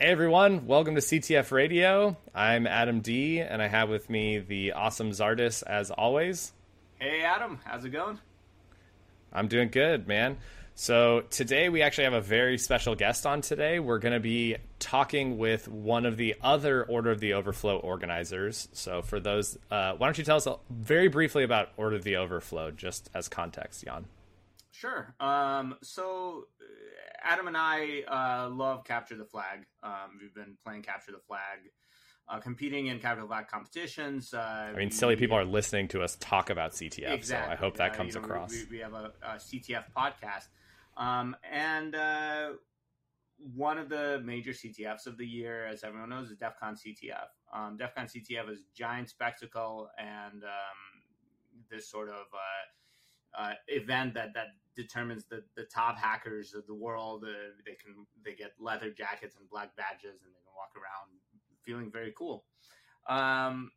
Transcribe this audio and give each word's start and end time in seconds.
Hey 0.00 0.12
everyone, 0.12 0.68
welcome 0.68 0.94
to 0.94 1.00
CTF 1.00 1.50
Radio. 1.50 2.16
I'm 2.32 2.68
Adam 2.68 3.00
D, 3.00 3.40
and 3.40 3.60
I 3.60 3.66
have 3.66 3.88
with 3.88 4.08
me 4.08 4.38
the 4.38 4.70
awesome 4.70 5.10
Zardus 5.10 5.64
as 5.64 5.90
always. 5.90 6.52
Hey 7.00 7.22
Adam, 7.24 7.58
how's 7.64 7.84
it 7.84 7.88
going? 7.88 8.20
I'm 9.32 9.48
doing 9.48 9.70
good, 9.70 10.06
man. 10.06 10.36
So 10.76 11.22
today 11.30 11.68
we 11.68 11.82
actually 11.82 12.04
have 12.04 12.12
a 12.12 12.20
very 12.20 12.58
special 12.58 12.94
guest 12.94 13.26
on 13.26 13.40
today. 13.40 13.80
We're 13.80 13.98
going 13.98 14.14
to 14.14 14.20
be 14.20 14.58
talking 14.78 15.36
with 15.36 15.66
one 15.66 16.06
of 16.06 16.16
the 16.16 16.36
other 16.42 16.84
Order 16.84 17.10
of 17.10 17.18
the 17.18 17.32
Overflow 17.32 17.78
organizers. 17.78 18.68
So 18.72 19.02
for 19.02 19.18
those, 19.18 19.58
uh, 19.68 19.94
why 19.94 20.06
don't 20.06 20.16
you 20.16 20.22
tell 20.22 20.36
us 20.36 20.46
very 20.70 21.08
briefly 21.08 21.42
about 21.42 21.70
Order 21.76 21.96
of 21.96 22.04
the 22.04 22.14
Overflow, 22.14 22.70
just 22.70 23.10
as 23.14 23.28
context, 23.28 23.84
Jan? 23.84 24.04
Sure. 24.70 25.12
Um, 25.18 25.74
so 25.82 26.46
Adam 27.22 27.46
and 27.46 27.56
I 27.56 28.02
uh, 28.08 28.50
love 28.50 28.84
Capture 28.84 29.16
the 29.16 29.24
Flag. 29.24 29.66
Um, 29.82 30.18
we've 30.20 30.34
been 30.34 30.56
playing 30.64 30.82
Capture 30.82 31.12
the 31.12 31.20
Flag, 31.26 31.70
uh, 32.28 32.38
competing 32.38 32.86
in 32.86 32.98
Capture 32.98 33.22
the 33.22 33.28
Flag 33.28 33.48
competitions. 33.48 34.32
Uh, 34.32 34.72
I 34.74 34.76
mean, 34.76 34.90
silly 34.90 35.16
people 35.16 35.36
are 35.36 35.44
listening 35.44 35.88
to 35.88 36.02
us 36.02 36.16
talk 36.20 36.50
about 36.50 36.72
CTF, 36.72 37.12
exactly. 37.12 37.48
so 37.48 37.52
I 37.52 37.56
hope 37.56 37.76
that 37.76 37.94
comes 37.94 38.14
you 38.14 38.20
know, 38.20 38.26
across. 38.26 38.50
We, 38.50 38.66
we 38.70 38.78
have 38.78 38.94
a, 38.94 39.12
a, 39.22 39.34
CTF 39.36 39.84
podcast, 39.96 40.48
um, 40.96 41.36
and 41.50 41.94
uh, 41.94 42.50
one 43.54 43.78
of 43.78 43.88
the 43.88 44.20
major 44.24 44.52
CTFs 44.52 45.06
of 45.06 45.16
the 45.16 45.26
year, 45.26 45.66
as 45.66 45.84
everyone 45.84 46.10
knows, 46.10 46.30
is 46.30 46.36
DEF 46.36 46.58
CON 46.58 46.74
CTF. 46.74 47.26
Um, 47.52 47.76
DEF 47.76 47.94
CON 47.94 48.06
CTF 48.06 48.50
is 48.50 48.62
giant 48.74 49.08
spectacle 49.08 49.88
and 49.98 50.42
um, 50.44 51.60
this 51.70 51.90
sort 51.90 52.08
of 52.08 52.26
uh, 52.34 53.42
uh, 53.42 53.54
event 53.68 54.14
that 54.14 54.34
that 54.34 54.48
determines 54.78 55.24
the, 55.24 55.42
the 55.56 55.64
top 55.64 55.98
hackers 55.98 56.54
of 56.54 56.64
the 56.66 56.74
world. 56.74 57.24
Uh, 57.24 57.50
they 57.66 57.72
can 57.72 58.06
they 58.24 58.34
get 58.34 58.52
leather 58.60 58.90
jackets 58.90 59.36
and 59.38 59.50
black 59.50 59.76
badges, 59.76 60.22
and 60.22 60.32
they 60.32 60.42
can 60.46 60.54
walk 60.56 60.72
around 60.76 61.10
feeling 61.66 61.90
very 61.90 62.14
cool. 62.16 62.44
Um, 63.08 63.72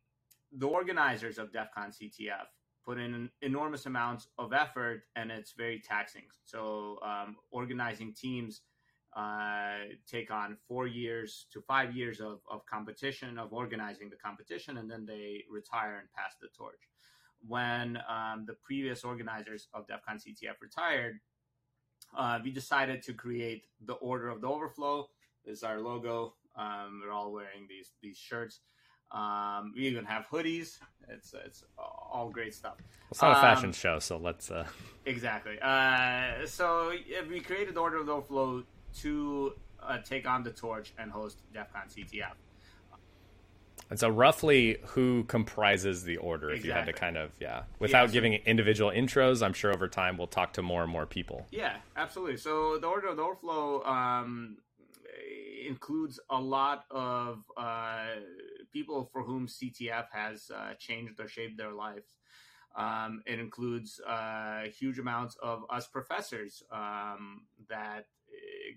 the 0.52 0.66
organizers 0.66 1.38
of 1.38 1.52
DEF 1.52 1.68
CON 1.74 1.90
CTF 1.90 2.46
put 2.84 2.98
in 2.98 3.28
enormous 3.42 3.86
amounts 3.86 4.28
of 4.38 4.52
effort, 4.52 5.02
and 5.16 5.30
it's 5.30 5.52
very 5.52 5.80
taxing. 5.80 6.22
So 6.44 6.98
um, 7.04 7.36
organizing 7.50 8.14
teams 8.14 8.62
uh, 9.16 9.78
take 10.06 10.30
on 10.30 10.56
four 10.68 10.86
years 10.86 11.46
to 11.52 11.60
five 11.62 11.94
years 11.96 12.20
of, 12.20 12.38
of 12.50 12.64
competition 12.66 13.38
of 13.38 13.52
organizing 13.52 14.08
the 14.08 14.16
competition, 14.16 14.78
and 14.78 14.88
then 14.90 15.04
they 15.04 15.42
retire 15.50 15.98
and 15.98 16.08
pass 16.16 16.34
the 16.40 16.48
torch 16.56 16.91
when 17.46 17.98
um, 18.08 18.44
the 18.46 18.54
previous 18.62 19.04
organizers 19.04 19.68
of 19.74 19.86
DEF 19.86 20.04
CON 20.06 20.18
CTF 20.18 20.60
retired, 20.60 21.20
uh, 22.16 22.38
we 22.42 22.50
decided 22.50 23.02
to 23.02 23.12
create 23.12 23.64
the 23.86 23.94
Order 23.94 24.28
of 24.28 24.40
the 24.40 24.48
Overflow. 24.48 25.08
This 25.44 25.58
is 25.58 25.64
our 25.64 25.80
logo. 25.80 26.34
Um, 26.56 27.02
we're 27.04 27.12
all 27.12 27.32
wearing 27.32 27.66
these 27.68 27.92
these 28.02 28.16
shirts. 28.16 28.60
Um, 29.10 29.72
we 29.76 29.86
even 29.86 30.04
have 30.04 30.26
hoodies. 30.30 30.78
It's 31.08 31.34
it's 31.46 31.64
all 31.76 32.30
great 32.30 32.54
stuff. 32.54 32.76
It's 33.10 33.20
not 33.22 33.38
a 33.38 33.40
fashion 33.40 33.66
um, 33.66 33.72
show, 33.72 33.98
so 33.98 34.16
let's. 34.18 34.50
Uh... 34.50 34.66
Exactly. 35.04 35.58
Uh, 35.60 36.46
so 36.46 36.92
we 37.28 37.40
created 37.40 37.74
the 37.74 37.80
Order 37.80 37.98
of 37.98 38.06
the 38.06 38.12
Overflow 38.12 38.62
to 39.00 39.52
uh, 39.82 39.98
take 39.98 40.28
on 40.28 40.44
the 40.44 40.50
torch 40.50 40.92
and 40.96 41.10
host 41.10 41.38
DEF 41.52 41.72
CON 41.72 41.82
CTF. 41.88 42.34
And 43.92 44.00
so, 44.00 44.08
roughly, 44.08 44.78
who 44.84 45.24
comprises 45.24 46.02
the 46.02 46.16
order? 46.16 46.50
If 46.50 46.64
you 46.64 46.72
had 46.72 46.86
to 46.86 46.94
kind 46.94 47.18
of, 47.18 47.30
yeah, 47.38 47.64
without 47.78 48.04
yeah, 48.04 48.06
so, 48.06 48.12
giving 48.14 48.32
individual 48.46 48.90
intros, 48.90 49.44
I'm 49.44 49.52
sure 49.52 49.70
over 49.70 49.86
time 49.86 50.16
we'll 50.16 50.28
talk 50.28 50.54
to 50.54 50.62
more 50.62 50.82
and 50.82 50.90
more 50.90 51.04
people. 51.04 51.46
Yeah, 51.50 51.76
absolutely. 51.94 52.38
So, 52.38 52.78
the 52.78 52.86
order 52.86 53.08
of 53.08 53.18
the 53.18 53.22
overflow 53.22 53.84
um, 53.84 54.56
includes 55.68 56.18
a 56.30 56.40
lot 56.40 56.86
of 56.90 57.44
uh, 57.54 58.06
people 58.72 59.10
for 59.12 59.24
whom 59.24 59.46
CTF 59.46 60.06
has 60.10 60.50
uh, 60.50 60.72
changed 60.78 61.20
or 61.20 61.28
shaped 61.28 61.58
their 61.58 61.72
lives. 61.72 62.14
Um, 62.74 63.22
it 63.26 63.38
includes 63.40 64.00
uh, 64.00 64.68
huge 64.74 65.00
amounts 65.00 65.36
of 65.42 65.64
us 65.68 65.86
professors 65.86 66.62
um, 66.72 67.42
that 67.68 68.06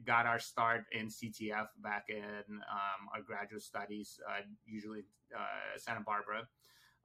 got 0.06 0.26
our 0.26 0.40
start 0.40 0.86
in 0.92 1.08
CTF 1.08 1.68
back 1.82 2.06
in 2.10 2.24
um, 2.50 3.08
our 3.14 3.22
graduate 3.26 3.62
studies, 3.62 4.20
uh, 4.30 4.42
usually 4.66 5.04
uh, 5.36 5.78
Santa 5.78 6.02
Barbara. 6.02 6.48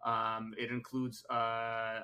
Um, 0.05 0.55
it 0.57 0.71
includes 0.71 1.25
uh, 1.31 1.35
uh, 1.35 2.01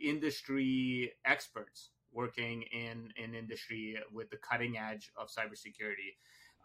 industry 0.00 1.12
experts 1.24 1.90
working 2.12 2.64
in, 2.72 3.12
in 3.16 3.34
industry 3.34 3.96
with 4.12 4.30
the 4.30 4.36
cutting 4.36 4.76
edge 4.76 5.12
of 5.16 5.28
cybersecurity. 5.28 6.16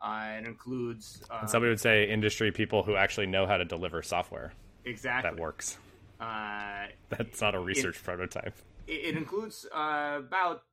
Uh, 0.02 0.40
it 0.40 0.46
includes. 0.46 1.22
Um, 1.30 1.47
somebody 1.47 1.70
would 1.70 1.80
say 1.80 2.09
industry 2.09 2.52
people 2.52 2.84
who 2.84 2.96
actually 2.96 3.28
know 3.28 3.46
how 3.46 3.58
to 3.58 3.66
deliver 3.66 4.02
software. 4.02 4.53
Exactly. 4.84 5.30
That 5.30 5.40
works. 5.40 5.78
That's 6.20 7.42
not 7.42 7.56
a 7.56 7.59
research 7.59 7.97
it, 7.97 8.03
prototype. 8.03 8.56
It, 8.88 9.16
it 9.16 9.18
includes 9.18 9.66
about 9.72 10.64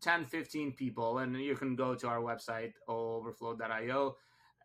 10, 0.00 0.24
15 0.24 0.72
people, 0.72 1.18
and 1.18 1.36
you 1.36 1.54
can 1.54 1.76
go 1.76 1.94
to 1.94 2.08
our 2.08 2.20
website, 2.20 2.72
overflow.io, 2.88 4.16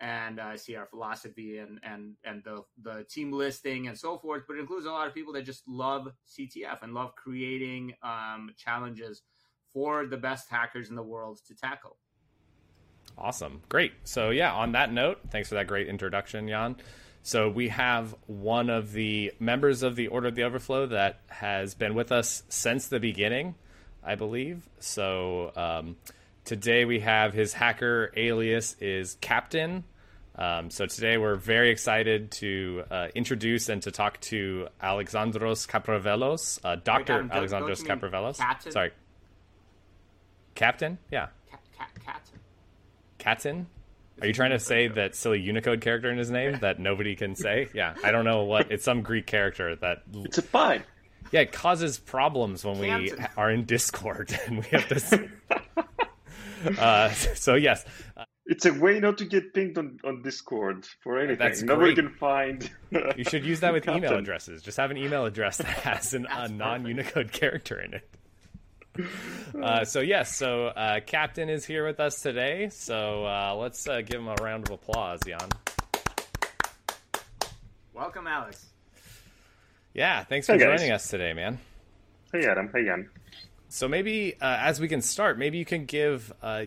and 0.01 0.39
uh, 0.39 0.57
see 0.57 0.75
our 0.75 0.85
philosophy 0.85 1.57
and, 1.59 1.79
and, 1.83 2.15
and 2.23 2.43
the, 2.43 2.63
the 2.81 3.05
team 3.09 3.31
listing 3.31 3.87
and 3.87 3.97
so 3.97 4.17
forth. 4.17 4.43
But 4.47 4.57
it 4.57 4.59
includes 4.61 4.85
a 4.85 4.91
lot 4.91 5.07
of 5.07 5.13
people 5.13 5.33
that 5.33 5.43
just 5.43 5.67
love 5.67 6.09
CTF 6.27 6.83
and 6.83 6.93
love 6.93 7.15
creating 7.15 7.93
um, 8.03 8.51
challenges 8.57 9.21
for 9.71 10.05
the 10.05 10.17
best 10.17 10.49
hackers 10.49 10.89
in 10.89 10.95
the 10.95 11.03
world 11.03 11.39
to 11.47 11.55
tackle. 11.55 11.97
Awesome. 13.17 13.61
Great. 13.69 13.93
So, 14.03 14.29
yeah, 14.29 14.53
on 14.53 14.73
that 14.73 14.91
note, 14.91 15.19
thanks 15.29 15.49
for 15.49 15.55
that 15.55 15.67
great 15.67 15.87
introduction, 15.87 16.47
Jan. 16.47 16.75
So, 17.21 17.49
we 17.49 17.69
have 17.69 18.15
one 18.27 18.69
of 18.69 18.91
the 18.91 19.31
members 19.39 19.83
of 19.83 19.95
the 19.95 20.07
Order 20.07 20.27
of 20.27 20.35
the 20.35 20.43
Overflow 20.43 20.87
that 20.87 21.21
has 21.27 21.73
been 21.73 21.95
with 21.95 22.11
us 22.11 22.43
since 22.49 22.87
the 22.87 22.99
beginning. 22.99 23.55
I 24.05 24.15
believe. 24.15 24.67
So 24.79 25.51
um, 25.55 25.97
today 26.45 26.85
we 26.85 26.99
have 26.99 27.33
his 27.33 27.53
hacker 27.53 28.11
alias 28.15 28.75
is 28.79 29.17
kaptain. 29.21 29.83
Um, 30.37 30.69
so 30.69 30.85
today 30.85 31.17
we're 31.17 31.35
very 31.35 31.69
excited 31.69 32.31
to 32.31 32.83
uh, 32.91 33.07
introduce 33.15 33.69
and 33.69 33.81
to 33.83 33.91
talk 33.91 34.19
to 34.21 34.67
Alexandros 34.83 35.67
Kapravelos, 35.67 36.59
uh, 36.63 36.75
Doctor 36.75 37.23
Alexandros 37.23 37.83
Kapravelos. 37.83 38.37
kaptain? 38.37 38.71
Sorry, 38.71 38.91
kaptain. 40.55 40.97
Yeah. 41.09 41.27
kaptain. 41.79 42.15
kaptain. 43.17 43.65
Are 44.21 44.27
you 44.27 44.33
trying 44.33 44.51
to 44.51 44.59
say 44.59 44.87
that 44.89 45.15
silly 45.15 45.41
Unicode 45.41 45.81
character 45.81 46.11
in 46.11 46.17
his 46.17 46.31
name 46.31 46.57
that 46.61 46.79
nobody 46.79 47.15
can 47.15 47.35
say? 47.35 47.69
Yeah, 47.73 47.95
I 48.03 48.11
don't 48.11 48.25
know 48.25 48.43
what. 48.43 48.71
It's 48.71 48.83
some 48.83 49.01
Greek 49.03 49.25
character 49.25 49.75
that. 49.77 50.03
It's 50.13 50.37
a 50.37 50.41
fine 50.41 50.83
yeah, 51.35 51.41
it 51.41 51.51
causes 51.51 51.99
problems 51.99 52.63
when 52.63 52.79
we 52.79 53.11
are 53.37 53.51
in 53.51 53.65
Discord 53.65 54.39
and 54.47 54.59
we 54.59 54.65
have 54.71 54.87
to. 54.87 55.29
uh, 56.81 57.09
so 57.09 57.55
yes, 57.55 57.83
it's 58.45 58.65
a 58.65 58.73
way 58.73 59.01
not 59.01 59.17
to 59.17 59.25
get 59.25 59.53
pinged 59.53 59.77
on, 59.77 59.99
on 60.05 60.21
Discord 60.21 60.87
for 61.03 61.19
anything. 61.19 61.37
That's 61.37 61.61
Nobody 61.61 61.93
great. 61.93 62.05
can 62.05 62.15
find. 62.15 62.71
you 63.17 63.25
should 63.25 63.43
use 63.43 63.59
that 63.59 63.73
with 63.73 63.85
email 63.89 64.15
addresses. 64.15 64.61
Just 64.61 64.77
have 64.77 64.91
an 64.91 64.97
email 64.97 65.25
address 65.25 65.57
that 65.57 65.67
has 65.67 66.13
an, 66.13 66.25
a 66.31 66.47
non 66.47 66.85
Unicode 66.85 67.33
character 67.33 67.81
in 67.81 67.95
it. 67.95 68.09
Uh, 69.61 69.83
so 69.83 69.99
yes, 69.99 70.37
so 70.37 70.67
uh, 70.67 71.01
kaptain 71.01 71.49
is 71.49 71.65
here 71.65 71.85
with 71.85 71.99
us 71.99 72.21
today. 72.21 72.69
So 72.71 73.25
uh, 73.25 73.53
let's 73.59 73.85
uh, 73.89 73.99
give 74.05 74.21
him 74.21 74.29
a 74.29 74.35
round 74.35 74.69
of 74.69 74.75
applause, 74.75 75.19
Jan. 75.27 75.49
Welcome, 77.93 78.25
Alex. 78.25 78.67
Yeah, 79.95 80.25
thanks 80.25 80.45
for 80.45 80.53
hey 80.53 80.59
joining 80.59 80.91
us 80.91 81.07
today, 81.07 81.31
man. 81.31 81.57
Hey, 82.33 82.45
Adam. 82.45 82.69
Hey, 82.73 82.83
Jan. 82.83 83.09
So 83.69 83.87
maybe 83.87 84.35
uh, 84.41 84.57
as 84.59 84.81
we 84.81 84.89
can 84.89 85.01
start, 85.01 85.39
maybe 85.39 85.57
you 85.57 85.63
can 85.63 85.85
give 85.85 86.33
uh, 86.43 86.65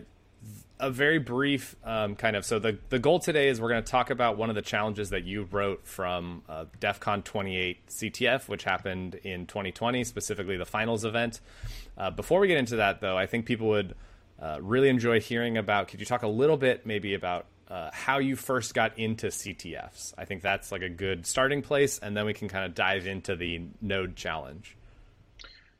a 0.79 0.89
very 0.89 1.19
brief 1.19 1.75
um, 1.83 2.15
kind 2.15 2.35
of. 2.35 2.43
So 2.43 2.57
the 2.57 2.79
the 2.89 2.97
goal 2.97 3.19
today 3.19 3.49
is 3.49 3.61
we're 3.61 3.69
going 3.69 3.83
to 3.83 3.91
talk 3.91 4.09
about 4.09 4.37
one 4.37 4.49
of 4.49 4.55
the 4.55 4.63
challenges 4.63 5.11
that 5.11 5.25
you 5.25 5.43
wrote 5.51 5.85
from 5.85 6.41
uh, 6.49 6.65
DEF 6.79 6.99
CON 6.99 7.21
28 7.21 7.87
CTF, 7.87 8.49
which 8.49 8.63
happened 8.63 9.13
in 9.23 9.45
2020, 9.45 10.03
specifically 10.05 10.57
the 10.57 10.65
finals 10.65 11.05
event. 11.05 11.39
Uh, 11.99 12.09
before 12.09 12.39
we 12.39 12.47
get 12.47 12.57
into 12.57 12.77
that, 12.77 12.99
though, 12.99 13.15
I 13.15 13.27
think 13.27 13.45
people 13.45 13.67
would 13.67 13.93
uh, 14.41 14.57
really 14.59 14.89
enjoy 14.89 15.19
hearing 15.19 15.55
about. 15.55 15.87
Could 15.87 15.99
you 15.99 16.05
talk 16.07 16.23
a 16.23 16.27
little 16.27 16.57
bit 16.57 16.83
maybe 16.83 17.13
about 17.13 17.45
uh, 17.69 17.89
how 17.93 18.17
you 18.17 18.35
first 18.35 18.73
got 18.73 18.97
into 18.97 19.27
CTFs. 19.27 20.13
I 20.17 20.25
think 20.25 20.41
that's 20.41 20.71
like 20.71 20.81
a 20.81 20.89
good 20.89 21.25
starting 21.25 21.61
place, 21.61 21.99
and 21.99 22.15
then 22.17 22.25
we 22.25 22.33
can 22.33 22.47
kind 22.47 22.65
of 22.65 22.73
dive 22.73 23.07
into 23.07 23.35
the 23.35 23.61
node 23.81 24.15
challenge. 24.15 24.75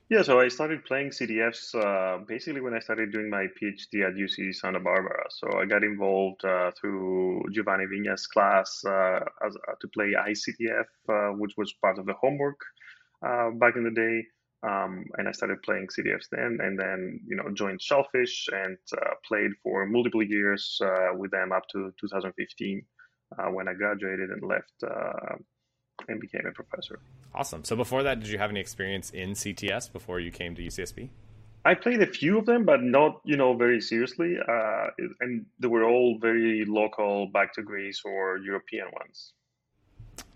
Yeah, 0.09 0.23
so 0.23 0.39
I 0.39 0.47
started 0.47 0.85
playing 0.85 1.11
CTFs 1.11 1.75
uh, 1.75 2.17
basically 2.25 2.61
when 2.61 2.73
I 2.73 2.79
started 2.79 3.11
doing 3.11 3.29
my 3.29 3.45
PhD 3.61 4.07
at 4.07 4.15
UC 4.15 4.55
Santa 4.55 4.79
Barbara. 4.79 5.25
So 5.29 5.59
I 5.59 5.65
got 5.65 5.83
involved 5.83 6.43
uh, 6.43 6.71
through 6.71 7.43
Giovanni 7.51 7.85
Vigna's 7.85 8.25
class 8.25 8.83
uh, 8.85 9.19
as, 9.45 9.55
uh, 9.55 9.73
to 9.79 9.87
play 9.89 10.13
ICTF, 10.17 10.85
uh, 11.09 11.33
which 11.37 11.53
was 11.57 11.71
part 11.73 11.99
of 11.99 12.07
the 12.07 12.13
homework 12.13 12.59
back 13.21 13.75
in 13.75 13.83
the 13.83 13.91
day. 13.91 14.25
Um, 14.61 15.05
and 15.17 15.27
I 15.27 15.31
started 15.31 15.61
playing 15.63 15.87
CTFs 15.87 16.27
then, 16.31 16.57
and 16.61 16.77
then 16.77 17.21
you 17.25 17.37
know 17.37 17.49
joined 17.53 17.79
Shellphish 17.79 18.49
and 18.51 18.77
uh, 18.93 19.11
played 19.25 19.51
for 19.63 19.85
multiple 19.85 20.23
years 20.23 20.79
uh, 20.83 21.15
with 21.15 21.31
them 21.31 21.53
up 21.53 21.63
to 21.71 21.93
2015 21.99 22.85
uh, 23.37 23.43
when 23.51 23.69
I 23.69 23.73
graduated 23.73 24.29
and 24.31 24.43
left 24.43 24.73
uh, 24.83 25.35
and 26.07 26.19
became 26.19 26.45
a 26.45 26.51
professor. 26.51 26.99
Awesome. 27.33 27.63
So 27.63 27.75
before 27.75 28.03
that, 28.03 28.19
did 28.19 28.29
you 28.29 28.37
have 28.37 28.49
any 28.49 28.59
experience 28.59 29.11
in 29.11 29.31
CTFs 29.31 29.91
before 29.91 30.19
you 30.19 30.31
came 30.31 30.55
to 30.55 30.61
UCSB? 30.61 31.09
I 31.65 31.75
played 31.75 32.01
a 32.01 32.07
few 32.07 32.37
of 32.37 32.45
them, 32.45 32.65
but 32.65 32.81
not 32.81 33.21
you 33.25 33.37
know 33.37 33.53
very 33.53 33.81
seriously, 33.81 34.35
uh, 34.37 34.87
and 35.19 35.45
they 35.59 35.67
were 35.67 35.83
all 35.83 36.17
very 36.19 36.65
local, 36.65 37.27
back 37.27 37.53
to 37.53 37.61
Greece 37.61 38.01
or 38.05 38.37
European 38.37 38.87
ones. 38.93 39.33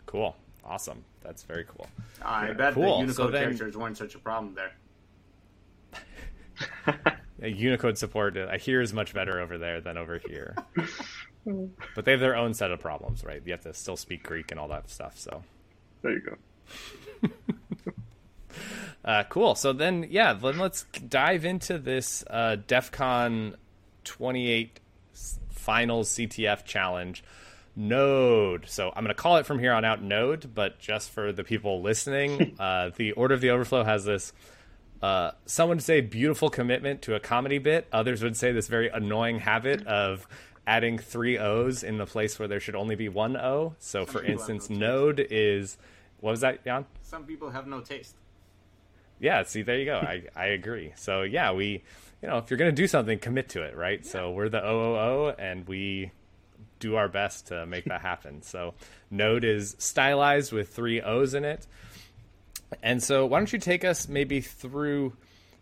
Cool, 0.06 0.36
awesome. 0.66 1.04
That's 1.22 1.44
very 1.44 1.66
cool. 1.66 1.88
I 2.22 2.48
yeah. 2.48 2.54
bet 2.54 2.74
cool. 2.74 2.84
the 2.84 3.00
Unicode 3.02 3.16
so 3.16 3.32
then... 3.32 3.44
characters 3.44 3.78
weren't 3.78 3.98
such 3.98 4.16
a 4.16 4.20
problem 4.20 4.56
there. 4.56 4.74
Unicode 7.42 7.98
support, 7.98 8.38
I 8.38 8.58
hear, 8.58 8.82
is 8.82 8.94
much 8.94 9.14
better 9.14 9.40
over 9.40 9.58
there 9.58 9.82
than 9.82 9.98
over 9.98 10.20
here. 10.28 10.56
but 11.96 12.06
they 12.06 12.12
have 12.12 12.20
their 12.20 12.36
own 12.36 12.54
set 12.54 12.72
of 12.72 12.80
problems, 12.80 13.24
right? 13.24 13.42
You 13.46 13.52
have 13.52 13.62
to 13.62 13.74
still 13.74 13.98
speak 13.98 14.24
Greek 14.24 14.52
and 14.52 14.60
all 14.60 14.70
that 14.70 14.90
stuff. 14.90 15.18
So 15.18 15.44
there 16.02 16.14
you 16.14 16.22
go. 16.22 17.30
Uh, 19.06 19.24
cool. 19.30 19.56
So 19.56 19.74
then, 19.74 20.08
yeah, 20.10 20.34
then 20.34 20.58
let's 20.58 20.84
dive 20.84 21.44
into 21.44 21.78
this 21.78 22.24
uh, 22.30 22.56
DEF 22.68 22.92
CON 22.92 23.58
28 24.06 24.80
Finals 25.50 26.10
CTF 26.10 26.64
Challenge. 26.64 27.24
Node. 27.76 28.66
So 28.68 28.90
I'm 28.90 29.04
going 29.04 29.16
to 29.16 29.22
call 29.22 29.38
it 29.38 29.46
from 29.46 29.60
here 29.60 29.74
on 29.74 29.86
out 29.86 30.02
Node, 30.02 30.54
but 30.54 30.80
just 30.80 31.10
for 31.10 31.32
the 31.32 31.44
people 31.44 31.82
listening, 31.82 32.56
uh, 32.60 32.92
the 32.96 33.14
Order 33.14 33.34
of 33.34 33.42
the 33.42 33.50
Overflow 33.50 33.84
has 33.84 34.06
this. 34.06 34.34
Uh, 35.02 35.32
some 35.46 35.70
would 35.70 35.84
say 35.84 36.00
beautiful 36.02 36.50
commitment 36.50 37.02
to 37.04 37.16
a 37.16 37.20
comedy 37.20 37.58
bit. 37.58 37.88
Others 37.92 38.24
would 38.24 38.38
say 38.38 38.52
this 38.52 38.68
very 38.68 38.90
annoying 38.90 39.40
habit 39.40 39.86
of 39.86 40.28
adding 40.66 40.98
three 40.98 41.38
O's 41.38 41.84
in 41.84 41.98
the 41.98 42.06
place 42.06 42.40
where 42.40 42.48
there 42.48 42.62
should 42.62 42.76
only 42.76 42.96
be 42.96 43.10
one 43.10 43.36
O. 43.36 43.76
So, 43.80 44.06
for 44.06 44.24
instance, 44.24 44.70
no 44.70 44.78
Node 44.78 45.28
is 45.30 45.78
what 46.22 46.32
was 46.32 46.40
that, 46.40 46.64
Jan? 46.64 46.86
Some 47.02 47.26
people 47.26 47.50
have 47.50 47.68
no 47.68 47.82
taste 47.82 48.16
yeah, 49.24 49.44
see, 49.44 49.62
there 49.62 49.80
you 49.80 49.86
go. 49.86 49.96
I, 49.96 50.24
I 50.36 50.48
agree. 50.48 50.92
So 50.96 51.22
yeah, 51.22 51.54
we, 51.54 51.84
you 52.22 52.28
know, 52.28 52.38
if 52.38 52.52
you're 52.52 52.58
gonna 52.58 52.72
do 52.72 52.88
something, 52.88 53.18
commit 53.18 53.50
to 53.50 53.64
it, 53.64 53.76
right? 53.76 54.02
Yeah. 54.04 54.12
So 54.12 54.32
we're 54.32 54.50
the 54.50 54.64
OOO, 54.64 55.30
and 55.40 55.66
we 55.68 56.12
do 56.84 56.96
our 56.98 57.08
best 57.08 57.48
to 57.48 57.66
make 57.66 57.86
that 57.86 58.02
happen. 58.02 58.42
so 58.42 58.74
Node 59.10 59.44
is 59.44 59.76
stylized 59.80 60.52
with 60.52 60.70
three 60.70 61.02
O's 61.02 61.34
in 61.34 61.46
it, 61.46 61.66
and 62.82 63.02
so 63.02 63.26
why 63.26 63.40
don't 63.40 63.52
you 63.52 63.60
take 63.60 63.86
us 63.86 64.08
maybe 64.08 64.42
through, 64.42 65.14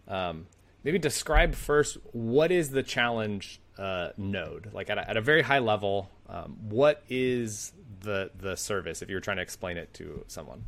um, 0.07 0.47
maybe 0.83 0.97
describe 0.97 1.53
first 1.53 1.97
what 2.11 2.51
is 2.51 2.71
the 2.71 2.83
challenge 2.83 3.61
uh, 3.77 4.09
Node, 4.17 4.71
like 4.73 4.89
at 4.89 4.97
a, 4.97 5.09
at 5.09 5.17
a 5.17 5.21
very 5.21 5.41
high 5.41 5.59
level. 5.59 6.09
Um, 6.27 6.57
what 6.69 7.03
is 7.09 7.73
the 8.01 8.31
the 8.39 8.55
service 8.55 9.01
if 9.01 9.09
you're 9.09 9.19
trying 9.19 9.37
to 9.37 9.43
explain 9.43 9.77
it 9.77 9.93
to 9.95 10.23
someone? 10.27 10.63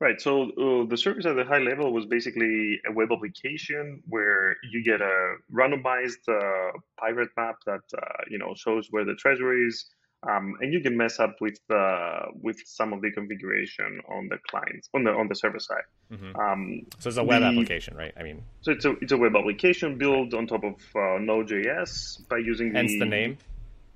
Right. 0.00 0.20
So 0.20 0.42
uh, 0.42 0.86
the 0.86 0.96
service 0.96 1.24
at 1.24 1.36
the 1.36 1.44
high 1.44 1.60
level 1.60 1.92
was 1.92 2.04
basically 2.06 2.80
a 2.88 2.92
web 2.92 3.10
application 3.12 4.02
where 4.08 4.56
you 4.70 4.82
get 4.82 5.00
a 5.00 5.36
randomized 5.52 6.28
uh, 6.28 6.72
pirate 6.98 7.30
map 7.36 7.56
that 7.66 7.82
uh, 7.96 8.24
you 8.28 8.38
know 8.38 8.54
shows 8.56 8.88
where 8.90 9.04
the 9.04 9.14
treasure 9.14 9.66
is, 9.66 9.86
um, 10.28 10.56
and 10.60 10.72
you 10.72 10.80
can 10.80 10.96
mess 10.96 11.20
up 11.20 11.36
with 11.40 11.58
uh, 11.70 12.26
with 12.42 12.60
some 12.66 12.92
of 12.92 13.02
the 13.02 13.12
configuration 13.12 14.00
on 14.08 14.28
the 14.28 14.38
clients 14.50 14.88
on 14.94 15.04
the 15.04 15.10
on 15.10 15.28
the 15.28 15.34
server 15.36 15.60
side. 15.60 15.84
Mm-hmm. 16.12 16.40
Um, 16.40 16.86
so 16.98 17.08
it's 17.08 17.18
a 17.18 17.24
web 17.24 17.42
the, 17.42 17.46
application, 17.46 17.96
right? 17.96 18.12
I 18.18 18.24
mean, 18.24 18.42
so 18.62 18.72
it's 18.72 18.84
a 18.84 18.96
it's 19.00 19.12
a 19.12 19.16
web 19.16 19.36
application 19.36 19.96
built 19.96 20.34
on 20.34 20.48
top 20.48 20.64
of 20.64 20.74
uh, 20.96 21.18
Node.js 21.20 22.28
by 22.28 22.38
using 22.38 22.74
hence 22.74 22.92
the, 22.92 22.98
the 22.98 23.06
name. 23.06 23.38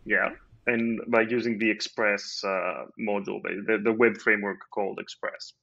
Yeah, 0.05 0.31
and 0.69 1.01
by 1.09 1.23
using 1.23 1.59
the 1.59 1.71
Express 1.71 2.43
uh, 2.45 2.85
module, 3.01 3.43
the, 3.43 3.81
the 3.83 3.93
web 3.93 4.17
framework 4.19 4.59
called 4.71 5.01
Express. 5.01 5.55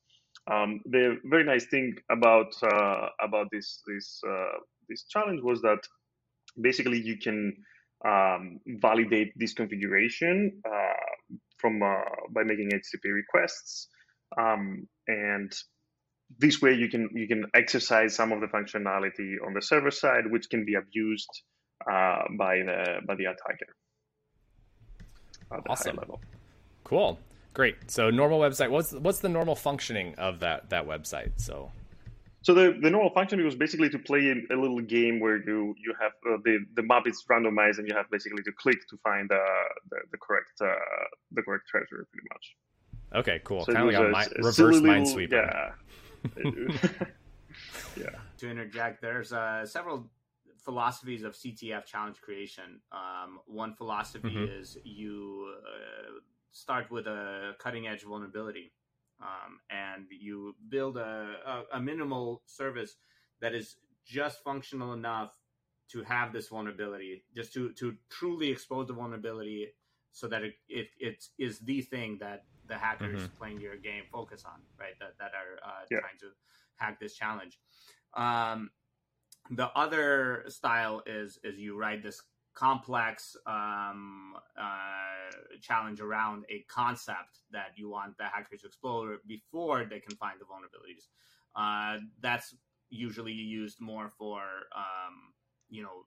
Um, 0.51 0.81
the 0.85 1.17
very 1.25 1.43
nice 1.43 1.65
thing 1.65 1.95
about 2.11 2.53
uh, 2.61 3.07
about 3.19 3.47
this 3.51 3.81
this 3.87 4.21
uh, 4.27 4.57
this 4.87 5.05
challenge 5.05 5.41
was 5.41 5.61
that 5.61 5.79
basically 6.61 7.01
you 7.01 7.17
can 7.17 7.55
um, 8.05 8.59
validate 8.67 9.33
this 9.35 9.53
configuration 9.53 10.61
uh, 10.65 10.93
from 11.57 11.81
uh, 11.81 12.01
by 12.29 12.43
making 12.43 12.69
HTTP 12.69 13.13
requests, 13.13 13.87
um, 14.39 14.87
and 15.07 15.51
this 16.37 16.61
way 16.61 16.73
you 16.73 16.89
can 16.89 17.09
you 17.13 17.27
can 17.27 17.45
exercise 17.55 18.15
some 18.15 18.31
of 18.31 18.39
the 18.39 18.47
functionality 18.47 19.35
on 19.45 19.53
the 19.53 19.61
server 19.61 19.91
side, 19.91 20.29
which 20.29 20.47
can 20.49 20.63
be 20.63 20.75
abused 20.75 21.29
uh, 21.89 22.21
by 22.37 22.57
the 22.57 23.01
by 23.07 23.15
the 23.15 23.25
attacker. 23.25 23.73
awesome. 25.67 25.99
Cool. 26.83 27.17
Great. 27.55 27.89
So 27.89 28.09
normal 28.09 28.39
website. 28.39 28.69
What's 28.69 28.91
what's 28.91 29.19
the 29.19 29.29
normal 29.29 29.55
functioning 29.55 30.13
of 30.15 30.41
that 30.41 30.69
that 30.69 30.85
website? 30.85 31.31
So. 31.37 31.71
So 32.41 32.53
the, 32.53 32.77
the 32.79 32.91
normal 32.91 33.09
function 33.09 33.43
was 33.43 33.55
basically 33.55 33.89
to 33.89 33.97
play 33.97 34.31
a 34.51 34.55
little 34.55 34.79
game 34.79 35.19
where 35.19 35.37
you 35.37 35.73
you 35.83 35.95
have 35.99 36.11
uh, 36.31 36.37
the 36.43 36.59
the 36.75 36.83
map 36.83 37.07
is 37.07 37.25
randomized 37.27 37.79
and 37.79 37.87
you 37.87 37.95
have 37.95 38.05
basically 38.11 38.43
to 38.43 38.51
click 38.51 38.77
to 38.89 38.97
find 38.97 39.31
uh, 39.31 39.37
the 39.89 39.97
the 40.11 40.17
correct 40.19 40.51
uh, 40.61 40.67
the 41.31 41.41
correct 41.41 41.67
treasure 41.67 42.05
pretty 42.11 42.27
much. 42.31 42.55
Okay, 43.15 43.41
cool. 43.43 43.65
So 43.65 43.73
kind 43.73 43.89
of 43.89 43.93
like 43.95 44.29
a, 44.29 44.29
mi- 44.29 44.35
a 44.37 44.43
reverse 44.43 44.75
minesweeper. 44.75 45.31
Yeah. 45.31 47.07
yeah. 47.97 48.09
To 48.39 48.49
interject, 48.51 49.01
there's 49.01 49.31
uh, 49.31 49.65
several 49.65 50.09
philosophies 50.65 51.23
of 51.23 51.33
CTF 51.35 51.85
challenge 51.85 52.19
creation. 52.19 52.81
Um, 52.91 53.39
one 53.45 53.73
philosophy 53.75 54.27
mm-hmm. 54.27 54.59
is 54.59 54.77
you 54.83 55.55
uh, 55.63 56.19
start 56.55 56.89
with 56.89 57.05
a 57.05 57.51
cutting 57.59 57.85
edge 57.85 58.03
vulnerability 58.03 58.71
um, 59.21 59.59
and 59.69 60.05
you 60.09 60.55
build 60.69 60.97
a, 60.97 61.35
a, 61.45 61.77
a, 61.77 61.79
minimal 61.81 62.41
service 62.45 62.95
that 63.41 63.53
is 63.53 63.75
just 64.05 64.41
functional 64.41 64.93
enough 64.93 65.37
to 65.91 66.01
have 66.03 66.31
this 66.31 66.47
vulnerability, 66.47 67.23
just 67.35 67.53
to, 67.53 67.71
to 67.73 67.95
truly 68.09 68.49
expose 68.49 68.87
the 68.87 68.93
vulnerability 68.93 69.67
so 70.13 70.27
that 70.27 70.43
it, 70.43 70.53
it, 70.69 70.87
it 70.97 71.25
is 71.37 71.59
the 71.59 71.81
thing 71.81 72.17
that 72.21 72.45
the 72.67 72.75
hackers 72.75 73.21
mm-hmm. 73.21 73.37
playing 73.37 73.59
your 73.59 73.75
game 73.75 74.03
focus 74.11 74.43
on, 74.45 74.61
right? 74.79 74.93
That, 74.99 75.17
that 75.19 75.31
are 75.33 75.69
uh, 75.69 75.83
yeah. 75.91 75.99
trying 75.99 76.19
to 76.21 76.27
hack 76.77 76.99
this 77.01 77.15
challenge. 77.15 77.59
Um, 78.15 78.69
the 79.51 79.67
other 79.75 80.45
style 80.47 81.03
is 81.05 81.37
is 81.43 81.59
you 81.59 81.77
write 81.77 82.01
this 82.01 82.21
complex 82.55 83.35
um, 83.45 84.33
uh, 84.59 85.31
challenge 85.61 85.99
around 85.99 86.45
a 86.49 86.65
concept 86.69 87.39
that 87.51 87.71
you 87.75 87.89
want 87.89 88.17
the 88.17 88.23
hackers 88.23 88.61
to 88.61 88.67
explore 88.67 89.17
before 89.27 89.85
they 89.85 89.99
can 89.99 90.15
find 90.15 90.39
the 90.39 90.45
vulnerabilities. 90.45 91.07
Uh, 91.55 91.99
that's 92.21 92.55
usually 92.89 93.33
used 93.33 93.79
more 93.81 94.11
for 94.17 94.41
um, 94.75 95.33
you 95.69 95.83
know 95.83 96.05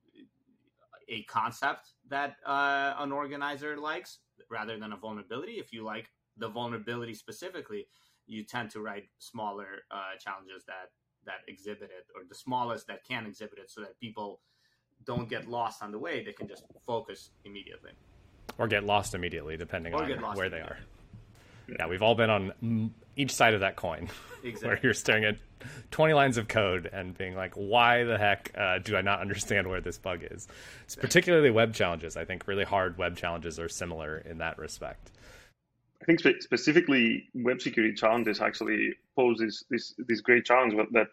a 1.08 1.22
concept 1.24 1.92
that 2.08 2.36
uh, 2.46 2.94
an 2.98 3.12
organizer 3.12 3.76
likes 3.76 4.18
rather 4.50 4.78
than 4.78 4.92
a 4.92 4.96
vulnerability. 4.96 5.52
If 5.52 5.72
you 5.72 5.84
like 5.84 6.10
the 6.36 6.48
vulnerability 6.48 7.14
specifically, 7.14 7.86
you 8.26 8.44
tend 8.44 8.70
to 8.70 8.80
write 8.80 9.04
smaller 9.18 9.84
uh, 9.90 10.16
challenges 10.18 10.64
that 10.66 10.90
that 11.24 11.40
exhibit 11.46 11.90
it, 11.90 12.06
or 12.14 12.22
the 12.28 12.34
smallest 12.34 12.86
that 12.86 13.04
can 13.04 13.26
exhibit 13.26 13.58
it, 13.58 13.70
so 13.70 13.80
that 13.80 13.98
people 14.00 14.40
don't 15.06 15.28
get 15.28 15.48
lost 15.48 15.82
on 15.82 15.92
the 15.92 15.98
way, 15.98 16.24
they 16.24 16.32
can 16.32 16.48
just 16.48 16.64
focus 16.86 17.30
immediately. 17.44 17.92
Or 18.58 18.68
get 18.68 18.84
lost 18.84 19.14
immediately, 19.14 19.56
depending 19.56 19.94
or 19.94 20.02
on 20.02 20.36
where 20.36 20.48
they 20.48 20.60
are. 20.60 20.78
Yeah, 21.68 21.86
we've 21.86 22.02
all 22.02 22.14
been 22.14 22.30
on 22.30 22.92
each 23.16 23.32
side 23.32 23.54
of 23.54 23.60
that 23.60 23.76
coin, 23.76 24.08
exactly. 24.42 24.68
where 24.68 24.80
you're 24.82 24.94
staring 24.94 25.24
at 25.24 25.36
20 25.90 26.14
lines 26.14 26.38
of 26.38 26.48
code 26.48 26.88
and 26.90 27.16
being 27.16 27.34
like, 27.34 27.54
"Why 27.54 28.04
the 28.04 28.16
heck 28.16 28.52
uh, 28.56 28.78
do 28.78 28.96
I 28.96 29.02
not 29.02 29.20
understand 29.20 29.68
where 29.68 29.80
this 29.80 29.98
bug 29.98 30.20
is?" 30.22 30.48
It's 30.84 30.96
particularly 30.96 31.50
web 31.50 31.74
challenges. 31.74 32.16
I 32.16 32.24
think 32.24 32.46
really 32.46 32.64
hard 32.64 32.96
web 32.96 33.16
challenges 33.16 33.58
are 33.58 33.68
similar 33.68 34.18
in 34.18 34.38
that 34.38 34.58
respect. 34.58 35.10
I 36.00 36.04
think 36.04 36.20
spe- 36.20 36.40
specifically 36.40 37.24
web 37.34 37.60
security 37.60 37.94
challenges 37.94 38.40
actually 38.40 38.94
pose 39.14 39.38
this 39.38 39.64
this, 39.68 39.94
this 39.98 40.20
great 40.20 40.44
challenge 40.44 40.74
that 40.92 41.08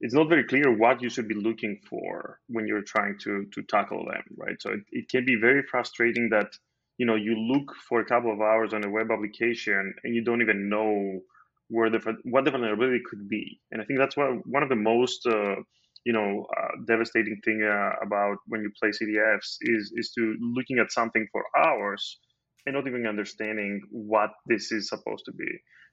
it's 0.00 0.14
not 0.14 0.28
very 0.28 0.44
clear 0.44 0.76
what 0.76 1.02
you 1.02 1.10
should 1.10 1.28
be 1.28 1.34
looking 1.34 1.80
for 1.88 2.40
when 2.48 2.66
you're 2.66 2.82
trying 2.82 3.18
to 3.20 3.46
to 3.54 3.62
tackle 3.64 4.04
them, 4.06 4.22
right? 4.36 4.60
So 4.60 4.70
it, 4.72 4.80
it 4.92 5.08
can 5.08 5.24
be 5.24 5.36
very 5.36 5.62
frustrating 5.70 6.30
that 6.30 6.52
you 6.98 7.06
know 7.06 7.16
you 7.16 7.36
look 7.36 7.74
for 7.88 8.00
a 8.00 8.04
couple 8.06 8.32
of 8.32 8.40
hours 8.40 8.72
on 8.74 8.84
a 8.84 8.90
web 8.90 9.10
application 9.10 9.94
and 10.04 10.14
you 10.14 10.24
don't 10.24 10.42
even 10.42 10.68
know 10.68 11.20
where 11.68 11.90
the 11.90 12.00
what 12.24 12.44
the 12.44 12.50
vulnerability 12.50 13.00
could 13.08 13.28
be. 13.28 13.60
And 13.70 13.80
I 13.80 13.84
think 13.84 13.98
that's 13.98 14.16
one 14.16 14.42
one 14.46 14.62
of 14.62 14.68
the 14.68 14.76
most 14.76 15.26
uh, 15.26 15.56
you 16.04 16.12
know 16.12 16.46
uh, 16.56 16.68
devastating 16.86 17.40
thing 17.44 17.62
uh, 17.62 17.92
about 18.04 18.38
when 18.46 18.62
you 18.62 18.70
play 18.80 18.90
CTFs 18.90 19.56
is 19.62 19.92
is 19.96 20.12
to 20.16 20.36
looking 20.40 20.78
at 20.78 20.92
something 20.92 21.26
for 21.32 21.44
hours 21.56 22.18
and 22.66 22.74
not 22.74 22.86
even 22.86 23.06
understanding 23.06 23.80
what 23.90 24.30
this 24.46 24.72
is 24.72 24.88
supposed 24.88 25.24
to 25.26 25.32
be. 25.32 25.48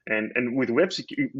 And 0.07 0.31
and 0.35 0.57
with 0.57 0.69
web 0.69 0.93
security 0.93 1.33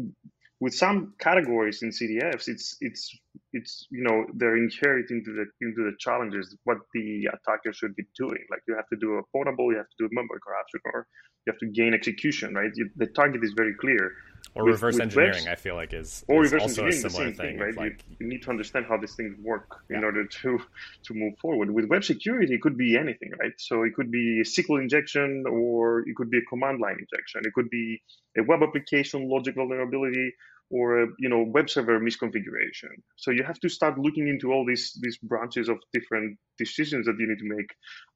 with 0.60 0.74
some 0.74 1.14
categories 1.20 1.82
in 1.82 1.90
CTFs, 1.90 2.48
it's 2.48 2.76
it's 2.80 3.16
it's 3.52 3.86
you 3.90 4.02
know 4.02 4.26
they're 4.34 4.56
inherent 4.56 5.10
into 5.10 5.32
the 5.32 5.46
into 5.64 5.84
the 5.84 5.92
challenges 5.98 6.56
what 6.64 6.78
the 6.94 7.28
attacker 7.32 7.72
should 7.72 7.94
be 7.94 8.04
doing. 8.16 8.42
Like 8.50 8.62
you 8.66 8.74
have 8.74 8.88
to 8.88 8.96
do 8.96 9.14
a 9.18 9.22
portable, 9.32 9.70
you 9.70 9.78
have 9.78 9.88
to 9.88 9.96
do 9.98 10.06
a 10.06 10.08
memory 10.12 10.40
corruption, 10.44 10.80
or 10.92 11.06
you 11.46 11.52
have 11.52 11.60
to 11.60 11.66
gain 11.66 11.94
execution. 11.94 12.54
Right, 12.54 12.72
you, 12.74 12.90
the 12.96 13.06
target 13.06 13.44
is 13.44 13.52
very 13.56 13.74
clear. 13.80 14.12
Or 14.58 14.64
with, 14.64 14.74
reverse 14.74 14.94
with 14.94 15.02
engineering, 15.02 15.34
webs, 15.34 15.46
I 15.46 15.54
feel 15.54 15.76
like 15.76 15.92
is, 15.92 16.24
or 16.26 16.44
is 16.44 16.52
reverse 16.52 16.62
also 16.62 16.84
engineering, 16.84 17.06
a 17.06 17.10
similar 17.10 17.30
the 17.30 17.36
same 17.36 17.46
thing. 17.46 17.58
thing 17.58 17.64
right? 17.64 17.76
Like, 17.76 18.04
you, 18.08 18.16
you, 18.18 18.26
need 18.26 18.42
to 18.42 18.50
understand 18.50 18.86
how 18.88 18.96
these 18.96 19.14
things 19.14 19.36
work 19.40 19.84
in 19.88 20.02
order 20.02 20.26
to 20.26 20.58
to 21.04 21.14
move 21.14 21.34
forward. 21.40 21.70
With 21.70 21.84
web 21.88 22.02
security, 22.02 22.54
it 22.54 22.60
could 22.60 22.76
be 22.76 22.96
anything, 22.96 23.30
right? 23.38 23.52
So 23.58 23.84
it 23.84 23.94
could 23.94 24.10
be 24.10 24.40
a 24.40 24.44
SQL 24.44 24.82
injection, 24.82 25.44
or 25.48 26.00
it 26.00 26.16
could 26.16 26.28
be 26.28 26.38
a 26.38 26.46
command 26.50 26.80
line 26.80 26.96
injection. 26.98 27.42
It 27.44 27.52
could 27.54 27.70
be 27.70 28.02
a 28.36 28.42
web 28.42 28.62
application 28.64 29.28
logic 29.30 29.54
vulnerability, 29.54 30.32
or 30.70 31.02
a 31.02 31.06
you 31.18 31.28
know 31.28 31.42
web 31.42 31.70
server 31.70 32.00
misconfiguration. 32.00 32.92
So 33.16 33.30
you 33.30 33.44
have 33.44 33.60
to 33.60 33.68
start 33.68 33.98
looking 33.98 34.28
into 34.28 34.52
all 34.52 34.66
these 34.66 34.98
these 35.00 35.18
branches 35.18 35.68
of 35.68 35.78
different 35.92 36.38
decisions 36.58 37.06
that 37.06 37.16
you 37.18 37.28
need 37.28 37.38
to 37.38 37.56
make 37.56 37.70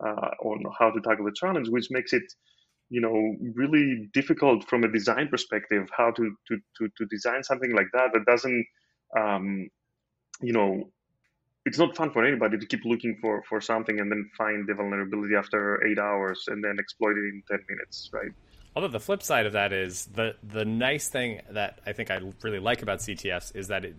uh, 0.05 0.31
on 0.45 0.65
how 0.79 0.91
to 0.91 1.01
tackle 1.01 1.25
the 1.25 1.33
challenge, 1.35 1.69
which 1.69 1.87
makes 1.91 2.13
it 2.13 2.25
you 2.93 3.01
know 3.01 3.17
really 3.55 4.11
difficult 4.13 4.69
from 4.69 4.85
a 4.85 4.93
design 4.93 5.27
perspective 5.29 5.89
how 5.97 6.11
to 6.11 6.25
to 6.47 6.59
to, 6.77 6.89
to 6.99 7.07
design 7.07 7.43
something 7.43 7.75
like 7.75 7.91
that 7.93 8.13
that 8.13 8.25
doesn't 8.27 8.67
um, 9.17 9.69
you 10.43 10.53
know 10.53 10.91
it's 11.65 11.79
not 11.79 11.97
fun 11.97 12.11
for 12.11 12.25
anybody 12.25 12.59
to 12.59 12.67
keep 12.67 12.85
looking 12.85 13.17
for 13.21 13.43
for 13.49 13.61
something 13.61 13.99
and 13.99 14.11
then 14.13 14.29
find 14.37 14.69
the 14.69 14.75
vulnerability 14.75 15.35
after 15.35 15.85
eight 15.87 15.99
hours 15.99 16.45
and 16.49 16.63
then 16.63 16.77
exploit 16.79 17.17
it 17.17 17.25
in 17.33 17.43
10 17.49 17.61
minutes 17.69 18.11
right 18.13 18.33
Although 18.75 18.89
the 18.89 19.01
flip 19.01 19.23
side 19.23 19.45
of 19.45 19.53
that 19.53 19.73
is 19.73 20.07
the 20.07 20.35
the 20.43 20.65
nice 20.65 21.09
thing 21.09 21.43
that 21.51 21.81
I 21.85 21.93
think 21.93 22.11
I 22.11 22.21
really 22.43 22.59
like 22.59 22.83
about 22.83 23.01
CTFs 23.01 23.55
is 23.55 23.69
that 23.69 23.85
it 23.85 23.97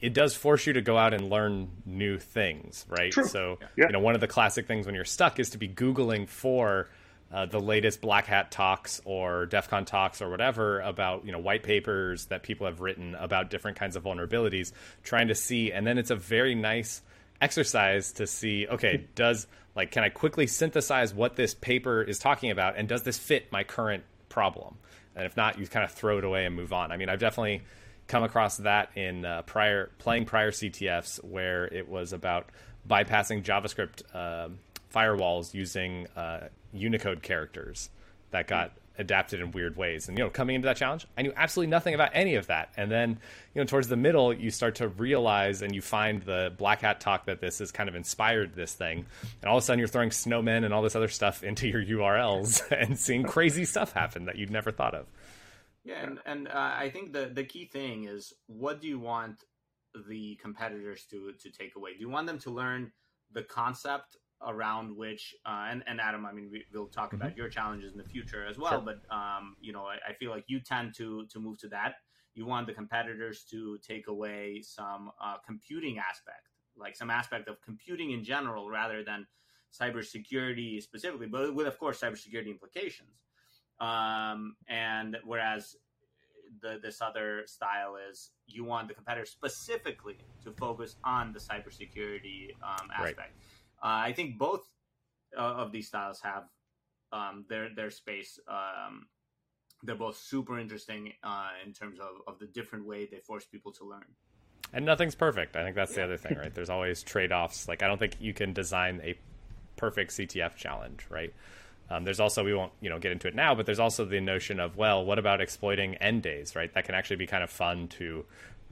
it 0.00 0.14
does 0.14 0.36
force 0.36 0.66
you 0.66 0.74
to 0.74 0.80
go 0.80 0.96
out 0.96 1.12
and 1.12 1.28
learn 1.28 1.70
new 1.84 2.18
things, 2.18 2.86
right? 2.88 3.10
True. 3.10 3.26
So 3.26 3.58
yeah. 3.76 3.86
you 3.86 3.92
know 3.92 3.98
one 3.98 4.14
of 4.14 4.20
the 4.20 4.28
classic 4.28 4.68
things 4.68 4.86
when 4.86 4.94
you're 4.94 5.04
stuck 5.04 5.40
is 5.40 5.50
to 5.50 5.58
be 5.58 5.68
googling 5.68 6.28
for 6.28 6.88
uh, 7.34 7.46
the 7.46 7.60
latest 7.60 8.00
Black 8.00 8.26
Hat 8.26 8.52
talks 8.52 9.02
or 9.04 9.46
DEF 9.46 9.68
CON 9.68 9.84
talks 9.84 10.22
or 10.22 10.30
whatever 10.30 10.80
about 10.80 11.26
you 11.26 11.32
know 11.32 11.40
white 11.40 11.64
papers 11.64 12.26
that 12.26 12.44
people 12.44 12.66
have 12.66 12.80
written 12.80 13.16
about 13.16 13.50
different 13.50 13.76
kinds 13.76 13.96
of 13.96 14.04
vulnerabilities, 14.04 14.72
trying 15.02 15.26
to 15.28 15.34
see, 15.34 15.72
and 15.72 15.84
then 15.84 15.98
it's 15.98 16.10
a 16.10 16.16
very 16.16 16.54
nice 16.54 17.02
exercise 17.40 18.12
to 18.12 18.26
see 18.28 18.66
okay 18.68 19.04
does 19.16 19.48
like 19.74 19.90
can 19.90 20.04
i 20.04 20.08
quickly 20.08 20.46
synthesize 20.46 21.12
what 21.12 21.34
this 21.34 21.52
paper 21.52 22.00
is 22.00 22.18
talking 22.18 22.52
about 22.52 22.76
and 22.76 22.88
does 22.88 23.02
this 23.02 23.18
fit 23.18 23.50
my 23.50 23.64
current 23.64 24.04
problem? 24.28 24.76
And 25.16 25.26
if 25.26 25.36
not 25.36 25.58
you 25.58 25.66
kind 25.66 25.84
of 25.84 25.90
throw 25.90 26.18
it 26.18 26.24
away 26.24 26.44
and 26.46 26.54
move 26.54 26.72
on. 26.72 26.92
I 26.92 26.96
mean 26.96 27.08
i've 27.08 27.18
definitely 27.18 27.62
come 28.06 28.22
across 28.22 28.58
that 28.58 28.90
in 28.96 29.24
uh, 29.24 29.42
prior 29.42 29.90
playing 29.98 30.26
prior 30.26 30.52
ctfs 30.52 31.22
where 31.24 31.66
it 31.66 31.88
was 31.88 32.12
about 32.12 32.50
bypassing 32.88 33.42
javascript 33.42 34.02
uh, 34.14 34.48
firewalls 34.94 35.54
using 35.54 36.06
uh, 36.16 36.48
unicode 36.72 37.22
characters 37.22 37.90
that 38.30 38.46
got 38.46 38.72
adapted 38.98 39.40
in 39.40 39.50
weird 39.50 39.76
ways. 39.76 40.08
And 40.08 40.16
you 40.16 40.24
know, 40.24 40.30
coming 40.30 40.54
into 40.54 40.66
that 40.66 40.76
challenge, 40.76 41.06
I 41.16 41.22
knew 41.22 41.32
absolutely 41.36 41.70
nothing 41.70 41.94
about 41.94 42.10
any 42.14 42.36
of 42.36 42.46
that. 42.46 42.70
And 42.76 42.90
then, 42.90 43.18
you 43.54 43.60
know, 43.60 43.64
towards 43.64 43.88
the 43.88 43.96
middle, 43.96 44.32
you 44.32 44.50
start 44.50 44.76
to 44.76 44.88
realize 44.88 45.62
and 45.62 45.74
you 45.74 45.82
find 45.82 46.22
the 46.22 46.52
black 46.56 46.82
hat 46.82 47.00
talk 47.00 47.26
that 47.26 47.40
this 47.40 47.58
has 47.58 47.72
kind 47.72 47.88
of 47.88 47.96
inspired 47.96 48.54
this 48.54 48.74
thing. 48.74 49.06
And 49.42 49.50
all 49.50 49.56
of 49.56 49.62
a 49.62 49.66
sudden, 49.66 49.78
you're 49.78 49.88
throwing 49.88 50.10
snowmen 50.10 50.64
and 50.64 50.72
all 50.72 50.82
this 50.82 50.96
other 50.96 51.08
stuff 51.08 51.42
into 51.42 51.66
your 51.66 51.84
URLs 51.84 52.62
and 52.76 52.98
seeing 52.98 53.24
crazy 53.24 53.64
stuff 53.64 53.92
happen 53.92 54.26
that 54.26 54.36
you'd 54.36 54.50
never 54.50 54.70
thought 54.70 54.94
of. 54.94 55.06
Yeah, 55.84 56.02
and 56.02 56.18
and 56.24 56.48
uh, 56.48 56.52
I 56.54 56.88
think 56.88 57.12
the 57.12 57.30
the 57.32 57.44
key 57.44 57.66
thing 57.66 58.04
is 58.04 58.32
what 58.46 58.80
do 58.80 58.88
you 58.88 58.98
want 58.98 59.44
the 60.08 60.36
competitors 60.40 61.04
to 61.10 61.32
to 61.40 61.50
take 61.50 61.76
away? 61.76 61.92
Do 61.92 62.00
you 62.00 62.08
want 62.08 62.26
them 62.26 62.38
to 62.40 62.50
learn 62.50 62.90
the 63.32 63.42
concept 63.42 64.16
around 64.46 64.94
which 64.96 65.34
uh, 65.46 65.66
and, 65.70 65.82
and 65.86 66.00
adam 66.00 66.26
i 66.26 66.32
mean 66.32 66.50
we, 66.50 66.64
will 66.72 66.86
talk 66.86 67.08
mm-hmm. 67.08 67.22
about 67.22 67.36
your 67.36 67.48
challenges 67.48 67.92
in 67.92 67.98
the 67.98 68.04
future 68.04 68.46
as 68.46 68.58
well 68.58 68.72
sure. 68.72 68.80
but 68.80 69.14
um, 69.14 69.56
you 69.60 69.72
know 69.72 69.84
I, 69.84 70.10
I, 70.10 70.12
feel 70.14 70.30
like 70.30 70.44
you 70.48 70.60
tend 70.60 70.94
to 70.96 71.26
to 71.26 71.38
move 71.38 71.58
to 71.58 71.68
that 71.68 71.96
you 72.34 72.46
want 72.46 72.66
the 72.66 72.74
competitors 72.74 73.44
to 73.50 73.78
take 73.86 74.08
away 74.08 74.60
some 74.62 75.10
uh, 75.22 75.36
computing 75.46 75.98
aspect 75.98 76.48
like 76.76 76.96
some 76.96 77.10
aspect 77.10 77.48
of 77.48 77.60
computing 77.62 78.10
in 78.10 78.24
general 78.24 78.68
rather 78.68 79.04
than 79.04 79.26
cybersecurity 79.72 80.82
specifically 80.82 81.26
but 81.26 81.54
with 81.54 81.66
of 81.66 81.78
course 81.78 82.00
cybersecurity 82.00 82.48
implications 82.48 83.22
um, 83.80 84.56
and 84.68 85.16
whereas 85.24 85.76
the, 86.60 86.78
this 86.82 87.00
other 87.00 87.42
style 87.46 87.96
is 88.10 88.30
you 88.46 88.64
want 88.64 88.88
the 88.88 88.94
competitor 88.94 89.26
specifically 89.26 90.18
to 90.42 90.52
focus 90.52 90.96
on 91.04 91.32
the 91.32 91.38
cybersecurity 91.38 92.50
um, 92.62 92.88
aspect. 92.92 93.18
Right. 93.18 93.30
Uh, 93.84 94.08
I 94.08 94.12
think 94.14 94.38
both 94.38 94.62
uh, 95.36 95.42
of 95.42 95.70
these 95.70 95.88
styles 95.88 96.20
have 96.22 96.44
um, 97.12 97.44
their 97.48 97.68
their 97.74 97.90
space. 97.90 98.38
Um, 98.48 99.06
they're 99.82 99.94
both 99.94 100.16
super 100.16 100.58
interesting 100.58 101.12
uh, 101.22 101.48
in 101.64 101.74
terms 101.74 101.98
of, 102.00 102.22
of 102.26 102.38
the 102.38 102.46
different 102.46 102.86
way 102.86 103.06
they 103.06 103.18
force 103.18 103.44
people 103.44 103.70
to 103.72 103.84
learn. 103.84 104.06
And 104.72 104.86
nothing's 104.86 105.14
perfect. 105.14 105.56
I 105.56 105.62
think 105.62 105.76
that's 105.76 105.94
the 105.94 106.02
other 106.02 106.16
thing, 106.16 106.38
right? 106.38 106.54
There's 106.54 106.70
always 106.70 107.02
trade 107.02 107.32
offs. 107.32 107.68
Like 107.68 107.82
I 107.82 107.86
don't 107.86 107.98
think 107.98 108.16
you 108.18 108.32
can 108.32 108.54
design 108.54 109.00
a 109.04 109.14
perfect 109.76 110.12
CTF 110.12 110.56
challenge, 110.56 111.06
right? 111.10 111.34
Um, 111.90 112.04
there's 112.04 112.18
also 112.18 112.42
we 112.42 112.54
won't 112.54 112.72
you 112.80 112.88
know 112.88 112.98
get 112.98 113.12
into 113.12 113.28
it 113.28 113.34
now, 113.34 113.54
but 113.54 113.66
there's 113.66 113.78
also 113.78 114.06
the 114.06 114.20
notion 114.20 114.58
of 114.58 114.78
well, 114.78 115.04
what 115.04 115.18
about 115.18 115.42
exploiting 115.42 115.96
n-days, 115.96 116.56
right? 116.56 116.72
That 116.72 116.86
can 116.86 116.94
actually 116.94 117.16
be 117.16 117.26
kind 117.26 117.44
of 117.44 117.50
fun 117.50 117.88
to 117.88 118.24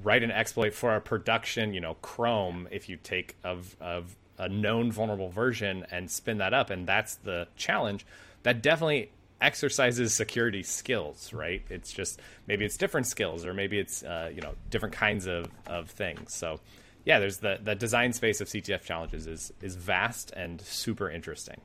write 0.03 0.23
an 0.23 0.31
exploit 0.31 0.73
for 0.73 0.97
a 0.97 1.01
production, 1.01 1.75
you 1.75 1.81
know, 1.81 1.95
Chrome 2.01 2.67
if 2.71 2.89
you 2.89 2.97
take 2.97 3.37
of 3.45 3.77
of 3.79 4.17
a 4.39 4.49
known 4.49 4.91
vulnerable 4.91 5.29
version 5.29 5.87
and 5.91 6.11
spin 6.11 6.39
that 6.39 6.55
up 6.55 6.71
and 6.71 6.87
that's 6.87 7.17
the 7.17 7.47
challenge. 7.57 8.07
That 8.43 8.63
definitely 8.63 9.11
exercises 9.41 10.15
security 10.15 10.63
skills 10.63 11.33
right? 11.33 11.63
It's 11.69 11.93
just 11.93 12.21
maybe 12.47 12.65
it's 12.65 12.77
different 12.77 13.07
skills 13.07 13.45
or 13.45 13.55
maybe 13.55 13.79
it's 13.79 14.03
uh, 14.03 14.31
you 14.35 14.41
know 14.41 14.55
different 14.71 14.95
kinds 14.95 15.27
of, 15.27 15.49
of 15.67 15.91
things. 15.91 16.35
So 16.35 16.61
yeah 17.05 17.19
there's 17.19 17.39
the, 17.39 17.59
the 17.63 17.75
design 17.75 18.13
space 18.13 18.41
of 18.41 18.47
ctf 18.49 18.83
challenges 18.83 19.27
is 19.27 19.53
is 19.61 19.75
vast 19.75 20.31
and 20.33 20.61
super 20.61 21.11
interesting. 21.11 21.61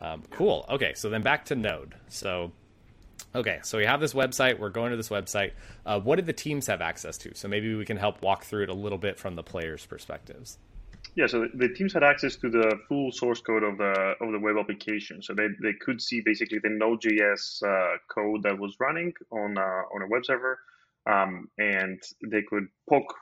Um, 0.00 0.22
cool. 0.30 0.64
Okay 0.68 0.94
so 0.94 1.10
then 1.10 1.22
back 1.22 1.46
to 1.46 1.54
node. 1.54 1.94
So 2.08 2.52
okay 3.34 3.60
so 3.62 3.78
we 3.78 3.84
have 3.84 4.00
this 4.00 4.14
website. 4.14 4.58
We're 4.58 4.70
going 4.70 4.90
to 4.90 4.96
this 4.96 5.10
website. 5.10 5.52
Uh, 5.86 6.00
what 6.00 6.16
did 6.16 6.26
the 6.26 6.32
teams 6.32 6.66
have 6.66 6.80
access 6.80 7.16
to? 7.18 7.34
So 7.34 7.48
maybe 7.48 7.74
we 7.74 7.84
can 7.84 7.98
help 7.98 8.22
walk 8.22 8.44
through 8.44 8.64
it 8.64 8.68
a 8.68 8.74
little 8.74 8.98
bit 8.98 9.18
from 9.18 9.36
the 9.36 9.42
players 9.42 9.86
perspectives 9.86 10.58
yeah, 11.16 11.26
so 11.26 11.46
the 11.54 11.68
teams 11.68 11.92
had 11.92 12.04
access 12.04 12.36
to 12.36 12.50
the 12.50 12.78
full 12.88 13.10
source 13.12 13.40
code 13.40 13.62
of 13.62 13.78
the 13.78 14.14
of 14.20 14.32
the 14.32 14.38
web 14.38 14.56
application, 14.58 15.22
so 15.22 15.34
they, 15.34 15.48
they 15.62 15.72
could 15.80 16.00
see 16.00 16.20
basically 16.20 16.58
the 16.62 16.70
Node.js 16.70 17.62
uh, 17.62 17.96
code 18.12 18.42
that 18.44 18.58
was 18.58 18.76
running 18.78 19.12
on 19.32 19.58
uh, 19.58 19.82
on 19.94 20.02
a 20.02 20.08
web 20.08 20.24
server, 20.24 20.58
um, 21.10 21.48
and 21.58 22.00
they 22.30 22.42
could 22.42 22.66
poke 22.88 23.14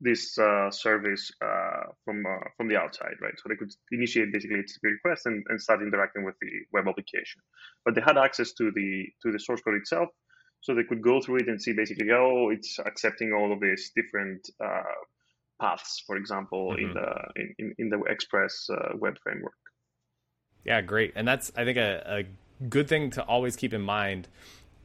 this 0.00 0.36
uh, 0.38 0.70
service 0.70 1.30
uh, 1.44 1.84
from 2.04 2.24
uh, 2.26 2.48
from 2.56 2.68
the 2.68 2.76
outside, 2.76 3.14
right? 3.20 3.34
So 3.36 3.48
they 3.48 3.56
could 3.56 3.72
initiate 3.90 4.32
basically 4.32 4.58
its 4.58 4.78
request 4.82 5.26
and, 5.26 5.44
and 5.48 5.60
start 5.60 5.82
interacting 5.82 6.24
with 6.24 6.34
the 6.40 6.50
web 6.72 6.86
application. 6.88 7.40
But 7.84 7.94
they 7.94 8.02
had 8.02 8.18
access 8.18 8.52
to 8.54 8.70
the 8.72 9.06
to 9.22 9.32
the 9.32 9.38
source 9.38 9.60
code 9.62 9.74
itself, 9.74 10.08
so 10.60 10.74
they 10.74 10.84
could 10.84 11.02
go 11.02 11.20
through 11.20 11.38
it 11.38 11.48
and 11.48 11.60
see 11.60 11.72
basically, 11.72 12.08
oh, 12.12 12.50
it's 12.50 12.78
accepting 12.78 13.32
all 13.32 13.52
of 13.52 13.60
these 13.60 13.90
different 13.96 14.48
uh, 14.64 14.82
paths, 15.62 16.02
for 16.06 16.16
example, 16.16 16.72
mm-hmm. 16.72 16.84
in 16.84 16.94
the 16.94 17.52
in, 17.58 17.74
in 17.78 17.88
the 17.88 18.02
Express 18.10 18.68
uh, 18.70 18.96
web 18.98 19.14
framework. 19.22 19.54
Yeah, 20.64 20.80
great, 20.80 21.12
and 21.14 21.26
that's 21.26 21.52
I 21.56 21.64
think 21.64 21.78
a, 21.78 22.02
a 22.06 22.66
good 22.66 22.88
thing 22.88 23.10
to 23.12 23.22
always 23.22 23.56
keep 23.56 23.72
in 23.72 23.82
mind. 23.82 24.28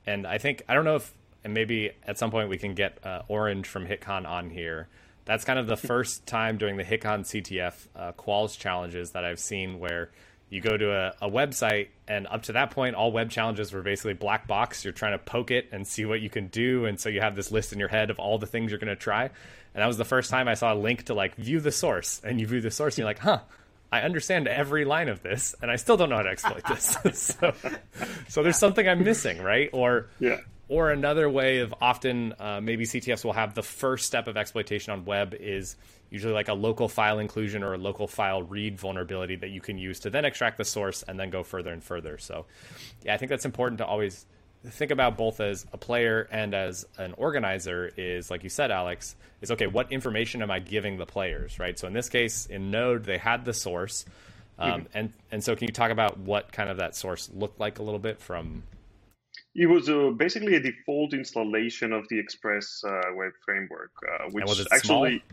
And 0.05 0.25
I 0.25 0.38
think 0.38 0.63
I 0.69 0.74
don't 0.74 0.86
know 0.86 0.96
if 0.96 1.13
and 1.43 1.53
maybe 1.53 1.91
at 2.05 2.17
some 2.17 2.31
point 2.31 2.50
we 2.50 2.57
can 2.57 2.74
get 2.74 2.98
uh, 3.05 3.22
Orange 3.27 3.67
from 3.67 3.88
HitCon 3.88 4.27
on 4.27 4.50
here. 4.50 4.88
That's 5.25 5.43
kind 5.43 5.60
of 5.60 5.67
the 5.67 5.77
first 5.91 6.25
time 6.25 6.57
during 6.57 6.77
the 6.77 6.84
HitCon 6.84 7.22
CTF 7.22 7.88
uh, 7.96 8.12
quals 8.13 8.57
challenges 8.57 9.12
that 9.12 9.24
I've 9.24 9.39
seen 9.39 9.79
where 9.79 10.10
you 10.50 10.62
go 10.62 10.77
to 10.77 10.92
a, 10.92 11.13
a, 11.22 11.30
website 11.30 11.89
and 12.08 12.25
up 12.27 12.44
to 12.44 12.54
that 12.54 12.72
point 12.72 12.96
all 12.96 13.12
web 13.12 13.30
challenges 13.30 13.74
were 13.74 13.82
basically 13.82 14.13
black 14.13 14.48
box. 14.48 14.84
You're 14.84 14.94
trying 14.94 15.12
to 15.12 15.18
poke 15.18 15.51
it 15.51 15.70
and 15.72 15.86
see 15.86 16.06
what 16.06 16.22
you 16.22 16.30
can 16.30 16.48
do 16.48 16.86
and 16.86 17.00
so 17.00 17.10
you 17.10 17.22
have 17.22 17.36
this 17.36 17.51
list 17.51 17.74
in 17.74 17.80
your 17.80 17.89
head 17.89 18.10
of 18.10 18.20
all 18.20 18.38
the 18.38 18.46
things 18.46 18.72
you're 18.72 18.80
going 18.80 18.88
to 18.88 18.96
try. 18.96 19.24
And 19.24 19.84
that 19.84 19.88
was 19.88 19.98
the 19.98 20.06
first 20.06 20.30
time 20.30 20.48
i 20.48 20.54
saw 20.54 20.74
a 20.74 20.75
link 20.75 21.04
to 21.06 21.13
like 21.13 21.36
view 21.36 21.60
the 21.60 21.72
source. 21.72 22.22
And 22.24 22.39
you 22.39 22.48
view 22.48 22.62
the 22.62 22.72
source 22.72 22.96
and 22.96 23.00
you're 23.00 23.08
like 23.08 23.20
huh 23.20 23.39
i 23.92 24.01
understand 24.01 24.48
every 24.48 24.84
line 24.84 25.08
of 25.08 25.24
this 25.24 25.56
and 25.62 25.72
i 25.72 25.77
still 25.77 25.96
don't 25.96 26.10
know 26.10 26.18
how 26.18 26.24
to 26.24 26.30
exploit 26.30 26.63
this. 26.68 26.98
So, 27.13 27.54
so 28.27 28.44
there's 28.44 28.58
something 28.58 28.88
i'm 28.88 29.04
missing 29.04 29.42
right? 29.42 29.70
Or 29.74 30.08
yeah. 30.20 30.38
or 30.70 30.92
another 30.92 31.30
way 31.30 31.60
of 31.60 31.74
often 31.82 32.34
uh, 32.39 32.62
maybe 32.62 32.86
CTFs 32.86 33.25
will 33.25 33.34
have 33.34 33.54
the 33.54 33.63
first 33.63 34.06
step 34.06 34.27
of 34.27 34.38
exploitation 34.38 34.94
on 34.94 35.04
web 35.04 35.34
is 35.38 35.75
usually 36.09 36.33
like 36.33 36.47
a 36.47 36.53
local 36.53 36.87
file 36.87 37.19
inclusion 37.19 37.63
or 37.63 37.73
a 37.73 37.77
local 37.77 38.07
file 38.07 38.41
read 38.43 38.79
vulnerability 38.79 39.35
that 39.37 39.49
you 39.49 39.61
can 39.61 39.77
use 39.77 39.99
to 40.01 40.09
then 40.09 40.25
extract 40.25 40.57
the 40.57 40.65
source 40.65 41.03
and 41.03 41.19
then 41.19 41.29
go 41.29 41.43
further 41.43 41.71
and 41.71 41.83
further. 41.83 42.17
So, 42.17 42.45
yeah, 43.03 43.13
I 43.13 43.17
think 43.17 43.29
that's 43.29 43.45
important 43.45 43.79
to 43.79 43.85
always 43.85 44.25
think 44.65 44.91
about 44.91 45.17
both 45.17 45.39
as 45.39 45.65
a 45.73 45.77
player 45.77 46.27
and 46.31 46.53
as 46.53 46.85
an 46.97 47.13
organizer 47.13 47.91
is 47.95 48.31
like 48.31 48.43
you 48.43 48.49
said 48.49 48.71
alex 48.71 49.15
is 49.41 49.51
okay 49.51 49.67
what 49.67 49.91
information 49.91 50.41
am 50.41 50.51
i 50.51 50.59
giving 50.59 50.97
the 50.97 51.05
players 51.05 51.59
right 51.59 51.77
so 51.77 51.87
in 51.87 51.93
this 51.93 52.09
case 52.09 52.45
in 52.47 52.71
node 52.71 53.03
they 53.03 53.17
had 53.17 53.45
the 53.45 53.53
source 53.53 54.05
um, 54.59 54.81
mm-hmm. 54.81 54.97
and 54.97 55.13
and 55.31 55.43
so 55.43 55.55
can 55.55 55.67
you 55.67 55.73
talk 55.73 55.91
about 55.91 56.17
what 56.17 56.51
kind 56.51 56.69
of 56.69 56.77
that 56.77 56.95
source 56.95 57.29
looked 57.33 57.59
like 57.59 57.79
a 57.79 57.83
little 57.83 57.99
bit 57.99 58.19
from 58.19 58.63
it 59.55 59.67
was 59.67 59.89
uh, 59.89 60.09
basically 60.15 60.55
a 60.55 60.59
default 60.59 61.13
installation 61.13 61.93
of 61.93 62.07
the 62.09 62.19
express 62.19 62.83
uh, 62.85 63.01
web 63.15 63.31
framework 63.45 63.91
uh, 64.11 64.25
which 64.31 64.45
was 64.45 64.67
actually 64.71 65.23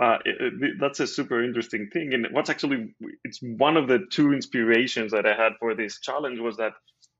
uh, 0.00 0.18
it, 0.24 0.36
it, 0.62 0.74
that's 0.80 1.00
a 1.00 1.06
super 1.06 1.44
interesting 1.44 1.88
thing 1.92 2.14
and 2.14 2.26
what's 2.32 2.50
actually 2.50 2.94
it's 3.24 3.40
one 3.42 3.76
of 3.76 3.88
the 3.88 4.00
two 4.10 4.32
inspirations 4.32 5.12
that 5.12 5.26
i 5.26 5.34
had 5.34 5.52
for 5.60 5.74
this 5.74 6.00
challenge 6.00 6.40
was 6.40 6.56
that 6.56 6.72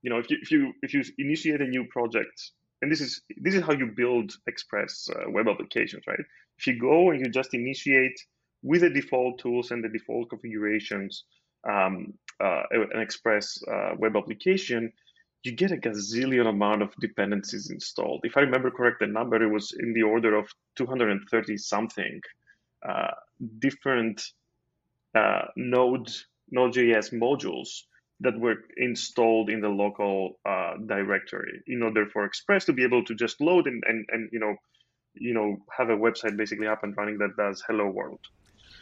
you 0.03 0.11
know, 0.11 0.19
if 0.19 0.31
you 0.31 0.39
if 0.43 0.51
you 0.51 0.73
if 0.83 0.95
you 0.95 1.03
initiate 1.19 1.61
a 1.61 1.67
new 1.67 1.85
project, 1.85 2.53
and 2.81 2.91
this 2.91 3.01
is 3.01 3.23
this 3.37 3.55
is 3.55 3.63
how 3.63 3.73
you 3.73 3.93
build 3.95 4.33
Express 4.47 5.09
uh, 5.15 5.31
web 5.31 5.49
applications, 5.49 6.05
right? 6.07 6.21
If 6.59 6.67
you 6.67 6.79
go 6.79 7.11
and 7.11 7.21
you 7.21 7.31
just 7.31 7.55
initiate 7.55 8.19
with 8.63 8.83
the 8.83 8.91
default 8.91 9.39
tools 9.39 9.71
and 9.71 9.83
the 9.85 9.89
default 9.89 10.31
configurations 10.31 11.25
um, 11.69 12.15
uh, 12.43 12.63
an 12.73 13.01
Express 13.01 13.59
uh, 13.71 13.91
web 13.99 14.17
application, 14.17 14.93
you 15.43 15.53
get 15.53 15.73
a 15.73 15.77
gazillion 15.77 16.49
amount 16.49 16.83
of 16.83 16.95
dependencies 17.01 17.71
installed. 17.71 18.21
If 18.25 18.37
I 18.37 18.41
remember 18.41 18.71
correct, 18.71 19.01
the 19.01 19.07
number 19.07 19.43
it 19.43 19.53
was 19.53 19.75
in 19.79 19.93
the 19.93 20.03
order 20.03 20.35
of 20.37 20.49
230 20.77 21.57
something 21.59 22.21
uh, 22.87 23.13
different 23.59 24.23
uh, 25.15 25.43
Node 25.57 26.11
Node.js 26.51 27.13
modules 27.13 27.69
that 28.21 28.39
were 28.39 28.57
installed 28.77 29.49
in 29.49 29.61
the 29.61 29.69
local 29.69 30.39
uh, 30.47 30.75
directory 30.87 31.63
in 31.67 31.83
order 31.83 32.07
for 32.07 32.25
Express 32.25 32.65
to 32.67 32.73
be 32.73 32.85
able 32.85 33.05
to 33.05 33.15
just 33.15 33.41
load 33.41 33.67
and, 33.67 33.83
and, 33.87 34.07
and 34.11 34.29
you 34.33 34.39
know 34.39 34.55
you 35.15 35.35
know 35.35 35.57
have 35.77 35.91
a 35.91 35.97
website 35.97 36.37
basically 36.37 36.67
up 36.67 36.83
and 36.85 36.97
running 36.97 37.19
that 37.19 37.37
does 37.37 37.63
hello 37.67 37.89
world. 37.89 38.21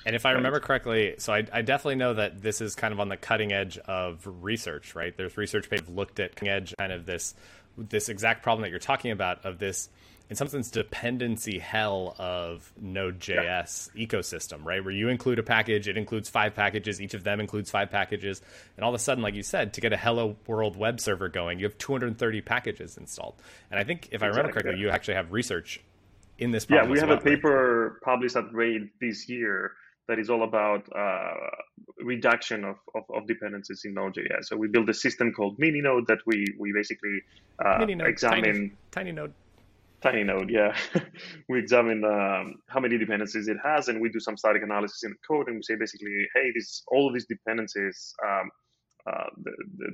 And 0.06 0.14
if 0.14 0.24
I 0.24 0.32
remember 0.32 0.60
correctly, 0.60 1.16
so 1.18 1.32
I, 1.32 1.44
I, 1.52 1.62
definitely 1.62 1.96
know 1.96 2.14
that 2.14 2.40
this 2.40 2.60
is 2.60 2.74
kind 2.74 2.94
of 2.94 3.00
on 3.00 3.08
the 3.08 3.16
cutting 3.16 3.52
edge 3.52 3.78
of 3.78 4.22
research, 4.24 4.94
right? 4.94 5.14
There's 5.14 5.36
research 5.36 5.68
papers 5.68 5.88
looked 5.88 6.20
at 6.20 6.36
cutting 6.36 6.48
edge 6.48 6.74
kind 6.78 6.92
of 6.92 7.04
this 7.04 7.34
this 7.76 8.08
exact 8.08 8.42
problem 8.42 8.62
that 8.62 8.70
you're 8.70 8.78
talking 8.78 9.10
about 9.10 9.44
of 9.44 9.58
this 9.58 9.88
in 10.30 10.36
some 10.36 10.48
sense 10.48 10.70
dependency 10.70 11.58
hell 11.58 12.14
of 12.18 12.72
Node.js 12.80 13.90
yeah. 13.94 14.06
ecosystem, 14.06 14.64
right? 14.64 14.84
Where 14.84 14.92
you 14.92 15.08
include 15.08 15.38
a 15.38 15.42
package, 15.42 15.88
it 15.88 15.96
includes 15.96 16.28
five 16.28 16.54
packages, 16.54 17.00
each 17.00 17.14
of 17.14 17.24
them 17.24 17.40
includes 17.40 17.70
five 17.70 17.90
packages, 17.90 18.42
and 18.76 18.84
all 18.84 18.90
of 18.90 18.94
a 18.94 19.02
sudden, 19.02 19.22
like 19.22 19.34
you 19.34 19.42
said, 19.42 19.72
to 19.74 19.80
get 19.80 19.92
a 19.92 19.96
Hello 19.96 20.36
World 20.46 20.76
web 20.76 21.00
server 21.00 21.28
going, 21.28 21.58
you 21.58 21.64
have 21.64 21.78
230 21.78 22.40
packages 22.42 22.96
installed. 22.96 23.34
And 23.70 23.80
I 23.80 23.84
think, 23.84 24.08
if 24.12 24.22
I 24.22 24.26
remember 24.26 24.52
correctly, 24.52 24.78
you 24.78 24.90
actually 24.90 25.14
have 25.14 25.32
research 25.32 25.80
in 26.38 26.50
this. 26.50 26.66
Yeah, 26.68 26.86
we 26.86 26.98
have 26.98 27.08
well, 27.08 27.18
a 27.18 27.20
paper 27.20 27.92
right? 27.92 28.02
published 28.02 28.36
at 28.36 28.52
RAID 28.52 28.90
this 29.00 29.28
year 29.28 29.72
that 30.08 30.18
is 30.18 30.30
all 30.30 30.42
about 30.42 30.84
uh, 30.96 31.34
reduction 32.02 32.64
of, 32.64 32.76
of, 32.94 33.04
of, 33.14 33.26
dependencies 33.26 33.82
in 33.84 33.92
Node.js. 33.92 34.44
So 34.44 34.56
we 34.56 34.68
built 34.68 34.88
a 34.88 34.94
system 34.94 35.32
called 35.32 35.58
MiniNode 35.58 36.06
that 36.06 36.18
we 36.26 36.46
we 36.58 36.72
basically 36.72 37.20
uh, 37.64 37.84
examine 37.86 38.42
tiny, 38.54 38.72
tiny 38.90 39.12
node 39.12 39.34
tiny 40.00 40.24
node 40.24 40.50
yeah. 40.50 40.76
We 41.48 41.58
examine 41.58 42.04
um, 42.04 42.56
how 42.68 42.80
many 42.80 42.98
dependencies 42.98 43.48
it 43.48 43.56
has 43.64 43.88
and 43.88 44.00
we 44.00 44.08
do 44.10 44.20
some 44.20 44.36
static 44.36 44.62
analysis 44.62 45.02
in 45.04 45.10
the 45.10 45.16
code 45.26 45.48
and 45.48 45.56
we 45.56 45.62
say 45.62 45.76
basically 45.76 46.28
hey 46.34 46.52
this 46.54 46.82
all 46.88 47.08
of 47.08 47.14
these 47.14 47.26
dependencies 47.26 48.14
um, 48.26 48.50
uh, 49.08 49.24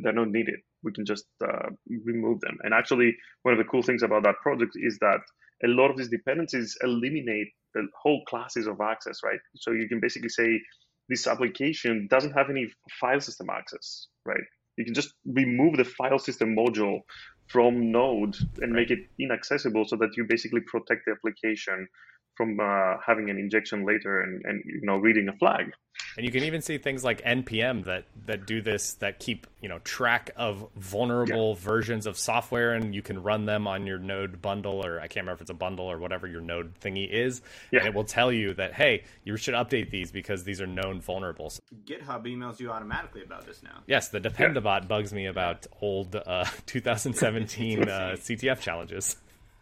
they're 0.02 0.12
not 0.12 0.30
needed. 0.30 0.56
We 0.82 0.92
can 0.92 1.04
just 1.04 1.26
uh, 1.42 1.70
remove 2.04 2.40
them. 2.40 2.58
And 2.62 2.75
actually 2.75 3.16
one 3.42 3.52
of 3.52 3.58
the 3.58 3.70
cool 3.70 3.82
things 3.82 4.02
about 4.02 4.25
that 4.25 4.37
project 4.42 4.73
is 4.75 4.99
that 5.00 5.20
a 5.64 5.68
lot 5.68 5.90
of 5.90 5.96
these 5.96 6.08
dependencies 6.08 6.76
eliminate 6.82 7.49
the 7.75 7.87
whole 8.00 8.23
classes 8.26 8.66
of 8.66 8.80
access 8.80 9.18
right? 9.25 9.38
So 9.56 9.73
you 9.73 9.88
can 9.88 10.00
basically 10.00 10.28
say 10.28 10.61
this 11.08 11.26
application 11.26 12.08
doesn't 12.11 12.32
have 12.32 12.50
any 12.50 12.68
file 13.00 13.20
system 13.20 13.49
access 13.50 14.08
right? 14.25 14.44
You 14.76 14.84
can 14.84 14.94
just 14.94 15.14
remove 15.25 15.76
the 15.76 15.84
file 15.84 16.18
system 16.18 16.56
module 16.56 17.00
from 17.48 17.92
Node 17.92 18.36
and 18.60 18.72
make 18.72 18.90
it 18.90 19.00
inaccessible 19.18 19.85
so 19.87 19.96
that 19.96 20.16
you 20.16 20.24
basically 20.24 20.61
protect 20.61 21.07
the 21.07 21.12
application 21.12 21.88
from 22.37 22.59
uh, 22.61 22.97
having 23.05 23.31
an 23.31 23.38
injection 23.38 23.85
later 23.85 24.23
and, 24.23 24.44
and 24.44 24.62
you 24.64 24.81
know 24.83 24.97
reading 24.97 25.29
a 25.29 25.33
flag. 25.35 25.73
And 26.16 26.27
you 26.27 26.33
can 26.33 26.42
even 26.44 26.61
see 26.61 26.79
things 26.79 27.05
like 27.05 27.23
npm 27.23 27.85
that 27.85 28.05
that 28.27 28.47
do 28.47 28.61
this 28.61 28.94
that 28.94 29.20
keep 29.20 29.47
you 29.61 29.68
know 29.68 29.79
track 29.81 30.31
of 30.37 30.66
vulnerable 30.77 31.51
yeah. 31.51 31.64
versions 31.64 32.07
of 32.07 32.18
software, 32.18 32.75
and 32.75 32.94
you 32.94 33.03
can 33.03 33.23
run 33.23 33.47
them 33.47 33.66
on 33.66 33.87
your 33.87 33.99
Node 33.99 34.42
bundle 34.42 34.85
or 34.85 34.99
I 34.99 35.07
can't 35.07 35.25
remember 35.25 35.35
if 35.35 35.40
it's 35.42 35.51
a 35.51 35.55
bundle 35.55 35.87
or 35.87 35.99
whatever 35.99 36.27
your 36.27 36.40
Node 36.40 36.79
thingy 36.81 37.09
is. 37.11 37.42
Yeah. 37.70 37.81
And 37.81 37.88
it 37.88 37.94
will 37.94 38.05
tell 38.05 38.33
you 38.33 38.55
that 38.55 38.75
hey, 38.75 39.05
you 39.25 39.37
should 39.37 39.55
update 39.55 39.90
these 39.90 40.11
because 40.11 40.44
these 40.44 40.61
are 40.61 40.66
known 40.66 41.01
vulnerables. 41.01 41.61
GitHub 41.85 42.27
emails 42.27 42.61
you 42.61 42.70
automatically 42.70 43.23
about 43.23 43.47
this 43.47 43.62
now. 43.62 43.81
Yes, 43.87 44.09
the 44.09 44.20
Dependabot 44.20 44.83
yeah. 44.83 44.87
bugs 44.87 45.12
me 45.12 45.27
about 45.27 45.66
old 45.81 46.16
uh, 46.16 46.44
2017 46.66 47.83
uh, 47.88 48.16
CTF 48.16 48.61
challenges. 48.61 49.16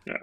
Yeah. 0.07 0.15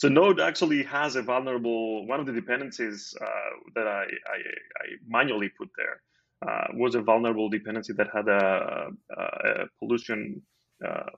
So 0.00 0.08
Node 0.08 0.40
actually 0.40 0.82
has 0.84 1.16
a 1.16 1.20
vulnerable, 1.20 2.06
one 2.06 2.20
of 2.20 2.24
the 2.24 2.32
dependencies 2.32 3.14
uh, 3.20 3.26
that 3.74 3.86
I, 3.86 4.04
I, 4.04 4.38
I, 4.82 4.86
manually 5.06 5.50
put 5.58 5.68
there 5.76 6.00
uh, 6.48 6.68
was 6.72 6.94
a 6.94 7.02
vulnerable 7.02 7.50
dependency 7.50 7.92
that 7.98 8.06
had 8.10 8.26
a, 8.26 8.88
a 9.18 9.66
pollution 9.78 10.40
uh, 10.82 11.10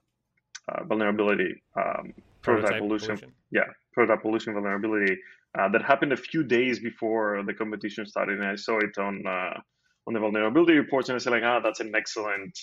uh 0.67 0.83
vulnerability, 0.83 1.53
um, 1.77 2.13
prototype, 2.41 2.79
pollution, 2.79 3.15
pollution, 3.15 3.33
Yeah, 3.51 3.69
prototype 3.93 4.21
pollution 4.21 4.53
vulnerability 4.53 5.15
uh, 5.57 5.69
that 5.69 5.81
happened 5.81 6.11
a 6.11 6.17
few 6.17 6.43
days 6.43 6.81
before 6.81 7.41
the 7.47 7.53
competition 7.53 8.05
started. 8.05 8.39
And 8.39 8.49
I 8.49 8.57
saw 8.57 8.79
it 8.79 8.97
on 8.97 9.23
uh, 9.25 9.61
on 10.07 10.13
the 10.13 10.19
vulnerability 10.19 10.73
reports 10.73 11.07
and 11.07 11.15
I 11.15 11.19
said 11.19 11.31
like, 11.31 11.43
ah, 11.45 11.61
that's 11.61 11.79
an 11.79 11.93
excellent 11.95 12.59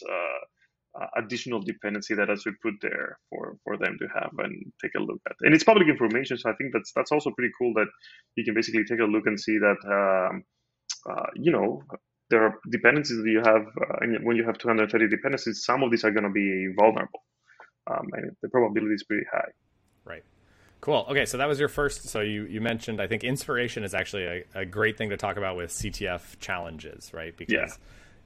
uh, 0.99 1.07
additional 1.17 1.61
dependency 1.61 2.15
that 2.15 2.31
I 2.31 2.35
should 2.35 2.61
put 2.61 2.75
there 2.83 3.19
for 3.29 3.57
for 3.65 3.77
them 3.77 3.97
to 4.01 4.07
have 4.15 4.33
and 4.39 4.73
take 4.83 4.93
a 4.97 5.01
look 5.01 5.21
at. 5.27 5.37
And 5.43 5.55
it's 5.55 5.65
public 5.65 5.89
information, 5.89 6.39
so 6.39 6.51
I 6.51 6.55
think 6.55 6.73
that's 6.73 6.93
that's 6.93 7.13
also 7.13 7.31
pretty 7.31 7.53
cool 7.59 7.73
that 7.75 7.87
you 8.37 8.45
can 8.45 8.55
basically 8.55 8.85
take 8.85 9.01
a 9.01 9.05
look 9.05 9.27
and 9.27 9.39
see 9.39 9.59
that 9.59 9.77
um, 9.87 10.45
uh, 11.09 11.27
you 11.35 11.53
know 11.53 11.83
there 12.29 12.45
are 12.45 12.59
dependencies 12.71 13.19
that 13.19 13.31
you 13.31 13.43
have, 13.45 13.63
uh, 13.63 13.97
and 14.01 14.25
when 14.25 14.37
you 14.37 14.45
have 14.45 14.57
230 14.59 15.09
dependencies, 15.09 15.65
some 15.65 15.83
of 15.83 15.91
these 15.91 16.05
are 16.05 16.13
going 16.13 16.25
to 16.25 16.31
be 16.31 16.73
vulnerable, 16.77 17.23
um, 17.89 18.07
and 18.13 18.37
the 18.43 18.49
probability 18.49 18.95
is 18.95 19.03
pretty 19.03 19.27
high. 19.33 19.51
Right. 20.05 20.25
Cool. 20.81 21.07
Okay, 21.11 21.27
so 21.27 21.37
that 21.39 21.47
was 21.47 21.61
your 21.61 21.69
first. 21.69 22.09
So 22.09 22.21
you, 22.21 22.45
you 22.45 22.61
mentioned, 22.61 23.03
I 23.03 23.07
think 23.07 23.23
inspiration 23.23 23.85
is 23.85 23.95
actually 23.95 24.25
a, 24.25 24.45
a 24.55 24.65
great 24.65 24.97
thing 24.97 25.11
to 25.11 25.17
talk 25.17 25.37
about 25.37 25.57
with 25.57 25.71
CTF 25.71 26.39
challenges, 26.39 27.13
right? 27.13 27.37
Because 27.37 27.53
yeah 27.53 27.67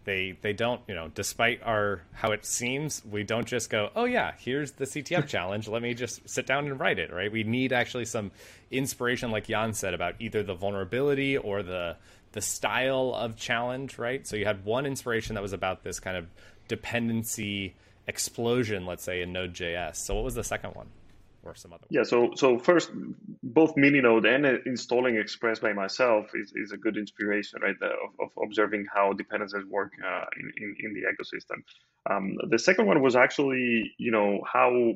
they 0.05 0.37
they 0.43 0.53
don't 0.53 0.81
you 0.87 0.95
know 0.95 1.09
despite 1.15 1.63
our 1.63 2.03
how 2.13 2.33
it 2.33 2.45
seems 2.45 3.03
we 3.05 3.23
don't 3.23 3.47
just 3.47 3.71
go 3.71 3.91
oh 3.97 4.05
yeah 4.05 4.33
here's 4.39 4.73
the 4.73 4.85
ctf 4.85 5.27
challenge. 5.29 5.69
Let 5.69 5.83
me 5.83 5.95
just 5.95 6.29
sit 6.29 6.47
down 6.47 6.67
and 6.67 6.79
write 6.79 6.99
it 6.99 7.13
right? 7.13 7.31
We 7.31 7.43
need 7.43 7.73
actually 7.73 8.05
some 8.05 8.31
inspiration 8.71 9.31
like 9.31 9.47
jan 9.47 9.73
said 9.73 9.95
about 9.95 10.15
either 10.21 10.43
the 10.43 10.55
vulnerability 10.55 11.37
or 11.37 11.63
the 11.63 11.97
the 12.33 12.41
style 12.41 13.15
of 13.15 13.37
challenge 13.37 13.99
right? 13.99 14.27
So 14.27 14.37
you 14.37 14.45
had 14.45 14.65
one 14.65 14.87
inspiration 14.87 15.35
that 15.35 15.43
was 15.43 15.53
about 15.53 15.83
this 15.83 16.01
kind 16.01 16.17
of 16.17 16.27
dependency 16.69 17.75
explosion 18.07 18.85
let's 18.85 19.03
say 19.03 19.23
in 19.23 19.33
node.js 19.33 19.97
so 19.97 20.15
what 20.15 20.25
was 20.25 20.35
the 20.35 20.45
second 20.45 20.75
one 20.75 20.87
or 21.45 21.55
some 21.55 21.73
other? 21.73 21.87
Yeah, 21.91 22.03
so 22.03 22.33
so 22.35 22.59
first, 22.59 22.91
both 23.43 23.75
MiniNode 23.77 24.27
and 24.27 24.47
uh, 24.47 24.53
installing 24.67 25.17
Express 25.17 25.59
by 25.59 25.73
myself 25.73 26.27
is, 26.35 26.53
is 26.55 26.73
a 26.73 26.77
good 26.77 26.97
inspiration, 26.97 27.61
right? 27.63 27.77
Of, 27.83 28.11
of, 28.21 28.31
observing 28.43 28.87
how 28.93 29.13
dependencies 29.13 29.65
work 29.69 29.93
uh, 30.05 30.25
in, 30.39 30.53
in, 30.57 30.77
in 30.81 30.95
the 30.95 31.03
ecosystem. 31.13 31.63
Um, 32.11 32.37
the 32.51 32.59
second 32.59 32.87
one 32.87 33.01
was 33.03 33.17
actually, 33.17 33.93
you 33.99 34.11
know, 34.11 34.41
how 34.51 34.95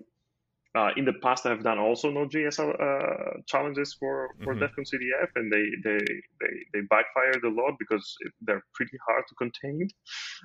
uh, 0.76 0.90
in 0.96 1.04
the 1.04 1.14
past, 1.22 1.46
I've 1.46 1.62
done 1.62 1.78
also 1.78 2.10
Node.js 2.10 2.58
uh, 2.58 3.40
challenges 3.46 3.94
for 3.98 4.30
for 4.44 4.54
mm-hmm. 4.54 4.60
DEF 4.60 4.74
CON 4.74 4.84
CTF, 4.84 5.28
and 5.36 5.52
they 5.52 5.64
they 5.82 5.98
they, 6.40 6.54
they 6.74 6.80
backfired 6.90 7.42
a 7.42 7.48
lot 7.48 7.76
because 7.78 8.14
it, 8.20 8.32
they're 8.42 8.64
pretty 8.74 8.98
hard 9.08 9.24
to 9.28 9.34
contain. 9.36 9.88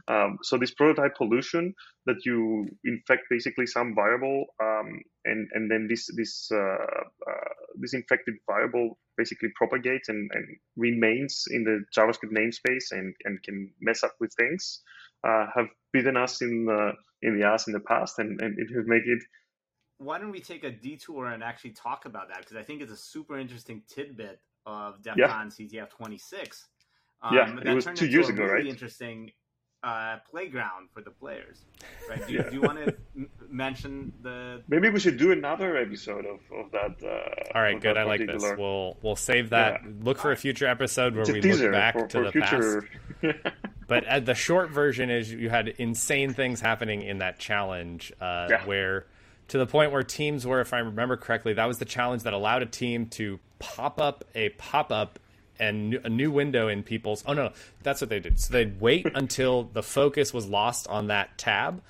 Um, 0.07 0.37
so 0.41 0.57
this 0.57 0.73
prototype 0.73 1.15
pollution 1.15 1.73
that 2.05 2.25
you 2.25 2.67
infect 2.85 3.23
basically 3.29 3.67
some 3.67 3.95
variable, 3.95 4.45
um, 4.63 5.01
and 5.25 5.49
and 5.53 5.69
then 5.69 5.87
this 5.89 6.07
this 6.15 6.49
uh, 6.51 6.57
uh, 6.57 7.53
this 7.75 7.93
infected 7.93 8.35
variable 8.49 8.97
basically 9.17 9.49
propagates 9.55 10.09
and, 10.09 10.31
and 10.33 10.45
remains 10.77 11.43
in 11.51 11.63
the 11.63 11.83
JavaScript 11.95 12.31
namespace 12.31 12.91
and, 12.91 13.13
and 13.25 13.41
can 13.43 13.71
mess 13.79 14.03
up 14.03 14.13
with 14.19 14.33
things. 14.33 14.81
Uh, 15.23 15.45
have 15.55 15.67
bitten 15.91 16.17
us 16.17 16.41
in 16.41 16.65
the 16.65 16.91
in 17.21 17.39
the 17.39 17.45
ass 17.45 17.67
in 17.67 17.73
the 17.73 17.79
past, 17.79 18.19
and, 18.19 18.41
and 18.41 18.57
it 18.59 18.73
has 18.75 18.85
made 18.87 19.03
it 19.05 19.23
why 20.03 20.19
don't 20.19 20.31
we 20.31 20.39
take 20.39 20.63
a 20.63 20.71
detour 20.71 21.27
and 21.27 21.43
actually 21.43 21.71
talk 21.71 22.05
about 22.05 22.29
that? 22.29 22.39
Because 22.39 22.57
I 22.57 22.63
think 22.63 22.81
it's 22.81 22.91
a 22.91 22.97
super 22.97 23.37
interesting 23.37 23.81
tidbit 23.87 24.39
of 24.65 25.01
DEF 25.01 25.15
CON 25.15 25.51
yeah. 25.57 25.83
CTF 25.83 25.89
26. 25.89 26.67
Um, 27.21 27.35
yeah, 27.35 27.71
it 27.71 27.73
was 27.73 27.87
two 27.95 28.07
years 28.07 28.29
ago, 28.29 28.43
really 28.43 28.55
right? 28.55 28.67
Interesting 28.67 29.31
uh, 29.83 30.17
playground 30.29 30.89
for 30.93 31.01
the 31.01 31.11
players. 31.11 31.65
Right? 32.09 32.25
Do, 32.25 32.33
yeah. 32.33 32.49
do 32.49 32.55
you 32.55 32.61
want 32.61 32.79
to 32.79 32.95
mention 33.49 34.13
the. 34.21 34.61
Maybe 34.67 34.89
we 34.89 34.99
should 34.99 35.17
do 35.17 35.31
another 35.31 35.77
episode 35.77 36.25
of, 36.25 36.39
of 36.57 36.71
that. 36.71 36.95
Uh, 37.03 37.57
All 37.57 37.61
right, 37.61 37.79
good. 37.79 37.97
I 37.97 38.03
like 38.03 38.25
this. 38.25 38.43
We'll 38.57 38.97
we'll 39.01 39.15
save 39.15 39.49
that. 39.51 39.81
Yeah. 39.83 39.91
Look 40.01 40.17
for 40.17 40.31
a 40.31 40.37
future 40.37 40.67
episode 40.67 41.15
where 41.15 41.25
we 41.25 41.41
look 41.41 41.71
back 41.71 41.93
for, 41.93 42.07
to 42.07 42.17
for 42.17 42.23
the 42.25 42.31
future... 42.31 42.89
past. 43.21 43.37
but 43.87 44.05
uh, 44.05 44.19
the 44.19 44.35
short 44.35 44.69
version 44.69 45.09
is 45.09 45.31
you 45.31 45.49
had 45.49 45.67
insane 45.67 46.33
things 46.33 46.59
happening 46.59 47.01
in 47.01 47.19
that 47.19 47.39
challenge 47.39 48.11
uh, 48.19 48.47
yeah. 48.49 48.65
where 48.65 49.05
to 49.49 49.57
the 49.57 49.65
point 49.65 49.91
where 49.91 50.03
teams 50.03 50.45
were, 50.45 50.61
if 50.61 50.73
I 50.73 50.79
remember 50.79 51.17
correctly, 51.17 51.53
that 51.53 51.65
was 51.65 51.77
the 51.77 51.85
challenge 51.85 52.23
that 52.23 52.33
allowed 52.33 52.61
a 52.61 52.65
team 52.65 53.07
to 53.07 53.39
pop 53.59 53.99
up 53.99 54.23
a 54.35 54.49
pop 54.49 54.91
up 54.91 55.19
and 55.59 55.93
a 56.03 56.09
new 56.09 56.31
window 56.31 56.67
in 56.67 56.83
people's. 56.83 57.23
Oh 57.27 57.33
no, 57.33 57.51
that's 57.81 58.01
what 58.01 58.09
they 58.09 58.19
did. 58.19 58.39
So 58.39 58.53
they'd 58.53 58.79
wait 58.79 59.07
until 59.15 59.63
the 59.63 59.83
focus 59.83 60.33
was 60.33 60.47
lost 60.47 60.87
on 60.87 61.07
that 61.07 61.37
tab, 61.37 61.81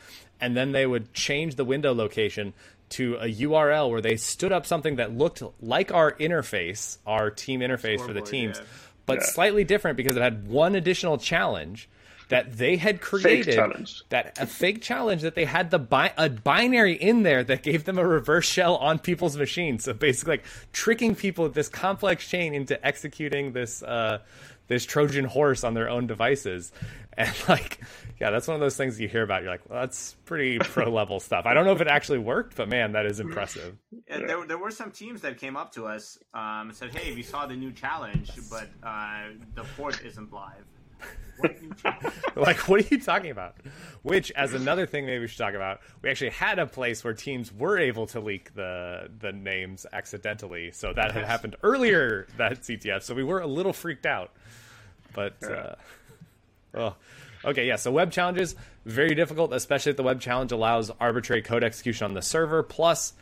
and 0.42 0.56
then 0.56 0.72
they 0.72 0.86
would 0.86 1.14
change 1.14 1.56
the 1.56 1.66
window 1.66 1.94
location 1.94 2.54
to 2.90 3.16
a 3.16 3.26
URL 3.26 3.90
where 3.90 4.02
they 4.02 4.16
stood 4.18 4.52
up 4.52 4.66
something 4.66 4.98
that 4.98 5.18
looked 5.18 5.42
like 5.62 5.92
our 5.92 6.12
interface, 6.14 6.98
our 7.08 7.32
team 7.32 7.62
interface 7.62 7.98
Scoreboard, 7.98 8.08
for 8.08 8.14
the 8.14 8.22
teams, 8.22 8.60
yeah. 8.60 8.66
but 9.06 9.20
yeah. 9.20 9.26
slightly 9.26 9.64
different 9.64 9.98
because 9.98 10.16
it 10.16 10.22
had 10.22 10.48
one 10.48 10.76
additional 10.76 11.18
challenge 11.18 11.90
that 12.30 12.58
they 12.58 12.78
had 12.78 13.02
created 13.02 13.56
that 14.10 14.38
a 14.40 14.46
fake 14.46 14.82
challenge 14.82 15.22
that 15.22 15.36
they 15.36 15.46
had 15.46 15.72
the 15.72 15.80
bi- 15.80 16.14
a 16.18 16.30
binary 16.30 16.94
in 16.94 17.24
there 17.24 17.44
that 17.44 17.64
gave 17.64 17.86
them 17.86 17.98
a 17.98 18.08
reverse 18.08 18.46
shell 18.46 18.76
on 18.78 19.00
people's 19.00 19.38
machines. 19.38 19.84
So 19.84 19.94
basically, 19.94 20.34
like 20.34 20.46
tricking 20.72 21.16
people 21.16 21.44
with 21.46 21.54
this 21.54 21.70
complex 21.70 22.28
chain 22.28 22.54
into 22.54 22.84
executing 22.86 23.54
this 23.54 23.84
uh, 23.84 24.20
this 24.68 24.86
Trojan 24.86 25.26
horse 25.26 25.64
on 25.64 25.74
their 25.74 25.90
own 25.90 26.08
devices. 26.08 26.72
And 27.16 27.32
like, 27.48 27.80
yeah, 28.20 28.32
that's 28.32 28.48
one 28.48 28.56
of 28.56 28.62
those 28.62 28.76
things 28.76 29.00
you 29.00 29.08
hear 29.08 29.22
about. 29.22 29.44
You're 29.44 29.52
like, 29.52 29.70
well, 29.70 29.82
that's 29.82 30.16
pretty 30.26 30.58
pro 30.64 30.90
level 30.90 31.20
stuff. 31.20 31.46
I 31.46 31.54
don't 31.54 31.64
know 31.64 31.72
if 31.72 31.80
it 31.80 31.88
actually 31.88 32.18
worked, 32.18 32.56
but 32.56 32.68
man, 32.68 32.94
that 32.94 33.06
is 33.06 33.20
impressive. 33.20 33.78
Yeah, 34.08 34.26
there, 34.26 34.48
there 34.48 34.58
were 34.58 34.72
some 34.72 34.90
teams 34.90 35.22
that 35.22 35.38
came 35.38 35.56
up 35.56 35.72
to 35.74 35.86
us 35.86 36.18
um, 36.34 36.70
and 36.70 36.76
said, 36.76 36.96
"Hey, 36.96 37.14
we 37.14 37.22
saw 37.22 37.46
the 37.46 37.56
new 37.56 37.72
challenge, 37.72 38.32
but 38.50 38.68
uh, 38.82 39.26
the 39.54 39.64
port 39.78 40.04
isn't 40.04 40.34
live." 40.34 40.66
like, 42.36 42.58
what 42.68 42.82
are 42.82 42.88
you 42.90 43.00
talking 43.00 43.32
about? 43.32 43.56
Which, 44.02 44.32
as 44.32 44.54
another 44.54 44.86
thing, 44.86 45.06
maybe 45.06 45.20
we 45.20 45.28
should 45.28 45.38
talk 45.38 45.54
about. 45.54 45.82
We 46.02 46.10
actually 46.10 46.32
had 46.32 46.60
a 46.60 46.66
place 46.66 47.04
where 47.04 47.14
teams 47.14 47.52
were 47.54 47.78
able 47.78 48.08
to 48.08 48.20
leak 48.20 48.54
the 48.56 49.10
the 49.20 49.32
names 49.32 49.86
accidentally, 49.92 50.72
so 50.72 50.94
that 50.94 51.12
had 51.12 51.26
happened 51.26 51.56
earlier 51.64 52.28
that 52.38 52.62
CTF. 52.62 53.04
So 53.04 53.14
we 53.14 53.24
were 53.24 53.40
a 53.40 53.48
little 53.48 53.74
freaked 53.74 54.06
out, 54.06 54.32
but 55.14 55.36
uh, 55.44 55.76
oh, 56.76 56.96
okay, 57.46 57.68
yeah. 57.68 57.76
So 57.76 57.92
web 57.92 58.12
challenges 58.12 58.56
very 58.86 59.16
difficult, 59.16 59.54
especially 59.54 59.92
if 59.92 59.98
the 59.98 60.04
web 60.04 60.22
challenge 60.22 60.52
allows 60.52 60.92
arbitrary 61.00 61.42
code 61.42 61.64
execution 61.64 62.06
on 62.06 62.14
the 62.14 62.22
server. 62.22 62.64
Plus, 62.64 63.14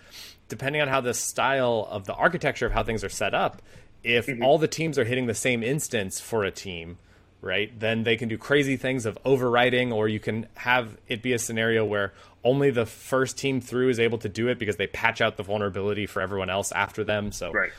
depending 0.48 0.82
on 0.82 0.88
how 0.88 1.02
the 1.02 1.14
style 1.14 1.88
of 1.90 2.06
the 2.06 2.14
architecture 2.14 2.66
of 2.66 2.72
how 2.72 2.84
things 2.84 3.04
are 3.04 3.10
set 3.10 3.34
up, 3.34 3.62
if 4.04 4.28
mm-hmm. 4.28 4.44
all 4.44 4.58
the 4.58 4.68
teams 4.68 4.98
are 4.98 5.06
hitting 5.06 5.28
the 5.28 5.36
same 5.36 5.64
instance 5.64 6.20
for 6.20 6.44
a 6.44 6.52
team 6.52 6.98
right? 7.42 7.78
Then 7.80 8.04
they 8.04 8.16
can 8.16 8.30
do 8.30 8.38
crazy 8.38 8.78
things 8.78 9.06
of 9.06 9.22
overwriting, 9.24 9.92
or 9.92 10.08
you 10.08 10.20
can 10.20 10.48
have 10.56 10.98
it 11.08 11.22
be 11.22 11.34
a 11.34 11.40
scenario 11.40 11.84
where 11.84 12.14
only 12.44 12.70
the 12.72 12.86
first 12.86 13.38
team 13.38 13.62
through 13.62 13.90
is 13.90 14.00
able 14.00 14.18
to 14.20 14.30
do 14.30 14.48
it 14.48 14.60
because 14.60 14.78
they 14.78 14.88
patch 14.88 15.22
out 15.22 15.38
the 15.38 15.44
vulnerability 15.44 16.06
for 16.06 16.22
everyone 16.22 16.50
else 16.50 16.72
after 16.72 17.04
them. 17.04 17.32
So 17.32 17.52
right. 17.52 17.72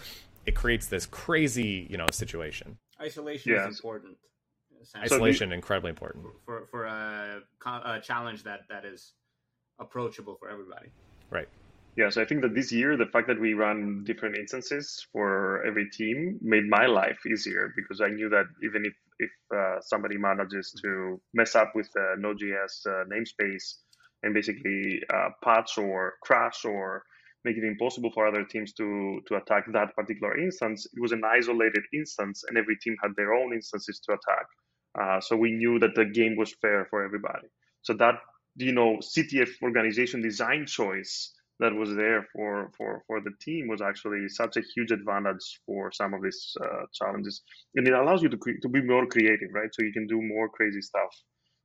it 0.46 0.55
creates 0.55 0.87
this 0.87 1.07
crazy, 1.07 1.87
you 1.88 1.96
know, 1.96 2.07
situation. 2.12 2.79
Isolation 3.01 3.55
is 3.55 3.66
important. 3.66 4.16
Isolation 4.96 5.51
so 5.51 5.55
incredibly 5.55 5.90
important 5.90 6.25
for 6.44 6.66
for 6.70 6.87
a, 6.87 7.40
a 7.64 8.01
challenge 8.01 8.42
that 8.42 8.61
that 8.68 8.85
is 8.85 9.12
approachable 9.79 10.37
for 10.40 10.51
everybody. 10.51 10.88
Right. 11.31 11.48
Yeah, 11.96 12.09
so 12.09 12.22
I 12.22 12.25
think 12.25 12.40
that 12.40 12.55
this 12.55 12.72
year, 12.72 12.96
the 12.96 13.07
fact 13.07 13.29
that 13.29 13.38
we 13.38 13.53
run 13.53 14.03
different 14.05 14.37
instances 14.37 15.07
for 15.12 15.62
every 15.66 15.90
team 15.90 16.38
made 16.40 16.66
my 16.66 16.87
life 16.87 17.18
easier 17.31 17.72
because 17.77 18.01
I 18.01 18.09
knew 18.09 18.31
that 18.31 18.46
even 18.64 18.87
if 18.87 18.94
if 19.18 19.31
uh, 19.55 19.81
somebody 19.81 20.18
manages 20.18 20.72
to 20.83 21.20
mess 21.35 21.55
up 21.55 21.72
with 21.75 21.88
the 21.94 22.14
Node.js 22.18 22.87
uh, 22.87 23.05
namespace 23.12 23.75
and 24.22 24.35
basically 24.35 25.01
uh, 25.12 25.31
patch 25.42 25.79
or 25.79 26.14
crash 26.22 26.64
or 26.64 27.03
make 27.44 27.57
it 27.57 27.64
impossible 27.64 28.11
for 28.12 28.27
other 28.27 28.44
teams 28.44 28.72
to 28.75 29.20
to 29.27 29.37
attack 29.37 29.64
that 29.72 29.94
particular 29.96 30.38
instance, 30.38 30.87
it 30.87 31.01
was 31.01 31.12
an 31.12 31.22
isolated 31.25 31.83
instance, 31.92 32.44
and 32.48 32.57
every 32.57 32.77
team 32.77 32.96
had 33.03 33.12
their 33.16 33.35
own 33.35 33.53
instances 33.53 34.01
to 34.01 34.12
attack. 34.12 34.46
Uh, 35.01 35.20
so 35.20 35.37
we 35.37 35.53
knew 35.53 35.79
that 35.79 35.94
the 35.94 36.05
game 36.05 36.37
was 36.37 36.55
fair 36.61 36.87
for 36.90 37.05
everybody. 37.05 37.48
So 37.83 37.94
that 37.94 38.16
you 38.57 38.72
know 38.72 38.98
CTF 39.01 39.51
organization 39.62 40.22
design 40.22 40.66
choice 40.66 41.33
that 41.60 41.74
was 41.74 41.94
there 41.94 42.26
for 42.32 42.70
for 42.76 43.02
for 43.06 43.20
the 43.20 43.30
team 43.40 43.68
was 43.68 43.80
actually 43.80 44.28
such 44.28 44.56
a 44.56 44.62
huge 44.74 44.90
advantage 44.90 45.60
for 45.66 45.92
some 45.92 46.14
of 46.14 46.22
these 46.22 46.56
uh, 46.60 46.84
challenges. 46.92 47.42
And 47.74 47.86
it 47.86 47.94
allows 47.94 48.22
you 48.22 48.28
to 48.28 48.38
to 48.62 48.68
be 48.68 48.82
more 48.82 49.06
creative 49.06 49.50
right? 49.52 49.70
So 49.72 49.82
you 49.82 49.92
can 49.92 50.06
do 50.06 50.20
more 50.20 50.48
crazy 50.48 50.80
stuff 50.80 51.10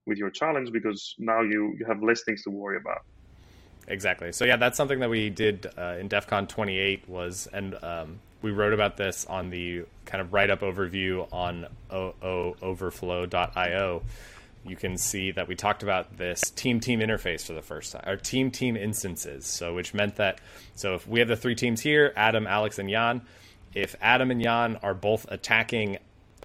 with 0.05 0.17
your 0.17 0.29
challenge 0.29 0.71
because 0.71 1.15
now 1.17 1.41
you 1.41 1.75
you 1.79 1.85
have 1.87 2.01
less 2.01 2.23
things 2.23 2.43
to 2.43 2.49
worry 2.49 2.77
about. 2.77 3.01
Exactly. 3.87 4.31
So 4.31 4.45
yeah 4.45 4.57
that's 4.57 4.77
something 4.77 4.99
that 4.99 5.09
we 5.09 5.29
did 5.29 5.67
uh, 5.77 5.97
in 5.99 6.07
def 6.07 6.27
con 6.27 6.47
28 6.47 7.07
was 7.07 7.47
and 7.53 7.81
um, 7.83 8.19
we 8.41 8.51
wrote 8.51 8.73
about 8.73 8.97
this 8.97 9.25
on 9.25 9.49
the 9.49 9.85
kind 10.05 10.21
of 10.21 10.33
write 10.33 10.49
up 10.49 10.61
overview 10.61 11.31
on 11.33 11.67
overflow.io 11.91 14.03
you 14.65 14.75
can 14.75 14.97
see 14.97 15.31
that 15.31 15.47
we 15.47 15.55
talked 15.55 15.83
about 15.83 16.17
this 16.17 16.49
team 16.51 16.79
team 16.79 16.99
interface 16.99 17.45
for 17.45 17.53
the 17.53 17.61
first 17.61 17.93
time, 17.93 18.03
or 18.05 18.17
team 18.17 18.51
team 18.51 18.75
instances. 18.75 19.45
So, 19.45 19.73
which 19.73 19.93
meant 19.93 20.15
that, 20.17 20.39
so 20.75 20.95
if 20.95 21.07
we 21.07 21.19
have 21.19 21.27
the 21.27 21.35
three 21.35 21.55
teams 21.55 21.81
here 21.81 22.13
Adam, 22.15 22.47
Alex, 22.47 22.79
and 22.79 22.89
Jan, 22.89 23.21
if 23.73 23.95
Adam 24.01 24.31
and 24.31 24.41
Jan 24.41 24.77
are 24.77 24.93
both 24.93 25.25
attacking 25.29 25.97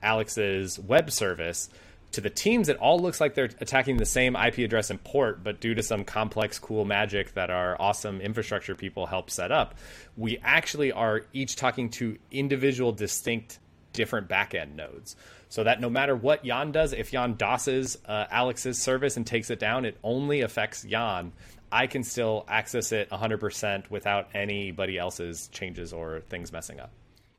Alex's 0.02 0.78
web 0.78 1.10
service, 1.10 1.68
to 2.12 2.20
the 2.20 2.30
teams, 2.30 2.68
it 2.68 2.76
all 2.76 2.98
looks 2.98 3.20
like 3.20 3.34
they're 3.34 3.50
attacking 3.60 3.96
the 3.96 4.04
same 4.04 4.36
IP 4.36 4.58
address 4.58 4.90
and 4.90 5.02
port, 5.02 5.42
but 5.42 5.60
due 5.60 5.74
to 5.74 5.82
some 5.82 6.04
complex, 6.04 6.58
cool 6.58 6.84
magic 6.84 7.32
that 7.34 7.50
our 7.50 7.80
awesome 7.80 8.20
infrastructure 8.20 8.74
people 8.74 9.06
help 9.06 9.30
set 9.30 9.50
up, 9.50 9.74
we 10.16 10.38
actually 10.42 10.92
are 10.92 11.22
each 11.32 11.56
talking 11.56 11.88
to 11.88 12.18
individual, 12.30 12.92
distinct, 12.92 13.58
different 13.94 14.28
backend 14.28 14.74
nodes 14.74 15.16
so 15.52 15.64
that 15.64 15.82
no 15.82 15.90
matter 15.90 16.16
what 16.16 16.42
Jan 16.46 16.72
does, 16.72 16.94
if 16.94 17.10
Jan 17.10 17.34
DOSes 17.36 17.98
uh, 18.06 18.24
Alex's 18.30 18.78
service 18.78 19.18
and 19.18 19.26
takes 19.26 19.50
it 19.50 19.58
down, 19.58 19.84
it 19.84 19.98
only 20.02 20.40
affects 20.40 20.82
Jan. 20.82 21.30
I 21.70 21.88
can 21.88 22.04
still 22.04 22.46
access 22.48 22.90
it 22.90 23.10
100% 23.10 23.90
without 23.90 24.28
anybody 24.32 24.96
else's 24.96 25.48
changes 25.48 25.92
or 25.92 26.20
things 26.20 26.52
messing 26.52 26.80
up. 26.80 26.90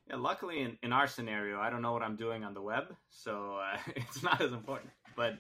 Yeah, 0.07 0.17
luckily, 0.17 0.61
in, 0.61 0.77
in 0.83 0.93
our 0.93 1.07
scenario, 1.07 1.59
I 1.59 1.71
don't 1.71 1.81
know 1.81 1.91
what 1.91 2.03
I'm 2.03 2.15
doing 2.15 2.43
on 2.43 2.53
the 2.53 2.61
web, 2.61 2.95
so 3.09 3.57
uh, 3.57 3.79
it's 3.95 4.21
not 4.21 4.39
as 4.41 4.51
important. 4.51 4.91
But 5.15 5.39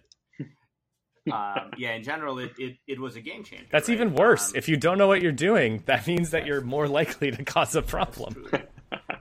um, 1.31 1.73
yeah, 1.77 1.93
in 1.93 2.01
general, 2.01 2.39
it, 2.39 2.53
it, 2.57 2.77
it, 2.87 2.99
was 2.99 3.15
a 3.15 3.21
game 3.21 3.43
changer. 3.43 3.67
That's 3.71 3.87
right? 3.87 3.93
even 3.93 4.15
worse. 4.15 4.49
Um, 4.49 4.55
if 4.55 4.67
you 4.67 4.77
don't 4.77 4.97
know 4.97 5.07
what 5.07 5.21
you're 5.21 5.31
doing, 5.31 5.83
that 5.85 6.07
means 6.07 6.31
that 6.31 6.47
you're 6.47 6.61
more 6.61 6.87
likely 6.87 7.29
to 7.29 7.45
cause 7.45 7.75
a 7.75 7.83
problem. 7.83 8.47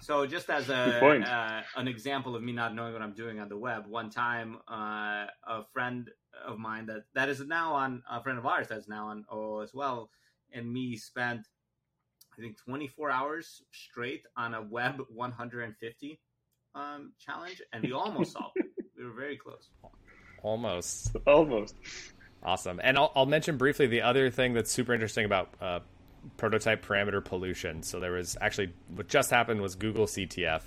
So 0.03 0.27
just 0.27 0.51
as 0.51 0.69
a 0.69 1.01
uh, 1.01 1.62
an 1.77 1.87
example 1.87 2.35
of 2.35 2.43
me 2.43 2.51
not 2.51 2.75
knowing 2.75 2.93
what 2.93 3.03
I'm 3.03 3.12
doing 3.15 3.38
on 3.38 3.49
the 3.49 3.57
web, 3.57 3.87
one 3.87 4.11
time 4.11 4.59
uh, 4.69 5.27
a 5.47 5.62
friend 5.73 6.11
of 6.45 6.59
mine 6.59 6.87
that 6.87 7.05
that 7.15 7.29
is 7.29 7.41
now 7.47 7.73
on 7.73 8.03
a 8.11 8.21
friend 8.21 8.37
of 8.37 8.45
ours 8.45 8.67
that's 8.67 8.88
now 8.88 9.07
on 9.07 9.25
OO 9.33 9.62
as 9.62 9.73
well, 9.73 10.11
and 10.53 10.71
me 10.73 10.97
spent 10.97 11.47
I 12.37 12.41
think 12.41 12.59
24 12.59 13.12
hours 13.12 13.62
straight 13.71 14.27
on 14.37 14.55
a 14.55 14.62
web 14.62 15.01
150 15.09 16.21
um, 16.75 17.12
challenge, 17.21 17.62
and 17.73 17.85
we 17.85 17.93
almost 17.93 18.33
solved 18.33 18.57
it. 18.57 18.67
We 18.99 19.07
were 19.09 19.15
very 19.15 19.37
close. 19.37 19.71
Almost. 20.45 21.17
Almost. 21.27 21.75
Awesome. 22.45 22.81
And 22.85 22.97
I'll, 22.97 23.11
I'll 23.17 23.27
mention 23.27 23.57
briefly 23.57 23.88
the 23.88 24.03
other 24.03 24.31
thing 24.31 24.53
that's 24.53 24.71
super 24.71 24.93
interesting 24.95 25.25
about 25.25 25.49
uh, 25.61 25.81
prototype 26.37 26.85
parameter 26.85 27.24
pollution. 27.24 27.82
So 27.82 28.00
there 28.00 28.12
was 28.12 28.37
actually 28.40 28.72
what 28.94 29.08
just 29.08 29.30
happened 29.30 29.61
was 29.61 29.74
Google 29.74 30.06
CTF. 30.06 30.62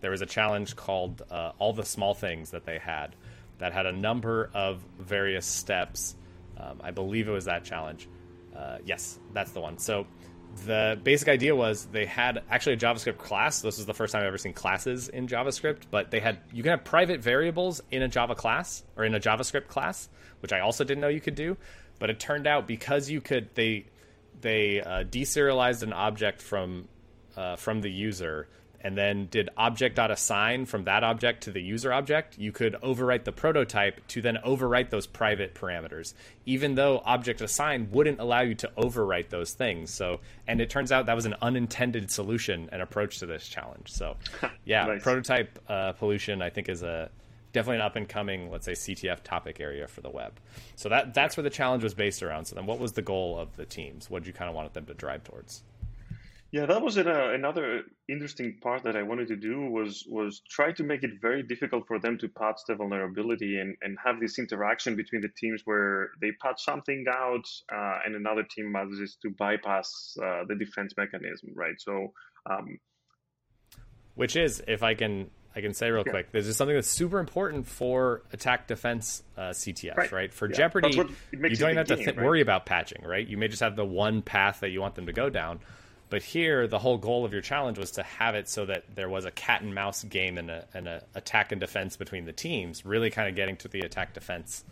There 0.00 0.10
was 0.10 0.22
a 0.22 0.26
challenge 0.26 0.76
called 0.76 1.22
uh, 1.30 1.52
all 1.58 1.72
the 1.72 1.84
small 1.84 2.14
things 2.14 2.50
that 2.50 2.64
they 2.64 2.78
had 2.78 3.16
that 3.58 3.72
had 3.72 3.86
a 3.86 3.92
number 3.92 4.50
of 4.54 4.84
various 4.98 5.46
steps. 5.46 6.14
Um, 6.56 6.80
I 6.82 6.90
believe 6.90 7.28
it 7.28 7.32
was 7.32 7.46
that 7.46 7.64
challenge. 7.64 8.08
Uh, 8.56 8.78
yes, 8.84 9.18
that's 9.32 9.52
the 9.52 9.60
one. 9.60 9.78
So 9.78 10.06
the 10.64 10.98
basic 11.02 11.28
idea 11.28 11.54
was 11.54 11.86
they 11.86 12.06
had 12.06 12.42
actually 12.50 12.74
a 12.74 12.78
JavaScript 12.78 13.18
class. 13.18 13.60
This 13.60 13.78
is 13.78 13.86
the 13.86 13.94
first 13.94 14.12
time 14.12 14.22
I've 14.22 14.28
ever 14.28 14.38
seen 14.38 14.52
classes 14.52 15.08
in 15.08 15.26
JavaScript, 15.26 15.82
but 15.90 16.10
they 16.10 16.20
had 16.20 16.38
you 16.52 16.62
can 16.62 16.70
have 16.70 16.84
private 16.84 17.20
variables 17.20 17.80
in 17.90 18.02
a 18.02 18.08
Java 18.08 18.34
class 18.34 18.84
or 18.96 19.04
in 19.04 19.14
a 19.14 19.20
JavaScript 19.20 19.68
class, 19.68 20.08
which 20.40 20.52
I 20.52 20.60
also 20.60 20.84
didn't 20.84 21.00
know 21.00 21.08
you 21.08 21.20
could 21.20 21.34
do. 21.34 21.56
But 21.98 22.10
it 22.10 22.20
turned 22.20 22.46
out 22.46 22.66
because 22.66 23.10
you 23.10 23.20
could 23.20 23.54
they 23.54 23.86
they 24.40 24.80
uh, 24.80 25.04
deserialized 25.04 25.82
an 25.82 25.92
object 25.92 26.42
from 26.42 26.88
uh, 27.36 27.56
from 27.56 27.80
the 27.80 27.90
user 27.90 28.48
and 28.80 28.96
then 28.96 29.26
did 29.26 29.50
object.assign 29.56 30.66
from 30.66 30.84
that 30.84 31.02
object 31.02 31.44
to 31.44 31.50
the 31.50 31.60
user 31.60 31.92
object, 31.92 32.38
you 32.38 32.52
could 32.52 32.74
overwrite 32.82 33.24
the 33.24 33.32
prototype 33.32 34.06
to 34.08 34.22
then 34.22 34.38
overwrite 34.46 34.90
those 34.90 35.06
private 35.06 35.54
parameters, 35.54 36.14
even 36.46 36.74
though 36.74 37.02
object 37.04 37.40
assign 37.40 37.90
wouldn't 37.90 38.20
allow 38.20 38.40
you 38.40 38.54
to 38.54 38.70
overwrite 38.78 39.30
those 39.30 39.52
things. 39.52 39.92
So, 39.92 40.20
and 40.46 40.60
it 40.60 40.70
turns 40.70 40.92
out 40.92 41.06
that 41.06 41.16
was 41.16 41.26
an 41.26 41.34
unintended 41.42 42.10
solution 42.10 42.68
and 42.70 42.80
approach 42.80 43.18
to 43.18 43.26
this 43.26 43.48
challenge. 43.48 43.90
So, 43.90 44.16
yeah, 44.64 44.86
nice. 44.86 45.02
prototype 45.02 45.58
uh, 45.68 45.92
pollution, 45.92 46.40
I 46.40 46.50
think, 46.50 46.68
is 46.68 46.82
a 46.82 47.10
definitely 47.52 47.76
an 47.76 47.82
up 47.82 47.96
and 47.96 48.08
coming, 48.08 48.50
let's 48.50 48.66
say, 48.66 48.72
CTF 48.72 49.22
topic 49.22 49.60
area 49.60 49.86
for 49.86 50.00
the 50.00 50.10
web. 50.10 50.40
So 50.76 50.88
that 50.88 51.14
that's 51.14 51.36
where 51.36 51.44
the 51.44 51.50
challenge 51.50 51.82
was 51.82 51.94
based 51.94 52.22
around. 52.22 52.46
So 52.46 52.54
then, 52.54 52.66
what 52.66 52.78
was 52.78 52.92
the 52.92 53.02
goal 53.02 53.38
of 53.38 53.56
the 53.56 53.64
teams? 53.64 54.10
What 54.10 54.20
did 54.22 54.28
you 54.28 54.32
kind 54.32 54.48
of 54.48 54.54
want 54.54 54.72
them 54.74 54.86
to 54.86 54.94
drive 54.94 55.24
towards? 55.24 55.62
Yeah, 56.50 56.64
that 56.64 56.80
was 56.80 56.96
an, 56.96 57.08
uh, 57.08 57.28
another 57.34 57.82
interesting 58.08 58.56
part 58.62 58.82
that 58.84 58.96
I 58.96 59.02
wanted 59.02 59.28
to 59.28 59.36
do 59.36 59.68
was 59.68 60.06
was 60.08 60.40
try 60.48 60.72
to 60.72 60.82
make 60.82 61.04
it 61.04 61.20
very 61.20 61.42
difficult 61.42 61.86
for 61.86 61.98
them 61.98 62.16
to 62.18 62.28
patch 62.28 62.60
the 62.66 62.74
vulnerability 62.74 63.58
and, 63.58 63.76
and 63.82 63.98
have 64.02 64.18
this 64.18 64.38
interaction 64.38 64.96
between 64.96 65.20
the 65.20 65.28
teams 65.36 65.60
where 65.66 66.12
they 66.22 66.32
patch 66.42 66.64
something 66.64 67.04
out 67.10 67.44
uh, 67.70 67.98
and 68.06 68.16
another 68.16 68.44
team 68.44 68.72
manages 68.72 69.18
to 69.20 69.30
bypass 69.38 70.16
uh, 70.22 70.44
the 70.48 70.54
defense 70.54 70.94
mechanism, 70.96 71.50
right? 71.54 71.78
So, 71.78 72.14
um, 72.48 72.78
which 74.14 74.34
is, 74.34 74.62
if 74.66 74.82
I 74.82 74.94
can 74.94 75.30
I 75.58 75.60
can 75.60 75.74
say 75.74 75.90
real 75.90 76.04
yeah. 76.06 76.12
quick, 76.12 76.30
this 76.30 76.46
is 76.46 76.56
something 76.56 76.76
that's 76.76 76.88
super 76.88 77.18
important 77.18 77.66
for 77.66 78.22
attack 78.32 78.68
defense 78.68 79.24
uh, 79.36 79.50
CTF, 79.50 79.96
right? 79.96 80.12
right? 80.12 80.32
For 80.32 80.48
yeah. 80.48 80.56
Jeopardy, 80.56 80.90
you 80.94 81.04
don't 81.32 81.50
even 81.50 81.76
have 81.76 81.88
to 81.88 81.96
th- 81.96 82.06
right? 82.06 82.24
worry 82.24 82.40
about 82.40 82.64
patching, 82.64 83.02
right? 83.04 83.26
You 83.26 83.36
may 83.36 83.48
just 83.48 83.60
have 83.60 83.74
the 83.74 83.84
one 83.84 84.22
path 84.22 84.60
that 84.60 84.68
you 84.68 84.80
want 84.80 84.94
them 84.94 85.06
to 85.06 85.12
go 85.12 85.28
down. 85.28 85.58
But 86.10 86.22
here, 86.22 86.68
the 86.68 86.78
whole 86.78 86.96
goal 86.96 87.24
of 87.24 87.32
your 87.32 87.42
challenge 87.42 87.76
was 87.76 87.90
to 87.92 88.04
have 88.04 88.36
it 88.36 88.48
so 88.48 88.66
that 88.66 88.84
there 88.94 89.08
was 89.08 89.24
a 89.24 89.32
cat 89.32 89.62
and 89.62 89.74
mouse 89.74 90.04
game 90.04 90.38
and 90.38 90.48
a, 90.48 90.64
and 90.72 90.86
a 90.86 91.02
attack 91.16 91.50
and 91.50 91.60
defense 91.60 91.96
between 91.96 92.24
the 92.24 92.32
teams, 92.32 92.86
really 92.86 93.10
kind 93.10 93.28
of 93.28 93.34
getting 93.34 93.56
to 93.56 93.68
the 93.68 93.80
attack 93.80 94.14
defense 94.14 94.64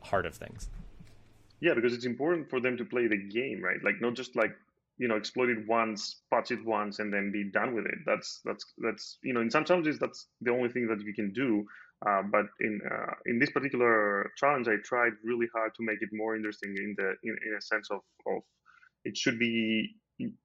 heart 0.00 0.26
of 0.26 0.34
things. 0.34 0.68
Yeah, 1.60 1.74
because 1.74 1.94
it's 1.94 2.04
important 2.04 2.50
for 2.50 2.58
them 2.58 2.76
to 2.78 2.84
play 2.84 3.06
the 3.06 3.16
game, 3.16 3.62
right? 3.62 3.82
Like 3.82 4.00
not 4.00 4.14
just 4.14 4.34
like 4.34 4.56
you 4.98 5.08
know 5.08 5.16
exploit 5.16 5.50
it 5.50 5.66
once, 5.66 6.22
patch 6.32 6.50
it 6.50 6.64
once, 6.64 6.98
and 6.98 7.12
then 7.12 7.32
be 7.32 7.50
done 7.50 7.74
with 7.74 7.86
it. 7.86 7.98
That's 8.06 8.40
that's 8.44 8.64
that's 8.78 9.18
you 9.22 9.34
know 9.34 9.40
in 9.40 9.50
some 9.50 9.64
challenges 9.64 9.98
that's 9.98 10.26
the 10.40 10.52
only 10.52 10.68
thing 10.68 10.88
that 10.88 11.04
you 11.04 11.14
can 11.14 11.32
do. 11.32 11.64
Uh, 12.06 12.22
but 12.30 12.46
in 12.60 12.80
uh, 12.90 13.12
in 13.26 13.38
this 13.38 13.50
particular 13.50 14.30
challenge, 14.36 14.68
I 14.68 14.76
tried 14.84 15.12
really 15.24 15.46
hard 15.54 15.72
to 15.76 15.82
make 15.84 15.98
it 16.00 16.08
more 16.12 16.34
interesting 16.36 16.74
in 16.76 16.94
the 16.98 17.14
in, 17.22 17.36
in 17.46 17.54
a 17.56 17.62
sense 17.62 17.88
of 17.90 18.00
of 18.26 18.42
it 19.04 19.16
should 19.16 19.38
be 19.38 19.94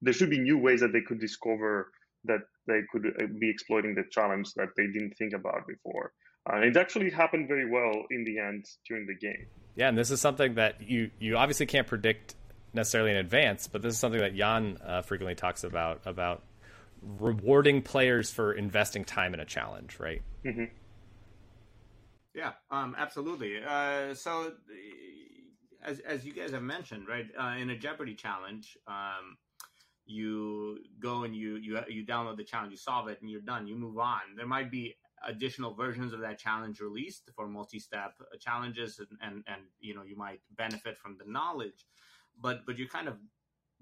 there 0.01 0.13
should 0.13 0.29
be 0.29 0.39
new 0.39 0.57
ways 0.57 0.81
that 0.81 0.93
they 0.93 1.01
could 1.01 1.19
discover 1.19 1.91
that 2.25 2.41
they 2.67 2.81
could 2.91 3.05
uh, 3.05 3.27
be 3.39 3.49
exploiting 3.49 3.95
the 3.95 4.03
challenge 4.11 4.53
that 4.55 4.69
they 4.75 4.87
didn't 4.87 5.13
think 5.17 5.33
about 5.33 5.67
before. 5.67 6.11
Uh, 6.51 6.59
it 6.59 6.77
actually 6.77 7.09
happened 7.09 7.47
very 7.47 7.69
well 7.69 8.05
in 8.09 8.23
the 8.23 8.39
end 8.39 8.65
during 8.87 9.05
the 9.05 9.15
game. 9.15 9.47
Yeah, 9.75 9.89
and 9.89 9.97
this 9.97 10.11
is 10.11 10.21
something 10.21 10.55
that 10.55 10.81
you 10.81 11.11
you 11.19 11.37
obviously 11.37 11.65
can't 11.65 11.87
predict 11.87 12.35
necessarily 12.77 13.11
in 13.11 13.17
advance, 13.17 13.67
but 13.67 13.81
this 13.81 13.93
is 13.93 13.99
something 13.99 14.21
that 14.21 14.35
Jan 14.35 14.77
uh, 14.85 15.01
frequently 15.01 15.35
talks 15.35 15.63
about 15.63 16.01
about 16.05 16.43
rewarding 17.01 17.81
players 17.81 18.31
for 18.31 18.53
investing 18.53 19.03
time 19.03 19.33
in 19.33 19.39
a 19.39 19.45
challenge, 19.45 19.99
right? 19.99 20.21
Mm-hmm. 20.45 20.65
Yeah, 22.33 22.51
um, 22.71 22.95
absolutely. 22.97 23.63
Uh, 23.63 24.13
so, 24.13 24.53
as 25.83 25.99
as 26.01 26.23
you 26.23 26.33
guys 26.33 26.51
have 26.51 26.61
mentioned, 26.61 27.07
right, 27.07 27.25
uh, 27.39 27.55
in 27.59 27.69
a 27.71 27.77
Jeopardy 27.77 28.13
challenge, 28.13 28.77
um, 28.87 29.37
you 30.05 30.79
go 30.99 31.23
and 31.23 31.35
you 31.35 31.55
you 31.55 31.79
you 31.87 32.05
download 32.05 32.37
the 32.37 32.43
challenge, 32.43 32.71
you 32.71 32.77
solve 32.77 33.07
it, 33.07 33.19
and 33.21 33.29
you're 33.29 33.41
done. 33.41 33.67
You 33.67 33.75
move 33.75 33.97
on. 33.97 34.21
There 34.35 34.47
might 34.47 34.71
be 34.71 34.95
additional 35.27 35.73
versions 35.73 36.13
of 36.13 36.19
that 36.21 36.37
challenge 36.37 36.79
released 36.79 37.29
for 37.35 37.47
multi-step 37.47 38.13
challenges, 38.39 38.99
and 38.99 39.07
and, 39.21 39.43
and 39.47 39.61
you 39.79 39.95
know 39.95 40.03
you 40.03 40.15
might 40.15 40.39
benefit 40.55 40.97
from 40.97 41.17
the 41.17 41.29
knowledge, 41.29 41.85
but 42.41 42.65
but 42.65 42.77
you're 42.77 42.87
kind 42.87 43.07
of 43.07 43.17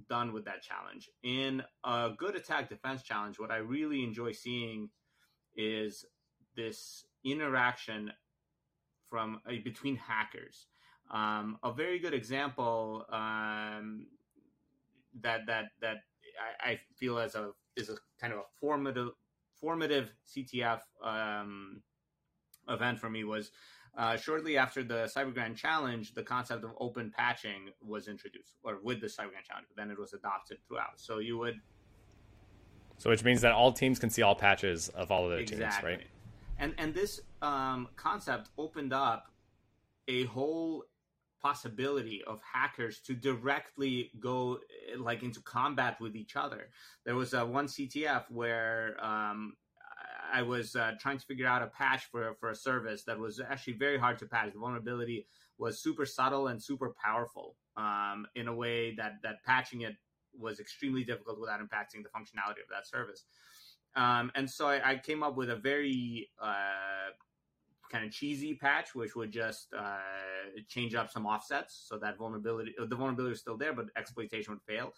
done 0.10 0.34
with 0.34 0.46
that 0.46 0.62
challenge. 0.62 1.10
In 1.24 1.64
a 1.84 2.12
good 2.18 2.36
attack 2.36 2.70
defense 2.70 3.02
challenge, 3.02 3.40
what 3.40 3.52
I 3.52 3.58
really 3.58 4.04
enjoy 4.04 4.32
seeing 4.32 4.90
is 5.56 6.06
this 6.56 7.06
interaction 7.24 8.12
from 9.10 9.42
uh, 9.48 9.54
between 9.64 9.96
hackers. 9.96 10.68
Um, 11.12 11.58
a 11.64 11.72
very 11.72 12.00
good 12.00 12.14
example 12.14 13.06
um, 13.12 14.08
that 15.22 15.46
that 15.48 15.66
that 15.82 15.98
I, 16.64 16.72
I, 16.72 16.80
feel 16.98 17.20
as 17.20 17.36
a 17.36 17.52
is 17.76 17.90
a 17.90 17.96
kind 18.20 18.34
of 18.34 18.40
a 18.40 18.44
formative 18.60 19.10
formative 19.54 20.12
CTF 20.28 20.80
um, 21.04 21.82
event 22.68 23.00
for 23.00 23.10
me 23.10 23.24
was 23.24 23.52
uh, 23.98 24.18
shortly 24.18 24.58
after 24.58 24.84
the 24.84 25.10
CyberGrand 25.16 25.56
Challenge, 25.56 26.14
the 26.14 26.24
concept 26.24 26.64
of 26.64 26.72
open 26.80 27.12
patching 27.16 27.70
was 27.82 28.08
introduced, 28.08 28.56
or 28.64 28.80
with 28.84 29.00
the 29.02 29.08
CyberGrand 29.08 29.46
Challenge, 29.48 29.68
but 29.68 29.78
then 29.78 29.90
it 29.90 29.98
was 29.98 30.14
adopted 30.14 30.58
throughout. 30.68 31.00
So 31.00 31.20
you 31.20 31.38
would. 31.38 31.60
So 32.98 33.10
which 33.10 33.24
means 33.24 33.42
that 33.42 33.52
all 33.52 33.72
teams 33.72 34.00
can 34.00 34.10
see 34.10 34.22
all 34.22 34.36
patches 34.36 34.90
of 34.90 35.12
all 35.12 35.26
of 35.26 35.32
their 35.32 35.40
exactly. 35.40 35.92
teams, 35.92 36.02
right? 36.02 36.08
And 36.60 36.74
and 36.78 36.94
this 36.94 37.22
um, 37.42 37.88
concept 37.96 38.50
opened 38.58 38.94
up 38.94 39.32
a 40.08 40.26
whole 40.26 40.86
possibility 41.42 42.24
of 42.26 42.40
hackers 42.42 43.00
to 43.00 43.14
directly 43.14 44.10
go 44.20 44.60
like 44.98 45.22
into 45.24 45.40
combat 45.42 45.96
with 46.02 46.16
each 46.16 46.36
other. 46.36 46.70
There 47.06 47.16
was 47.16 47.34
uh, 47.34 47.46
one 47.46 47.68
CTF 47.68 48.24
where 48.30 48.98
um, 49.00 49.54
I 50.34 50.42
was 50.42 50.76
uh, 50.76 50.92
trying 51.00 51.18
to 51.18 51.26
figure 51.26 51.48
out 51.48 51.62
a 51.62 51.68
patch 51.68 52.06
for 52.12 52.36
for 52.40 52.50
a 52.50 52.56
service 52.56 53.04
that 53.06 53.18
was 53.18 53.40
actually 53.40 53.74
very 53.74 53.98
hard 53.98 54.20
to 54.20 54.26
patch. 54.26 54.54
The 54.54 54.60
vulnerability 54.60 55.28
was 55.58 55.82
super 55.82 56.06
subtle 56.06 56.48
and 56.48 56.62
super 56.62 56.94
powerful 57.04 57.56
um, 57.78 58.28
in 58.36 58.48
a 58.48 58.56
way 58.56 58.96
that 58.96 59.14
that 59.24 59.44
patching 59.46 59.82
it 59.82 59.96
was 60.38 60.60
extremely 60.60 61.04
difficult 61.04 61.40
without 61.40 61.60
impacting 61.62 62.04
the 62.04 62.10
functionality 62.10 62.62
of 62.62 62.70
that 62.70 62.86
service. 62.86 63.26
Um, 63.96 64.32
and 64.36 64.50
so 64.50 64.68
I, 64.68 64.92
I, 64.92 64.96
came 64.98 65.24
up 65.24 65.38
with 65.38 65.50
a 65.50 65.56
very 65.56 66.30
uh, 66.42 67.12
kind 67.90 68.06
of 68.06 68.12
cheesy 68.12 68.56
patch, 68.56 68.94
which 68.94 69.16
would 69.16 69.32
just 69.32 69.74
uh, 69.74 69.98
change 70.68 70.96
up 70.96 71.10
some 71.10 71.26
offsets 71.26 71.86
so 71.88 71.98
that 72.00 72.18
vulnerability, 72.18 72.74
the 72.78 72.96
vulnerability 72.96 73.30
was 73.30 73.40
still 73.40 73.58
there, 73.58 73.72
but 73.72 73.86
exploitation 73.98 74.54
would 74.54 74.64
fail. 74.64 74.92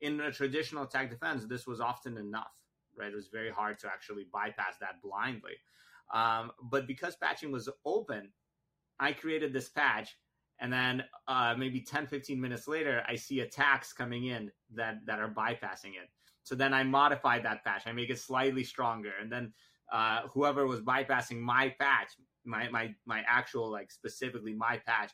In 0.00 0.20
a 0.20 0.32
traditional 0.32 0.84
attack 0.84 1.10
defense, 1.10 1.44
this 1.44 1.66
was 1.66 1.80
often 1.80 2.16
enough, 2.16 2.52
right? 2.96 3.12
It 3.12 3.16
was 3.16 3.28
very 3.28 3.50
hard 3.50 3.78
to 3.80 3.86
actually 3.88 4.26
bypass 4.32 4.76
that 4.80 5.02
blindly. 5.02 5.54
Um, 6.12 6.52
but 6.62 6.86
because 6.86 7.16
patching 7.16 7.52
was 7.52 7.68
open, 7.84 8.30
I 9.00 9.12
created 9.12 9.52
this 9.52 9.68
patch 9.68 10.16
and 10.60 10.72
then 10.72 11.02
uh, 11.26 11.54
maybe 11.56 11.80
10 11.80 12.06
15 12.06 12.38
minutes 12.38 12.68
later 12.68 13.02
i 13.08 13.16
see 13.16 13.40
attacks 13.40 13.92
coming 13.92 14.26
in 14.26 14.50
that 14.72 14.98
that 15.06 15.18
are 15.18 15.30
bypassing 15.30 15.94
it 15.96 16.10
so 16.44 16.54
then 16.54 16.74
i 16.74 16.84
modify 16.84 17.40
that 17.40 17.64
patch 17.64 17.84
i 17.86 17.90
make 17.92 18.10
it 18.10 18.18
slightly 18.18 18.62
stronger 18.62 19.12
and 19.20 19.32
then 19.32 19.50
uh, 19.92 20.22
whoever 20.32 20.66
was 20.66 20.80
bypassing 20.80 21.38
my 21.38 21.74
patch, 21.78 22.12
my 22.44 22.68
my 22.70 22.94
my 23.06 23.22
actual 23.28 23.70
like 23.70 23.92
specifically 23.92 24.54
my 24.54 24.80
patch 24.86 25.12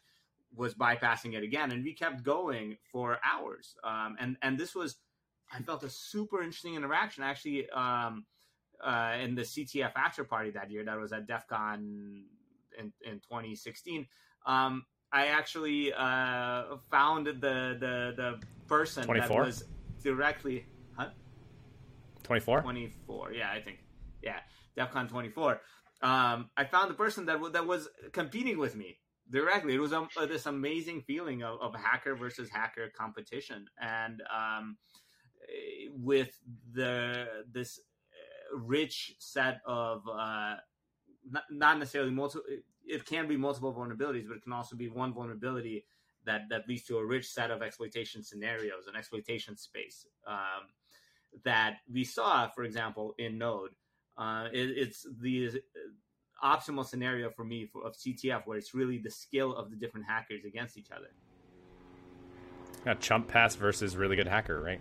was 0.55 0.75
bypassing 0.75 1.35
it 1.35 1.43
again, 1.43 1.73
and 1.73 1.85
we 1.85 1.93
kept 1.93 2.23
going 2.23 2.77
for 2.91 3.19
hours. 3.29 3.75
Um, 3.85 4.17
and 4.21 4.37
and 4.41 4.57
this 4.57 4.75
was 4.75 4.97
I 5.53 5.61
felt 5.63 5.83
a 5.83 5.91
super 5.91 6.43
interesting 6.43 6.75
interaction 6.75 7.23
actually 7.23 7.69
um, 7.71 8.27
uh, 8.85 9.17
in 9.21 9.35
the 9.35 9.43
CTF 9.43 9.93
after 9.97 10.25
party 10.25 10.51
that 10.51 10.71
year. 10.71 10.85
That 10.85 10.99
was 10.99 11.13
at 11.13 11.27
DEF 11.27 11.47
CON 11.49 12.25
in 12.79 12.93
in 13.05 13.15
2016. 13.21 14.07
Um, 14.47 14.85
I 15.13 15.29
actually 15.29 15.93
uh, 15.93 16.77
found 16.91 17.27
the 17.27 17.33
the 17.33 18.13
the 18.17 18.41
person 18.67 19.05
24? 19.05 19.41
that 19.41 19.47
was 19.47 19.65
directly. 20.03 20.67
Huh? 20.97 21.11
24? 22.25 22.63
24, 22.63 23.33
yeah, 23.33 23.51
I 23.51 23.61
think. 23.61 23.79
Yeah. 24.23 24.41
DEF 24.77 24.91
CON 24.93 25.09
24, 25.09 25.61
um, 26.03 26.51
I 26.57 26.65
found 26.65 26.91
the 26.91 26.95
person 26.95 27.27
that 27.27 27.35
w- 27.35 27.53
that 27.53 27.67
was 27.67 27.89
competing 28.13 28.59
with 28.59 28.77
me 28.77 28.99
directly. 29.31 29.75
It 29.75 29.81
was 29.81 29.93
um, 29.93 30.09
uh, 30.17 30.27
this 30.27 30.47
amazing 30.47 31.03
feeling 31.03 31.43
of, 31.43 31.61
of, 31.61 31.75
hacker 31.75 32.15
versus 32.15 32.49
hacker 32.51 32.91
competition, 32.97 33.67
and 33.81 34.23
um, 34.33 34.77
with 35.93 36.39
the 36.73 37.27
this 37.53 37.81
uh, 38.13 38.59
rich 38.59 39.15
set 39.19 39.61
of 39.67 40.03
uh, 40.09 40.57
not, 41.31 41.45
not 41.51 41.79
necessarily 41.79 42.11
multiple. 42.11 42.45
It 42.87 43.05
can 43.05 43.29
be 43.29 43.37
multiple 43.37 43.75
vulnerabilities, 43.75 44.27
but 44.27 44.39
it 44.39 44.43
can 44.43 44.53
also 44.53 44.75
be 44.77 44.89
one 44.89 45.13
vulnerability 45.13 45.85
that 46.25 46.43
that 46.51 46.69
leads 46.69 46.85
to 46.85 46.99
a 46.99 47.05
rich 47.05 47.29
set 47.29 47.51
of 47.51 47.63
exploitation 47.63 48.23
scenarios 48.23 48.87
and 48.87 48.97
exploitation 48.97 49.57
space 49.57 50.07
um, 50.27 50.69
that 51.45 51.77
we 51.93 52.05
saw, 52.05 52.49
for 52.49 52.65
example, 52.65 53.15
in 53.19 53.39
Node 53.39 53.71
uh, 54.19 54.49
it, 54.53 54.77
it's 54.77 55.07
the 55.21 55.63
optimal 56.43 56.85
scenario 56.85 57.31
for 57.31 57.45
me 57.45 57.67
for, 57.67 57.87
of 57.87 57.97
CTF 57.97 58.43
where 58.47 58.59
it's 58.59 58.75
really 58.75 58.99
the 58.99 59.11
skill 59.11 59.55
of 59.55 59.71
the 59.71 59.77
different 59.77 60.07
hackers 60.07 60.45
against 60.45 60.77
each 60.77 60.91
other. 60.91 61.11
A 62.87 62.95
chump 62.95 63.29
pass 63.29 63.55
versus 63.57 63.97
really 63.97 64.17
good 64.17 64.29
hacker, 64.29 64.61
right? 64.61 64.81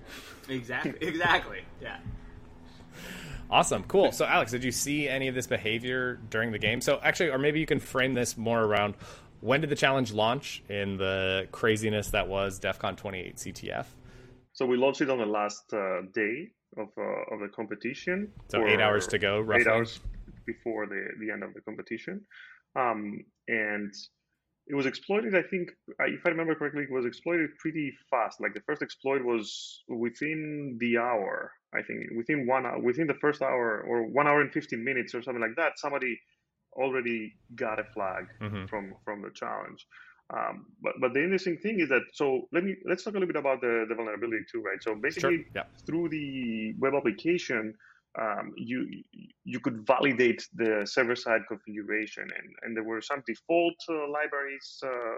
Exactly. 0.49 0.95
exactly. 1.01 1.61
Yeah. 1.81 1.97
Awesome, 3.49 3.83
cool. 3.85 4.11
So, 4.11 4.25
Alex, 4.25 4.51
did 4.51 4.63
you 4.63 4.71
see 4.71 5.07
any 5.07 5.29
of 5.29 5.35
this 5.35 5.47
behavior 5.47 6.19
during 6.29 6.51
the 6.51 6.59
game? 6.59 6.81
So, 6.81 6.99
actually, 7.01 7.29
or 7.29 7.37
maybe 7.37 7.59
you 7.59 7.65
can 7.65 7.79
frame 7.79 8.13
this 8.13 8.37
more 8.37 8.61
around 8.61 8.95
when 9.41 9.61
did 9.61 9.69
the 9.69 9.75
challenge 9.75 10.11
launch 10.11 10.63
in 10.69 10.97
the 10.97 11.47
craziness 11.51 12.09
that 12.09 12.27
was 12.27 12.59
DEF 12.59 12.79
CON 12.79 12.95
28 12.95 13.35
CTF? 13.35 13.85
So 14.53 14.65
we 14.65 14.77
launched 14.77 15.01
it 15.01 15.09
on 15.09 15.19
the 15.19 15.25
last 15.25 15.71
uh, 15.73 16.01
day 16.13 16.49
of 16.77 16.87
uh, 16.97 17.35
of 17.35 17.39
the 17.39 17.49
competition. 17.55 18.31
So 18.49 18.65
eight 18.65 18.81
hours 18.81 19.07
to 19.07 19.19
go, 19.19 19.39
roughly. 19.39 19.61
Eight 19.61 19.67
hours 19.67 19.99
before 20.45 20.87
the 20.87 21.09
the 21.19 21.31
end 21.31 21.43
of 21.43 21.53
the 21.53 21.61
competition, 21.61 22.21
um, 22.75 23.23
and 23.47 23.93
it 24.69 24.75
was 24.75 24.85
exploited. 24.85 25.35
I 25.35 25.43
think, 25.43 25.69
if 25.99 26.25
I 26.25 26.29
remember 26.29 26.55
correctly, 26.55 26.83
it 26.83 26.91
was 26.91 27.05
exploited 27.05 27.49
pretty 27.57 27.93
fast. 28.09 28.41
Like 28.41 28.53
the 28.53 28.61
first 28.61 28.81
exploit 28.81 29.23
was 29.23 29.83
within 29.87 30.77
the 30.79 30.97
hour. 30.97 31.51
I 31.73 31.81
think 31.83 31.99
within 32.15 32.47
one 32.47 32.65
hour, 32.65 32.79
within 32.79 33.07
the 33.07 33.13
first 33.15 33.41
hour 33.41 33.81
or 33.87 34.03
one 34.07 34.27
hour 34.27 34.41
and 34.41 34.51
fifteen 34.51 34.83
minutes 34.83 35.13
or 35.15 35.21
something 35.21 35.41
like 35.41 35.55
that. 35.57 35.73
Somebody 35.77 36.19
already 36.73 37.33
got 37.55 37.79
a 37.79 37.83
flag 37.93 38.27
mm-hmm. 38.41 38.65
from 38.65 38.93
from 39.03 39.21
the 39.21 39.31
challenge. 39.33 39.85
Um, 40.33 40.65
but 40.81 40.93
but 40.99 41.13
the 41.13 41.23
interesting 41.23 41.57
thing 41.57 41.79
is 41.79 41.89
that 41.89 42.01
so 42.13 42.47
let 42.51 42.63
me 42.63 42.75
let's 42.85 43.03
talk 43.03 43.13
a 43.13 43.17
little 43.17 43.27
bit 43.27 43.37
about 43.37 43.61
the, 43.61 43.85
the 43.87 43.95
vulnerability 43.95 44.43
too, 44.51 44.61
right? 44.61 44.81
So 44.81 44.95
basically, 44.95 45.37
sure. 45.37 45.45
yeah. 45.55 45.63
through 45.85 46.09
the 46.09 46.73
web 46.79 46.93
application, 46.95 47.73
um, 48.19 48.53
you 48.55 48.87
you 49.43 49.59
could 49.59 49.85
validate 49.85 50.47
the 50.55 50.85
server 50.85 51.15
side 51.15 51.41
configuration, 51.47 52.23
and 52.23 52.47
and 52.63 52.75
there 52.75 52.83
were 52.83 53.01
some 53.01 53.23
default 53.27 53.75
uh, 53.89 54.09
libraries 54.09 54.79
uh, 54.83 55.15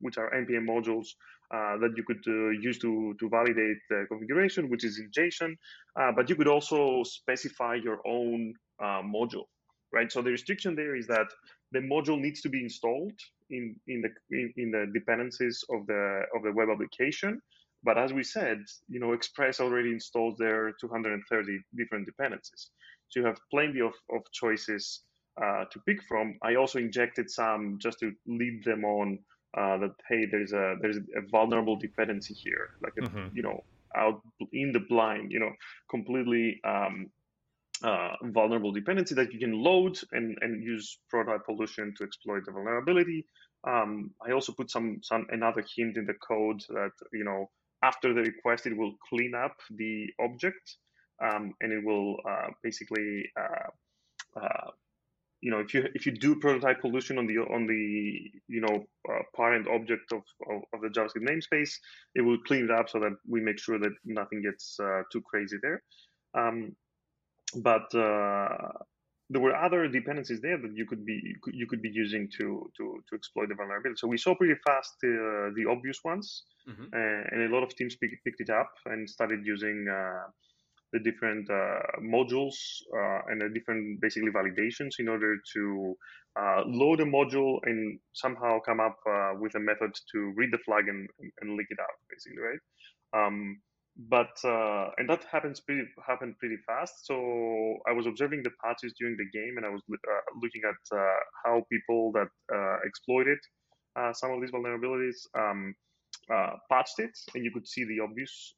which 0.00 0.18
are 0.18 0.30
npm 0.30 0.66
modules 0.66 1.08
uh, 1.54 1.76
that 1.78 1.92
you 1.96 2.04
could 2.04 2.22
uh, 2.26 2.50
use 2.50 2.78
to 2.78 3.14
to 3.20 3.28
validate 3.28 3.78
the 3.88 4.04
configuration, 4.08 4.68
which 4.68 4.84
is 4.84 4.98
in 4.98 5.10
JSON. 5.10 5.54
Uh, 5.98 6.12
but 6.14 6.28
you 6.28 6.36
could 6.36 6.48
also 6.48 7.02
specify 7.04 7.74
your 7.74 7.98
own 8.06 8.54
uh, 8.82 9.02
module, 9.02 9.46
right? 9.92 10.10
So 10.10 10.22
the 10.22 10.30
restriction 10.30 10.74
there 10.74 10.96
is 10.96 11.06
that 11.06 11.28
the 11.72 11.80
module 11.80 12.20
needs 12.20 12.40
to 12.42 12.48
be 12.48 12.62
installed 12.62 13.18
in 13.50 13.76
in 13.86 14.02
the 14.02 14.10
in, 14.30 14.52
in, 14.56 14.70
the 14.70 14.86
dependencies 14.92 15.64
of 15.70 15.86
the 15.86 16.22
of 16.34 16.42
the 16.42 16.52
web 16.52 16.68
application. 16.70 17.40
But 17.86 17.98
as 17.98 18.12
we 18.12 18.24
said, 18.24 18.64
you 18.88 18.98
know, 18.98 19.12
Express 19.12 19.60
already 19.60 19.92
installs 19.92 20.36
their 20.36 20.72
230 20.72 21.60
different 21.76 22.04
dependencies, 22.04 22.70
so 23.08 23.20
you 23.20 23.26
have 23.26 23.38
plenty 23.48 23.80
of, 23.80 23.94
of 24.10 24.22
choices 24.32 25.02
uh, 25.40 25.66
to 25.70 25.78
pick 25.86 26.02
from. 26.02 26.36
I 26.42 26.56
also 26.56 26.80
injected 26.80 27.30
some 27.30 27.78
just 27.80 28.00
to 28.00 28.12
lead 28.26 28.64
them 28.64 28.84
on 28.84 29.20
uh, 29.56 29.78
that 29.78 29.92
hey, 30.08 30.26
there's 30.26 30.52
a 30.52 30.74
there's 30.80 30.96
a 30.96 31.22
vulnerable 31.30 31.76
dependency 31.76 32.34
here, 32.34 32.70
like 32.82 32.94
a, 32.98 33.02
mm-hmm. 33.02 33.36
you 33.36 33.44
know, 33.44 33.62
out 33.96 34.20
in 34.52 34.72
the 34.72 34.80
blind, 34.80 35.30
you 35.30 35.38
know, 35.38 35.52
completely 35.88 36.60
um, 36.64 37.06
uh, 37.84 38.14
vulnerable 38.24 38.72
dependency 38.72 39.14
that 39.14 39.32
you 39.32 39.38
can 39.38 39.52
load 39.52 39.96
and, 40.10 40.36
and 40.40 40.64
use 40.64 40.98
prototype 41.08 41.44
pollution 41.46 41.94
to 41.96 42.02
exploit 42.02 42.44
the 42.46 42.50
vulnerability. 42.50 43.24
Um, 43.64 44.10
I 44.26 44.32
also 44.32 44.52
put 44.52 44.72
some 44.72 44.98
some 45.02 45.26
another 45.30 45.64
hint 45.76 45.96
in 45.96 46.06
the 46.06 46.14
code 46.14 46.62
that 46.70 46.92
you 47.12 47.24
know 47.24 47.48
after 47.88 48.08
the 48.12 48.24
request 48.32 48.66
it 48.66 48.76
will 48.76 48.94
clean 49.08 49.34
up 49.34 49.56
the 49.82 49.94
object 50.26 50.76
um, 51.24 51.54
and 51.60 51.72
it 51.72 51.82
will 51.84 52.16
uh, 52.28 52.48
basically 52.62 53.30
uh, 53.42 53.68
uh, 54.40 54.70
you 55.40 55.50
know 55.50 55.60
if 55.60 55.72
you 55.74 55.86
if 55.94 56.06
you 56.06 56.12
do 56.12 56.34
prototype 56.36 56.80
pollution 56.80 57.18
on 57.18 57.26
the 57.26 57.38
on 57.56 57.66
the 57.66 58.30
you 58.48 58.60
know 58.60 58.76
uh, 59.10 59.22
parent 59.34 59.66
object 59.68 60.12
of, 60.12 60.22
of, 60.50 60.62
of, 60.72 60.80
the 60.80 60.88
JavaScript 60.88 61.28
namespace, 61.30 61.72
it 62.14 62.22
will 62.22 62.38
clean 62.48 62.64
it 62.64 62.70
up 62.70 62.88
so 62.88 62.98
that 62.98 63.12
we 63.28 63.40
make 63.40 63.58
sure 63.58 63.78
that 63.78 63.92
nothing 64.04 64.42
gets 64.42 64.78
uh, 64.80 65.02
too 65.12 65.22
crazy 65.22 65.56
there. 65.62 65.82
Um, 66.34 66.74
but 67.54 67.94
uh, 67.94 68.72
there 69.28 69.40
were 69.40 69.56
other 69.56 69.88
dependencies 69.88 70.40
there 70.40 70.58
that 70.58 70.74
you 70.74 70.86
could 70.86 71.04
be 71.04 71.20
you 71.52 71.66
could, 71.66 71.82
be 71.82 71.90
using 71.92 72.28
to 72.38 72.70
to 72.76 73.02
to 73.08 73.16
exploit 73.16 73.48
the 73.48 73.54
vulnerability. 73.54 73.98
So 73.98 74.06
we 74.06 74.18
saw 74.18 74.34
pretty 74.34 74.54
fast 74.66 74.94
uh, 75.02 75.50
the 75.56 75.66
obvious 75.68 75.98
ones, 76.04 76.44
mm-hmm. 76.68 76.84
uh, 76.92 77.22
and 77.32 77.42
a 77.42 77.54
lot 77.54 77.64
of 77.64 77.74
teams 77.74 77.96
pick, 77.96 78.10
picked 78.24 78.40
it 78.40 78.50
up 78.50 78.70
and 78.86 79.08
started 79.08 79.40
using 79.44 79.86
uh, 79.90 80.30
the 80.92 81.00
different 81.00 81.50
uh, 81.50 81.80
modules 82.00 82.54
uh, 82.94 83.20
and 83.28 83.40
the 83.40 83.48
different 83.52 84.00
basically 84.00 84.30
validations 84.30 85.00
in 85.00 85.08
order 85.08 85.36
to 85.52 85.94
load 86.66 87.00
a 87.00 87.04
module 87.04 87.58
and 87.64 87.98
somehow 88.12 88.60
come 88.60 88.78
up 88.78 88.98
with 89.40 89.54
a 89.56 89.60
method 89.60 89.90
to 90.12 90.32
read 90.36 90.50
the 90.52 90.58
flag 90.58 90.86
and, 90.88 91.08
and 91.40 91.56
leak 91.56 91.66
it 91.70 91.78
out, 91.80 91.96
basically, 92.10 92.38
right? 92.38 92.60
Um, 93.16 93.58
but 93.96 94.36
uh, 94.44 94.90
and 94.98 95.08
that 95.08 95.24
happens 95.30 95.60
pretty 95.60 95.84
happened 96.06 96.38
pretty 96.38 96.56
fast. 96.66 97.06
So 97.06 97.14
I 97.88 97.92
was 97.92 98.06
observing 98.06 98.42
the 98.42 98.50
patches 98.62 98.92
during 98.98 99.16
the 99.16 99.28
game, 99.32 99.56
and 99.56 99.64
I 99.64 99.70
was 99.70 99.82
uh, 99.90 99.96
looking 100.42 100.62
at 100.68 100.96
uh, 100.96 101.16
how 101.44 101.62
people 101.72 102.12
that 102.12 102.28
uh, 102.54 102.76
exploited 102.84 103.38
uh, 103.98 104.12
some 104.12 104.32
of 104.32 104.40
these 104.40 104.50
vulnerabilities 104.50 105.16
um, 105.38 105.74
uh, 106.32 106.52
patched 106.70 106.98
it, 106.98 107.16
and 107.34 107.44
you 107.44 107.50
could 107.52 107.66
see 107.66 107.84
the 107.84 108.00
obvious 108.00 108.54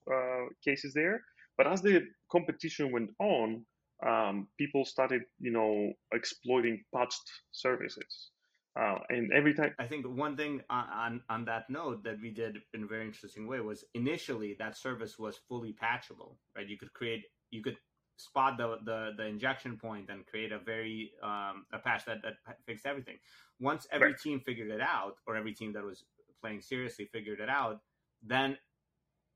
cases 0.65 0.93
there. 0.95 1.21
But 1.57 1.67
as 1.67 1.83
the 1.83 2.03
competition 2.31 2.93
went 2.93 3.11
on, 3.21 3.65
um, 4.07 4.49
people 4.59 4.85
started, 4.85 5.23
you 5.41 5.51
know, 5.51 5.93
exploiting 6.13 6.85
patched 6.95 7.31
services. 7.53 8.31
Uh, 8.79 8.99
and 9.09 9.33
every 9.33 9.55
time, 9.55 9.75
I 9.79 9.87
think 9.87 10.07
one 10.07 10.37
thing 10.37 10.61
on, 10.71 11.21
on 11.29 11.45
that 11.47 11.69
note 11.69 12.05
that 12.05 12.21
we 12.23 12.31
did 12.31 12.59
in 12.75 12.85
a 12.85 12.87
very 12.87 13.05
interesting 13.05 13.49
way 13.49 13.59
was 13.61 13.85
initially 13.95 14.55
that 14.61 14.77
service 14.77 15.19
was 15.19 15.37
fully 15.49 15.73
patchable, 15.73 16.39
right? 16.57 16.69
You 16.69 16.79
could 16.79 16.93
create, 16.93 17.25
you 17.51 17.63
could 17.63 17.77
spot 18.17 18.59
the 18.59 18.77
the, 18.85 19.11
the 19.17 19.27
injection 19.27 19.77
point 19.77 20.11
and 20.11 20.27
create 20.27 20.53
a 20.53 20.59
very 20.59 21.13
um, 21.23 21.67
a 21.73 21.79
patch 21.79 22.05
that 22.05 22.19
that 22.23 22.35
fixed 22.67 22.87
everything. 22.87 23.17
Once 23.59 23.87
every 23.91 24.09
right. 24.09 24.21
team 24.21 24.41
figured 24.41 24.71
it 24.71 24.81
out, 24.81 25.15
or 25.27 25.37
every 25.37 25.55
team 25.55 25.73
that 25.73 25.83
was 25.83 26.05
playing 26.41 26.61
seriously 26.61 27.09
figured 27.13 27.41
it 27.41 27.49
out, 27.49 27.81
then 28.23 28.57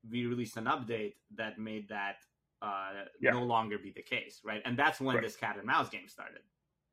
we 0.09 0.25
released 0.25 0.55
an 0.57 0.65
update 0.65 1.13
that 1.35 1.59
made 1.59 1.89
that 1.89 2.17
uh, 2.61 2.91
yeah. 3.19 3.31
no 3.31 3.43
longer 3.43 3.77
be 3.77 3.91
the 3.91 4.01
case, 4.01 4.41
right? 4.45 4.61
And 4.63 4.77
that's 4.77 5.01
when 5.01 5.15
right. 5.15 5.23
this 5.23 5.35
cat 5.35 5.57
and 5.57 5.65
mouse 5.65 5.89
game 5.89 6.07
started. 6.07 6.41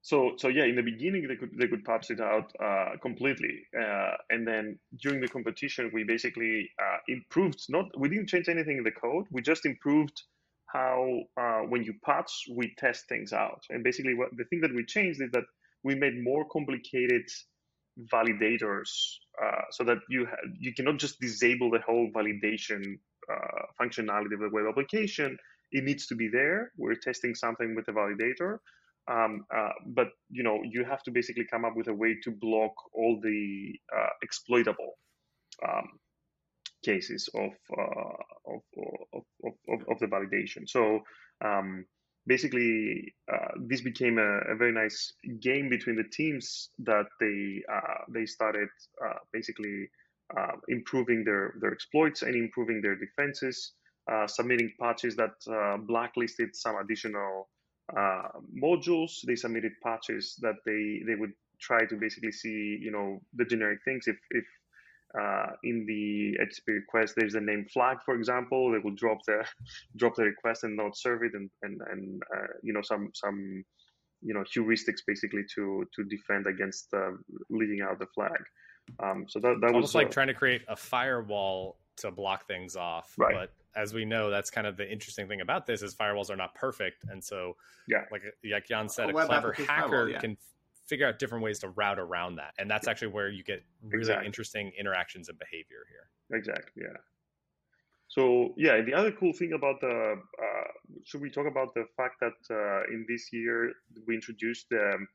So, 0.03 0.33
so 0.39 0.49
yeah, 0.49 0.65
in 0.65 0.77
the 0.77 0.83
beginning 0.83 1.29
they 1.29 1.37
could 1.37 1.51
they 1.59 1.69
could 1.69 1.85
patch 1.85 2.11
it 2.11 2.21
out 2.21 2.51
uh, 2.63 2.97
completely, 3.03 3.67
uh, 3.79 4.13
and 4.31 4.47
then 4.47 4.79
during 5.03 5.21
the 5.21 5.29
competition 5.29 5.91
we 5.93 6.05
basically 6.05 6.71
uh, 6.83 6.99
improved. 7.09 7.61
Not 7.69 7.87
we 7.99 8.09
didn't 8.09 8.29
change 8.29 8.49
anything 8.49 8.79
in 8.79 8.85
the 8.85 8.93
code. 8.93 9.27
We 9.31 9.43
just 9.43 9.67
improved 9.67 10.23
how 10.73 11.21
uh, 11.39 11.61
when 11.69 11.83
you 11.85 11.95
patch 12.05 12.33
we 12.57 12.75
test 12.79 13.09
things 13.09 13.33
out. 13.33 13.63
And 13.69 13.85
basically, 13.85 14.15
what 14.15 14.31
the 14.37 14.45
thing 14.45 14.61
that 14.63 14.75
we 14.75 14.85
changed 14.87 15.21
is 15.21 15.31
that 15.33 15.45
we 15.85 15.95
made 15.95 16.23
more 16.23 16.47
complicated 16.51 17.27
validators 18.13 18.91
uh, 19.43 19.63
so 19.71 19.85
that 19.85 19.99
you 20.09 20.27
ha- 20.27 20.49
you 20.59 20.73
cannot 20.73 20.99
just 20.99 21.21
disable 21.21 21.71
the 21.71 21.81
whole 21.81 22.09
validation 22.17 22.99
uh, 23.31 23.63
functionality 23.79 24.33
of 24.33 24.41
the 24.41 24.49
web 24.51 24.65
application. 24.67 25.37
It 25.73 25.85
needs 25.85 26.07
to 26.07 26.15
be 26.15 26.29
there. 26.29 26.73
We're 26.79 26.95
testing 26.95 27.35
something 27.35 27.75
with 27.75 27.87
a 27.89 27.93
validator 27.93 28.59
um, 29.11 29.45
uh, 29.55 29.71
but 29.87 30.09
you 30.31 30.43
know, 30.43 30.61
you 30.63 30.85
have 30.85 31.03
to 31.03 31.11
basically 31.11 31.45
come 31.51 31.65
up 31.65 31.75
with 31.77 31.89
a 31.89 31.95
way 31.95 32.17
to 32.23 32.31
block 32.31 32.73
all 32.95 33.19
the 33.23 33.73
uh, 33.97 34.11
exploitable 34.23 34.95
um, 35.69 35.99
cases 36.85 37.29
of, 37.35 37.51
uh, 37.77 38.53
of, 38.55 38.61
of, 39.15 39.23
of, 39.69 39.81
of, 39.91 39.99
the 39.99 40.07
validation. 40.07 40.67
So 40.67 41.01
um, 41.45 41.85
basically, 42.27 43.15
uh, 43.33 43.49
this 43.67 43.81
became 43.81 44.19
a, 44.19 44.53
a, 44.53 44.57
very 44.57 44.73
nice 44.73 45.13
game 45.41 45.69
between 45.69 45.97
the 45.97 46.09
teams 46.13 46.71
that 46.79 47.07
they 47.19 47.63
uh, 47.73 48.05
they 48.15 48.27
started 48.27 48.69
uh, 49.05 49.19
basically 49.33 49.91
improving 50.69 51.25
their 51.25 51.55
their 51.61 51.73
exploits 51.73 52.23
and 52.23 52.37
improving 52.37 52.81
their 52.81 52.95
defenses. 52.95 53.73
submitting 54.27 54.73
patches 54.81 55.17
that 55.17 55.35
blacklisted 55.87 56.55
some 56.55 56.77
additional 56.77 57.49
modules. 57.97 59.21
They 59.27 59.37
submitted 59.37 59.73
patches 59.83 60.37
that 60.41 60.57
they 60.67 61.03
they 61.07 61.19
would 61.19 61.33
try 61.61 61.85
to 61.87 61.97
basically 61.97 62.33
see 62.33 62.79
you 62.81 62.91
know 62.91 63.21
the 63.35 63.45
generic 63.45 63.81
things. 63.85 64.07
If 64.07 64.17
if 64.31 64.45
uh, 65.19 65.53
in 65.65 65.85
the 65.87 66.39
HTTP 66.41 66.75
request 66.75 67.15
there's 67.17 67.35
a 67.35 67.41
name 67.41 67.67
flag, 67.73 67.99
for 68.05 68.15
example, 68.15 68.73
they 68.73 68.79
will 68.79 68.95
drop 68.95 69.19
the 69.27 69.45
drop 69.97 70.15
the 70.17 70.25
request 70.25 70.65
and 70.65 70.77
not 70.77 70.97
serve 70.97 71.23
it, 71.23 71.33
and 71.35 71.51
and 71.63 71.81
and 71.91 72.23
uh, 72.35 72.53
you 72.63 72.73
know 72.73 72.83
some 72.83 73.11
some 73.15 73.65
you 74.23 74.35
know 74.35 74.45
heuristics 74.55 75.01
basically 75.07 75.43
to 75.55 75.85
to 75.95 76.05
defend 76.05 76.47
against 76.47 76.89
uh, 76.95 77.11
leaving 77.51 77.81
out 77.83 77.99
the 77.99 78.07
flag. 78.15 78.41
Um, 79.03 79.27
so 79.29 79.39
that 79.41 79.57
that 79.61 79.69
it's 79.69 79.75
was 79.75 79.75
almost 79.75 79.95
like 79.95 80.09
uh, 80.09 80.11
trying 80.11 80.29
to 80.29 80.35
create 80.35 80.63
a 80.69 80.77
firewall 80.77 81.79
to 81.99 82.11
block 82.11 82.47
things 82.47 82.77
off. 82.77 83.13
Right. 83.19 83.35
But 83.35 83.53
as 83.77 83.95
we 83.95 84.05
know, 84.05 84.31
that's 84.31 84.51
kind 84.51 84.67
of 84.67 84.77
the 84.77 84.91
interesting 84.91 85.29
thing 85.29 85.41
about 85.41 85.67
this 85.67 85.83
is 85.83 85.95
firewalls 85.95 86.31
are 86.31 86.37
not 86.37 86.55
perfect, 86.55 87.05
and 87.09 87.23
so 87.23 87.57
yeah, 87.89 88.05
like 88.11 88.23
like 88.51 88.69
Yan 88.69 88.89
said, 88.89 89.11
a, 89.11 89.17
a 89.17 89.27
clever 89.27 89.53
hacker 89.53 89.67
firewall, 89.67 90.09
yeah. 90.09 90.19
can 90.19 90.37
figure 90.87 91.07
out 91.07 91.19
different 91.19 91.45
ways 91.45 91.59
to 91.61 91.69
route 91.71 91.99
around 91.99 92.37
that, 92.37 92.53
and 92.59 92.71
that's 92.71 92.89
actually 92.89 93.09
where 93.09 93.29
you 93.29 93.45
get 93.45 93.63
really 93.83 94.01
exactly. 94.01 94.27
interesting 94.27 94.73
interactions 94.79 95.29
and 95.29 95.39
behavior 95.39 95.87
here. 95.89 96.39
Exactly. 96.39 96.83
Yeah. 96.85 96.99
So 98.09 98.55
yeah, 98.57 98.81
the 98.83 98.93
other 98.93 99.13
cool 99.13 99.33
thing 99.33 99.53
about 99.53 99.81
the 99.81 100.17
uh, 100.17 100.69
should 101.05 101.21
we 101.21 101.31
talk 101.31 101.47
about 101.47 101.75
the 101.75 101.85
fact 101.97 102.17
that 102.21 102.39
uh, 102.51 102.83
in 102.93 103.07
this 103.09 103.33
year 103.33 103.73
we 104.07 104.17
introduced 104.17 104.67
um, 104.73 105.07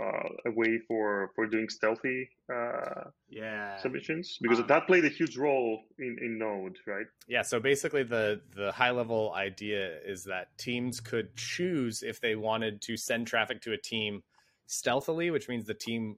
uh, 0.00 0.28
a 0.46 0.50
way 0.52 0.78
for 0.88 1.30
for 1.34 1.46
doing 1.46 1.68
stealthy 1.68 2.28
uh, 2.52 3.04
yeah 3.28 3.76
submissions 3.76 4.38
because 4.40 4.58
Um, 4.60 4.66
that 4.68 4.86
played 4.86 5.04
a 5.04 5.08
huge 5.08 5.36
role 5.36 5.82
in 5.98 6.16
in 6.20 6.38
Node, 6.38 6.78
right? 6.86 7.06
Yeah, 7.28 7.42
so 7.42 7.60
basically 7.60 8.02
the 8.02 8.40
the 8.54 8.72
high 8.72 8.90
level 8.90 9.32
idea 9.34 9.98
is 10.04 10.24
that 10.24 10.56
teams 10.58 11.00
could 11.00 11.36
choose 11.36 12.02
if 12.02 12.20
they 12.20 12.36
wanted 12.36 12.80
to 12.82 12.96
send 12.96 13.26
traffic 13.26 13.60
to 13.62 13.72
a 13.72 13.78
team 13.78 14.22
stealthily, 14.66 15.30
which 15.30 15.48
means 15.48 15.66
the 15.66 15.74
team 15.74 16.16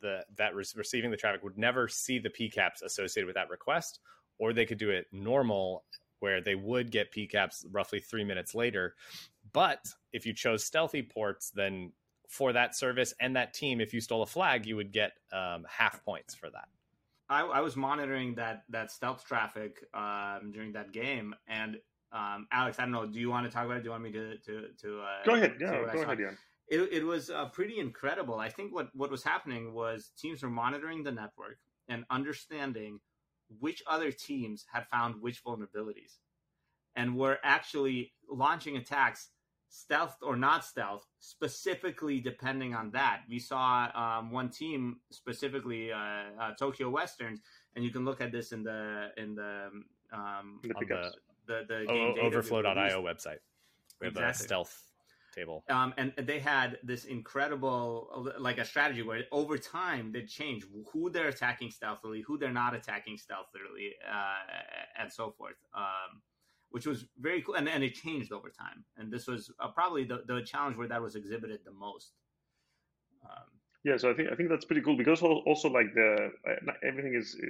the 0.00 0.24
that 0.36 0.54
was 0.54 0.76
receiving 0.76 1.10
the 1.10 1.16
traffic 1.16 1.42
would 1.42 1.58
never 1.58 1.88
see 1.88 2.18
the 2.18 2.30
PCAPs 2.30 2.82
associated 2.84 3.26
with 3.26 3.34
that 3.34 3.50
request, 3.50 4.00
or 4.38 4.52
they 4.52 4.66
could 4.66 4.78
do 4.78 4.90
it 4.90 5.06
normal 5.12 5.84
where 6.20 6.40
they 6.42 6.54
would 6.54 6.90
get 6.90 7.12
PCAPs 7.12 7.64
roughly 7.72 7.98
3 7.98 8.24
minutes 8.24 8.54
later. 8.54 8.94
But 9.52 9.86
if 10.12 10.26
you 10.26 10.34
chose 10.34 10.64
stealthy 10.64 11.02
ports, 11.02 11.50
then 11.50 11.92
for 12.30 12.52
that 12.52 12.76
service 12.76 13.12
and 13.20 13.34
that 13.34 13.52
team, 13.52 13.80
if 13.80 13.92
you 13.92 14.00
stole 14.00 14.22
a 14.22 14.26
flag, 14.26 14.64
you 14.64 14.76
would 14.76 14.92
get 14.92 15.12
um, 15.32 15.66
half 15.68 16.02
points 16.04 16.32
for 16.32 16.48
that. 16.48 16.68
I, 17.28 17.42
I 17.42 17.60
was 17.60 17.76
monitoring 17.76 18.36
that 18.36 18.62
that 18.70 18.90
stealth 18.90 19.24
traffic 19.24 19.84
um, 19.94 20.50
during 20.52 20.72
that 20.72 20.92
game, 20.92 21.34
and 21.48 21.76
um, 22.12 22.46
Alex, 22.52 22.78
I 22.78 22.82
don't 22.82 22.92
know. 22.92 23.06
Do 23.06 23.20
you 23.20 23.30
want 23.30 23.46
to 23.46 23.52
talk 23.52 23.66
about 23.66 23.78
it? 23.78 23.80
Do 23.80 23.86
you 23.86 23.90
want 23.90 24.04
me 24.04 24.12
to 24.12 24.38
to 24.38 24.66
to 24.80 25.00
uh, 25.00 25.24
Go 25.26 25.34
ahead, 25.34 25.56
yeah, 25.60 25.92
go 25.92 26.02
ahead, 26.02 26.18
Yan. 26.18 26.38
It, 26.68 26.88
it 26.92 27.04
was 27.04 27.30
uh, 27.30 27.46
pretty 27.46 27.78
incredible. 27.78 28.36
I 28.38 28.48
think 28.48 28.72
what 28.72 28.88
what 28.94 29.10
was 29.10 29.24
happening 29.24 29.74
was 29.74 30.12
teams 30.16 30.42
were 30.42 30.50
monitoring 30.50 31.02
the 31.02 31.12
network 31.12 31.58
and 31.88 32.04
understanding 32.10 33.00
which 33.58 33.82
other 33.88 34.12
teams 34.12 34.64
had 34.72 34.86
found 34.86 35.20
which 35.20 35.42
vulnerabilities, 35.44 36.18
and 36.94 37.16
were 37.16 37.38
actually 37.42 38.12
launching 38.30 38.76
attacks 38.76 39.30
stealth 39.70 40.16
or 40.20 40.36
not 40.36 40.64
stealth, 40.64 41.06
specifically 41.20 42.20
depending 42.20 42.74
on 42.74 42.90
that. 42.90 43.22
We 43.28 43.38
saw 43.38 43.88
um, 43.94 44.30
one 44.32 44.50
team 44.50 44.98
specifically, 45.10 45.92
uh, 45.92 45.96
uh, 46.40 46.54
Tokyo 46.58 46.90
Westerns, 46.90 47.40
and 47.74 47.84
you 47.84 47.90
can 47.90 48.04
look 48.04 48.20
at 48.20 48.32
this 48.32 48.52
in 48.52 48.62
the 48.64 49.08
in 49.16 49.34
the 49.34 49.70
um, 50.12 50.58
The 50.62 50.74
On 50.74 50.80
pickups. 50.80 51.16
the 51.46 51.64
the 51.68 51.78
O- 51.88 51.94
game 51.94 52.08
data 52.14 52.20
we 52.22 52.26
Overflow.io 52.26 53.02
website. 53.02 53.38
We 54.00 54.06
have 54.08 54.16
a 54.16 54.34
stealth 54.34 54.74
table. 55.34 55.62
um, 55.70 55.94
and 55.96 56.12
they 56.16 56.40
had 56.40 56.78
this 56.82 57.04
incredible 57.04 58.32
like 58.38 58.58
a 58.58 58.64
strategy 58.64 59.02
where 59.02 59.22
over 59.30 59.56
time 59.56 60.10
they 60.10 60.22
change 60.24 60.64
who 60.92 61.08
they're 61.10 61.28
attacking 61.28 61.70
stealthily 61.70 62.20
who 62.26 62.36
they're 62.36 62.50
not 62.64 62.74
attacking 62.74 63.16
stealthily 63.16 63.94
uh, 64.12 65.00
and 65.00 65.12
so 65.12 65.30
forth 65.30 65.54
um, 65.76 66.20
which 66.70 66.86
was 66.86 67.04
very 67.20 67.42
cool 67.42 67.54
and, 67.54 67.68
and 67.68 67.82
it 67.82 67.94
changed 67.94 68.32
over 68.32 68.48
time 68.48 68.84
and 68.96 69.12
this 69.12 69.26
was 69.26 69.50
uh, 69.60 69.68
probably 69.68 70.04
the, 70.04 70.22
the 70.26 70.42
challenge 70.42 70.76
where 70.76 70.88
that 70.88 71.02
was 71.02 71.14
exhibited 71.16 71.60
the 71.64 71.72
most 71.72 72.12
um, 73.24 73.48
Yeah, 73.84 73.96
so 73.96 74.10
I 74.10 74.14
think 74.14 74.28
I 74.32 74.34
think 74.36 74.48
that's 74.48 74.64
pretty 74.64 74.82
cool 74.82 74.96
because 74.96 75.22
also 75.22 75.68
like 75.68 75.92
the 75.94 76.30
uh, 76.48 76.72
everything 76.86 77.14
is 77.14 77.36
uh, 77.42 77.46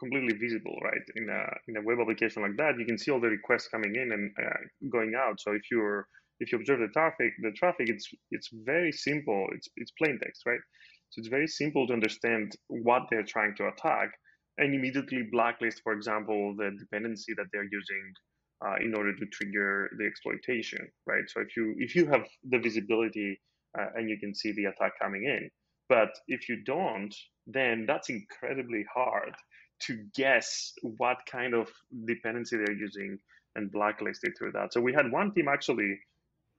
completely 0.00 0.36
visible, 0.38 0.76
right? 0.82 1.04
In 1.16 1.28
a 1.28 1.42
in 1.68 1.76
a 1.76 1.82
web 1.82 1.98
application 2.00 2.42
like 2.42 2.56
that, 2.56 2.78
you 2.78 2.86
can 2.86 2.98
see 2.98 3.10
all 3.10 3.20
the 3.20 3.28
requests 3.28 3.68
coming 3.68 3.94
in 3.94 4.12
and 4.12 4.24
uh, 4.44 4.60
going 4.90 5.14
out. 5.14 5.40
So 5.40 5.52
if 5.52 5.64
you're 5.70 6.06
if 6.40 6.52
you 6.52 6.58
observe 6.58 6.80
the 6.80 6.88
traffic, 6.88 7.32
the 7.42 7.52
traffic 7.52 7.88
it's 7.88 8.08
it's 8.30 8.48
very 8.52 8.92
simple. 8.92 9.46
It's 9.52 9.68
it's 9.76 9.92
plain 10.00 10.18
text, 10.22 10.42
right? 10.46 10.64
So 11.10 11.20
it's 11.20 11.28
very 11.28 11.46
simple 11.46 11.86
to 11.86 11.92
understand 11.92 12.56
what 12.68 13.02
they're 13.10 13.30
trying 13.34 13.54
to 13.56 13.68
attack 13.68 14.10
and 14.58 14.74
immediately 14.74 15.22
blacklist, 15.30 15.82
for 15.82 15.92
example, 15.92 16.54
the 16.56 16.70
dependency 16.78 17.34
that 17.34 17.46
they're 17.52 17.70
using 17.70 18.04
uh, 18.64 18.76
in 18.80 18.94
order 18.94 19.14
to 19.14 19.26
trigger 19.26 19.90
the 19.98 20.06
exploitation, 20.06 20.86
right? 21.06 21.24
So 21.28 21.40
if 21.40 21.56
you 21.56 21.74
if 21.78 21.94
you 21.94 22.06
have 22.06 22.26
the 22.48 22.58
visibility 22.58 23.40
uh, 23.78 23.86
and 23.94 24.08
you 24.08 24.18
can 24.18 24.34
see 24.34 24.52
the 24.52 24.66
attack 24.66 24.92
coming 25.00 25.24
in, 25.24 25.50
but 25.88 26.10
if 26.28 26.48
you 26.48 26.62
don't, 26.64 27.14
then 27.46 27.84
that's 27.86 28.08
incredibly 28.08 28.84
hard 28.92 29.34
to 29.82 30.04
guess 30.14 30.72
what 30.82 31.18
kind 31.30 31.54
of 31.54 31.68
dependency 32.06 32.56
they're 32.56 32.72
using 32.72 33.18
and 33.56 33.70
blacklist 33.70 34.24
it 34.24 34.32
through 34.38 34.52
that. 34.52 34.72
So 34.72 34.80
we 34.80 34.92
had 34.92 35.12
one 35.12 35.32
team 35.34 35.48
actually 35.48 35.98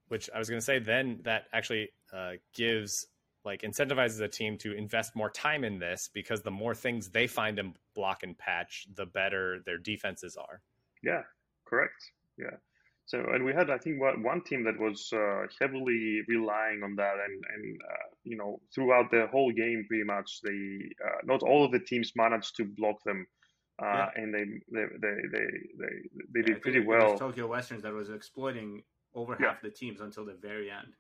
which 0.08 0.30
I 0.34 0.40
was 0.40 0.50
going 0.50 0.60
to 0.60 0.66
say 0.66 0.80
then 0.80 1.20
that 1.24 1.46
actually 1.54 1.90
uh, 2.14 2.34
gives 2.54 3.08
like 3.44 3.62
incentivizes 3.62 4.20
a 4.22 4.28
team 4.28 4.58
to 4.60 4.74
invest 4.74 5.16
more 5.16 5.30
time 5.30 5.64
in 5.64 5.80
this 5.80 6.10
because 6.14 6.42
the 6.42 6.52
more 6.52 6.76
things 6.76 7.10
they 7.10 7.28
find 7.28 7.60
and 7.60 7.76
block 7.96 8.24
and 8.24 8.38
patch, 8.38 8.88
the 8.96 9.06
better 9.06 9.60
their 9.66 9.78
defenses 9.78 10.36
are. 10.38 10.62
Yeah, 11.04 11.22
correct. 11.70 12.00
Yeah. 12.38 12.58
So, 13.06 13.20
and 13.34 13.46
we 13.46 13.54
had, 13.54 13.70
I 13.70 13.78
think, 13.78 14.02
one, 14.02 14.42
team 14.42 14.66
that 14.66 14.78
was 14.78 15.10
uh, 15.14 15.48
heavily 15.62 16.22
relying 16.28 16.84
on 16.84 16.96
that, 16.98 17.16
and 17.26 17.44
and 17.54 17.82
uh, 17.90 18.08
you 18.26 18.36
know, 18.36 18.60
throughout 18.76 19.12
the 19.12 19.28
whole 19.32 19.52
game, 19.54 19.86
pretty 19.88 20.04
much, 20.04 20.30
they 20.44 20.62
uh, 21.06 21.20
not 21.24 21.42
all 21.42 21.64
of 21.64 21.72
the 21.72 21.80
teams 21.80 22.12
managed 22.18 22.58
to 22.58 22.66
block 22.66 22.98
them, 23.06 23.26
uh, 23.82 23.86
Yeah. 23.86 24.10
and 24.16 24.34
they 24.34 24.44
they 24.76 24.86
they 25.04 25.16
they 25.34 25.48
they, 25.82 25.94
they 26.34 26.40
I 26.42 26.44
did 26.48 26.62
pretty 26.62 26.82
well. 26.82 27.18
Tokyo 27.18 27.48
Westerns 27.48 27.84
that 27.84 27.94
was 27.94 28.10
exploiting 28.10 28.84
over 29.14 29.38
Yeah. 29.40 29.54
half 29.54 29.62
the 29.62 29.72
teams 29.72 30.02
until 30.02 30.26
the 30.26 30.34
very 30.34 30.70
end. 30.70 30.94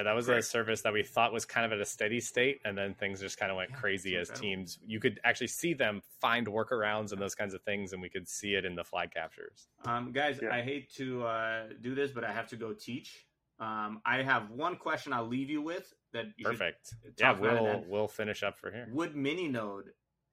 Yeah, 0.00 0.04
that 0.04 0.16
was 0.16 0.28
a 0.30 0.40
service 0.40 0.80
that 0.80 0.94
we 0.94 1.02
thought 1.02 1.30
was 1.30 1.44
kind 1.44 1.66
of 1.66 1.72
at 1.72 1.78
a 1.78 1.84
steady 1.84 2.20
state, 2.20 2.62
and 2.64 2.76
then 2.76 2.94
things 2.94 3.20
just 3.20 3.36
kind 3.38 3.50
of 3.50 3.58
went 3.58 3.68
Yeah, 3.70 3.76
crazy 3.76 4.16
as 4.16 4.30
incredible. 4.30 4.48
teams. 4.48 4.78
You 4.86 4.98
could 4.98 5.20
actually 5.24 5.48
see 5.48 5.74
them 5.74 6.00
find 6.22 6.46
workarounds 6.46 7.12
and 7.12 7.20
those 7.20 7.34
kinds 7.34 7.52
of 7.52 7.60
things, 7.64 7.92
and 7.92 8.00
we 8.00 8.08
could 8.08 8.26
see 8.26 8.54
it 8.54 8.64
in 8.64 8.74
the 8.74 8.82
flag 8.82 9.12
captures. 9.12 9.68
Um, 9.84 10.10
guys, 10.12 10.40
Yeah. 10.42 10.54
I 10.54 10.62
hate 10.62 10.90
to 10.94 11.24
uh, 11.24 11.68
do 11.82 11.94
this, 11.94 12.12
but 12.12 12.24
I 12.24 12.32
have 12.32 12.46
to 12.48 12.56
go 12.56 12.72
teach. 12.72 13.26
Um, 13.58 14.00
I 14.06 14.22
have 14.22 14.50
one 14.50 14.76
question 14.76 15.12
I'll 15.12 15.28
leave 15.28 15.50
you 15.50 15.60
with 15.60 15.92
that 16.14 16.28
you 16.38 16.46
Perfect. 16.46 16.94
talk 17.02 17.12
Yeah, 17.18 17.30
about 17.32 17.42
we'll 17.42 17.84
we'll 17.86 18.08
finish 18.08 18.42
up 18.42 18.58
for 18.58 18.70
here. 18.70 18.88
Would 18.90 19.14
Mininode 19.14 19.88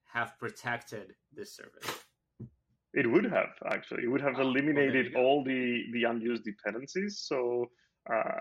have 0.05 0.39
protected 0.39 1.13
this 1.34 1.53
service? 1.53 1.99
It 2.93 3.05
would 3.05 3.26
have 3.26 3.49
actually. 3.70 4.03
It 4.05 4.07
would 4.07 4.22
have 4.22 4.36
Oh, 4.36 4.39
well, 4.39 4.47
eliminated 4.47 5.13
all 5.15 5.43
the 5.43 5.84
the 5.91 6.05
unused 6.05 6.45
dependencies. 6.45 7.20
So 7.20 7.70
uh, 8.09 8.39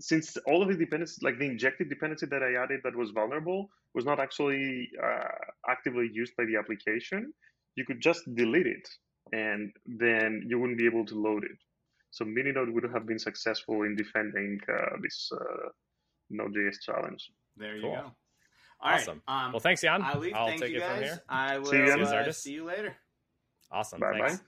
since 0.00 0.36
all 0.46 0.62
of 0.62 0.68
the 0.68 0.76
dependencies, 0.76 1.22
like 1.22 1.38
the 1.38 1.46
injected 1.46 1.88
dependency 1.88 2.26
that 2.26 2.42
I 2.42 2.54
added 2.62 2.80
that 2.84 2.94
was 2.96 3.10
vulnerable, 3.10 3.68
was 3.94 4.04
not 4.04 4.20
actually 4.20 4.90
uh, 5.02 5.28
actively 5.68 6.08
used 6.12 6.34
by 6.36 6.44
the 6.44 6.56
application, 6.56 7.32
you 7.74 7.84
could 7.84 8.00
just 8.00 8.22
delete 8.34 8.66
it, 8.66 8.88
and 9.32 9.72
then 9.86 10.42
you 10.46 10.58
wouldn't 10.58 10.78
be 10.78 10.86
able 10.86 11.04
to 11.06 11.14
load 11.14 11.44
it. 11.44 11.58
So 12.10 12.24
Mininode 12.24 12.72
would 12.72 12.84
have 12.84 13.06
been 13.06 13.18
successful 13.18 13.82
in 13.82 13.96
defending 13.96 14.60
uh, 14.72 14.96
this 15.02 15.30
uh, 15.32 15.68
Node.js 16.30 16.80
challenge. 16.80 17.30
There 17.56 17.76
you 17.76 17.82
Cool. 17.82 17.92
go. 17.92 18.12
All 18.80 18.90
right. 18.90 19.00
Awesome. 19.00 19.22
Um, 19.26 19.52
Well, 19.52 19.60
thanks, 19.60 19.82
Yan. 19.82 20.02
I'll 20.02 20.18
leave. 20.20 20.34
I'll 20.34 20.46
Thank 20.46 20.62
take 20.62 20.72
you 20.72 20.78
it 20.78 20.84
from 20.84 21.02
here. 21.02 21.22
I 21.28 21.58
will 21.58 21.66
See 21.66 21.76
you, 21.76 21.86
Yan. 21.86 22.00
uh, 22.02 22.32
see 22.32 22.52
you 22.52 22.64
later. 22.64 22.96
Awesome. 23.70 24.00
Bye 24.00 24.18
Thanks. 24.20 24.42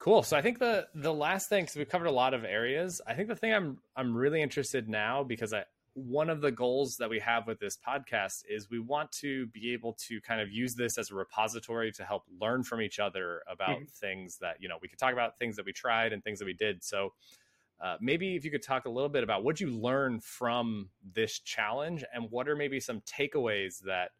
Cool. 0.00 0.22
So 0.22 0.34
I 0.36 0.40
think 0.42 0.58
the 0.58 0.88
the 0.94 1.12
last 1.12 1.48
thing, 1.50 1.64
because 1.64 1.76
we've 1.76 1.88
covered 1.88 2.06
a 2.06 2.10
lot 2.12 2.32
of 2.34 2.42
areas. 2.44 3.02
I 3.06 3.14
think 3.14 3.28
the 3.28 3.36
thing 3.36 3.52
I'm 3.52 3.78
I'm 3.94 4.16
really 4.16 4.40
interested 4.42 4.88
now 4.88 5.22
because 5.22 5.52
I 5.52 5.64
one 5.94 6.30
of 6.30 6.40
the 6.40 6.50
goals 6.50 6.96
that 6.98 7.10
we 7.10 7.18
have 7.18 7.46
with 7.46 7.58
this 7.60 7.76
podcast 7.76 8.44
is 8.48 8.70
we 8.70 8.78
want 8.78 9.12
to 9.12 9.46
be 9.48 9.74
able 9.74 9.92
to 10.08 10.20
kind 10.22 10.40
of 10.40 10.50
use 10.50 10.74
this 10.74 10.96
as 10.96 11.10
a 11.10 11.14
repository 11.14 11.92
to 11.92 12.04
help 12.04 12.24
learn 12.40 12.62
from 12.62 12.80
each 12.80 12.98
other 12.98 13.42
about 13.46 13.78
Mhm. 13.80 13.90
things 13.90 14.38
that 14.38 14.56
you 14.62 14.68
know 14.70 14.78
we 14.80 14.88
could 14.88 14.98
talk 14.98 15.12
about 15.12 15.38
things 15.38 15.56
that 15.56 15.66
we 15.66 15.72
tried 15.72 16.14
and 16.14 16.24
things 16.24 16.38
that 16.38 16.46
we 16.46 16.54
did. 16.54 16.82
So 16.82 17.12
uh, 17.80 17.98
maybe 18.00 18.36
if 18.36 18.44
you 18.44 18.50
could 18.50 18.62
talk 18.62 18.86
a 18.86 18.90
little 18.90 19.08
bit 19.10 19.22
about 19.24 19.44
what 19.44 19.60
you 19.60 19.68
learned 19.70 20.24
from 20.24 20.90
this 21.02 21.38
challenge 21.40 22.04
and 22.14 22.30
what 22.30 22.48
are 22.48 22.56
maybe 22.56 22.80
some 22.80 23.02
takeaways 23.02 23.80
that 23.80 24.12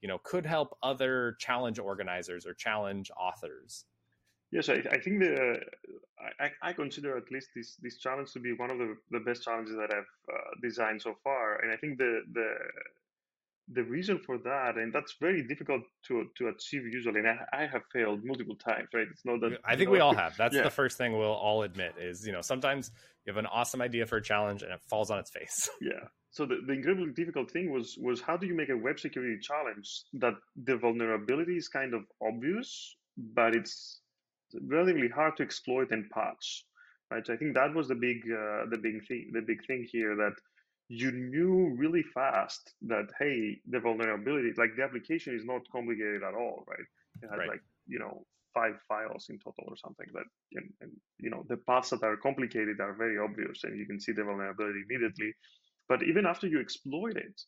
you 0.00 0.08
know 0.08 0.18
could 0.18 0.46
help 0.46 0.76
other 0.82 1.36
challenge 1.38 1.78
organizers 1.78 2.46
or 2.46 2.54
challenge 2.54 3.12
authors. 3.16 3.84
Yes, 4.52 4.68
I, 4.68 4.82
I 4.90 4.98
think 4.98 5.20
the 5.20 5.60
I, 6.40 6.50
I- 6.62 6.72
consider 6.72 7.16
at 7.16 7.30
least 7.30 7.48
this 7.54 7.76
this 7.82 7.98
challenge 7.98 8.32
to 8.32 8.40
be 8.40 8.52
one 8.52 8.70
of 8.70 8.78
the, 8.78 8.96
the 9.10 9.20
best 9.20 9.44
challenges 9.44 9.76
that 9.76 9.90
I've 9.92 10.12
uh, 10.32 10.50
designed 10.62 11.00
so 11.02 11.14
far, 11.22 11.56
and 11.62 11.72
I 11.72 11.76
think 11.76 11.98
the 11.98 12.22
the 12.32 12.48
the 13.72 13.84
reason 13.84 14.18
for 14.18 14.36
that, 14.38 14.76
and 14.76 14.92
that's 14.92 15.14
very 15.20 15.42
difficult 15.46 15.82
to 16.08 16.26
to 16.38 16.48
achieve 16.48 16.84
usually, 16.86 17.20
and 17.20 17.28
I, 17.28 17.38
I 17.52 17.66
have 17.66 17.82
failed 17.92 18.24
multiple 18.24 18.56
times, 18.56 18.88
right? 18.92 19.06
It's 19.10 19.24
not 19.24 19.40
that 19.42 19.60
I 19.64 19.76
think 19.76 19.86
you 19.88 19.92
we 19.92 20.00
all 20.00 20.14
have. 20.24 20.36
That's 20.36 20.56
Yeah. 20.56 20.62
the 20.64 20.70
first 20.70 20.98
thing 20.98 21.16
we'll 21.16 21.30
all 21.32 21.62
admit 21.62 21.94
is, 21.98 22.26
you 22.26 22.32
know, 22.32 22.40
sometimes 22.40 22.90
you 23.24 23.32
have 23.32 23.38
an 23.38 23.46
awesome 23.46 23.80
idea 23.80 24.06
for 24.06 24.16
a 24.16 24.22
challenge 24.22 24.62
and 24.62 24.72
it 24.72 24.80
falls 24.88 25.10
on 25.10 25.18
its 25.20 25.30
face. 25.30 25.70
Yeah. 25.80 26.08
So 26.32 26.46
the, 26.46 26.58
the 26.66 26.72
incredibly 26.74 27.12
difficult 27.12 27.50
thing 27.50 27.72
was 27.72 27.96
was 28.00 28.20
how 28.20 28.36
do 28.36 28.46
you 28.46 28.54
make 28.54 28.68
a 28.70 28.76
web 28.76 28.98
security 28.98 29.38
challenge 29.40 29.88
that 30.14 30.34
the 30.64 30.76
vulnerability 30.76 31.56
is 31.56 31.68
kind 31.68 31.94
of 31.94 32.02
obvious, 32.22 32.96
but 33.16 33.54
it's 33.54 33.99
relatively 34.62 35.08
hard 35.08 35.36
to 35.36 35.42
exploit 35.42 35.90
and 35.90 36.08
patch, 36.10 36.64
right? 37.10 37.26
So 37.26 37.34
I 37.34 37.36
think 37.36 37.54
that 37.54 37.74
was 37.74 37.88
the 37.88 37.94
big 37.94 38.22
uh, 38.30 38.66
the 38.70 38.78
big 38.78 39.06
thing 39.06 39.30
the 39.32 39.42
big 39.42 39.66
thing 39.66 39.86
here 39.90 40.16
that 40.16 40.34
you 40.88 41.12
knew 41.12 41.74
really 41.76 42.02
fast 42.02 42.74
that 42.82 43.08
hey 43.18 43.60
the 43.68 43.80
vulnerability 43.80 44.52
like 44.56 44.76
the 44.76 44.82
application 44.82 45.34
is 45.34 45.44
not 45.44 45.62
complicated 45.70 46.22
at 46.22 46.34
all, 46.34 46.64
right? 46.66 46.86
It 47.22 47.30
had 47.30 47.38
Right. 47.38 47.48
like 47.48 47.62
you 47.86 47.98
know 47.98 48.24
five 48.54 48.76
files 48.88 49.26
in 49.28 49.38
total 49.38 49.64
or 49.68 49.76
something 49.76 50.06
that 50.12 50.24
and, 50.54 50.72
and, 50.80 50.90
you 51.18 51.30
know 51.30 51.44
the 51.48 51.56
paths 51.56 51.90
that 51.90 52.02
are 52.02 52.16
complicated 52.16 52.80
are 52.80 52.94
very 52.94 53.18
obvious 53.18 53.64
and 53.64 53.78
you 53.78 53.86
can 53.86 54.00
see 54.00 54.12
the 54.12 54.24
vulnerability 54.24 54.80
immediately 54.88 55.32
but 55.88 56.02
even 56.02 56.26
after 56.26 56.46
you 56.46 56.60
exploit 56.60 57.16
it 57.16 57.40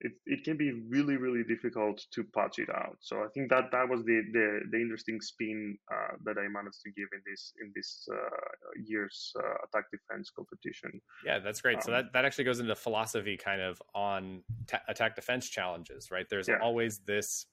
it, 0.00 0.12
it 0.26 0.44
can 0.44 0.56
be 0.56 0.72
really 0.88 1.16
really 1.16 1.42
difficult 1.42 2.04
to 2.12 2.24
patch 2.34 2.58
it 2.58 2.68
out. 2.70 2.96
So 3.00 3.18
i 3.18 3.28
think 3.34 3.50
that 3.50 3.70
that 3.72 3.88
was 3.88 4.04
the 4.04 4.22
the, 4.32 4.60
the 4.70 4.78
interesting 4.78 5.20
spin 5.20 5.78
uh, 5.92 6.16
that 6.24 6.36
i 6.38 6.46
managed 6.48 6.82
to 6.84 6.90
give 6.90 7.08
in 7.12 7.22
this 7.26 7.52
in 7.60 7.72
this 7.74 8.08
uh, 8.12 8.48
year's 8.84 9.32
uh, 9.38 9.54
attack 9.64 9.90
defense 9.90 10.30
competition. 10.30 11.00
Yeah 11.24 11.38
that's 11.38 11.60
great. 11.60 11.76
Um, 11.76 11.82
so 11.82 11.90
that, 11.92 12.12
that 12.12 12.24
actually 12.24 12.44
goes 12.44 12.60
into 12.60 12.74
philosophy 12.74 13.36
kind 13.36 13.60
of 13.60 13.82
on 13.94 14.42
attack 14.88 15.16
defense 15.16 15.48
challenges 15.48 16.10
right? 16.10 16.26
There's 16.28 16.48
yeah. 16.48 16.58
always 16.62 16.98
this 17.00 17.46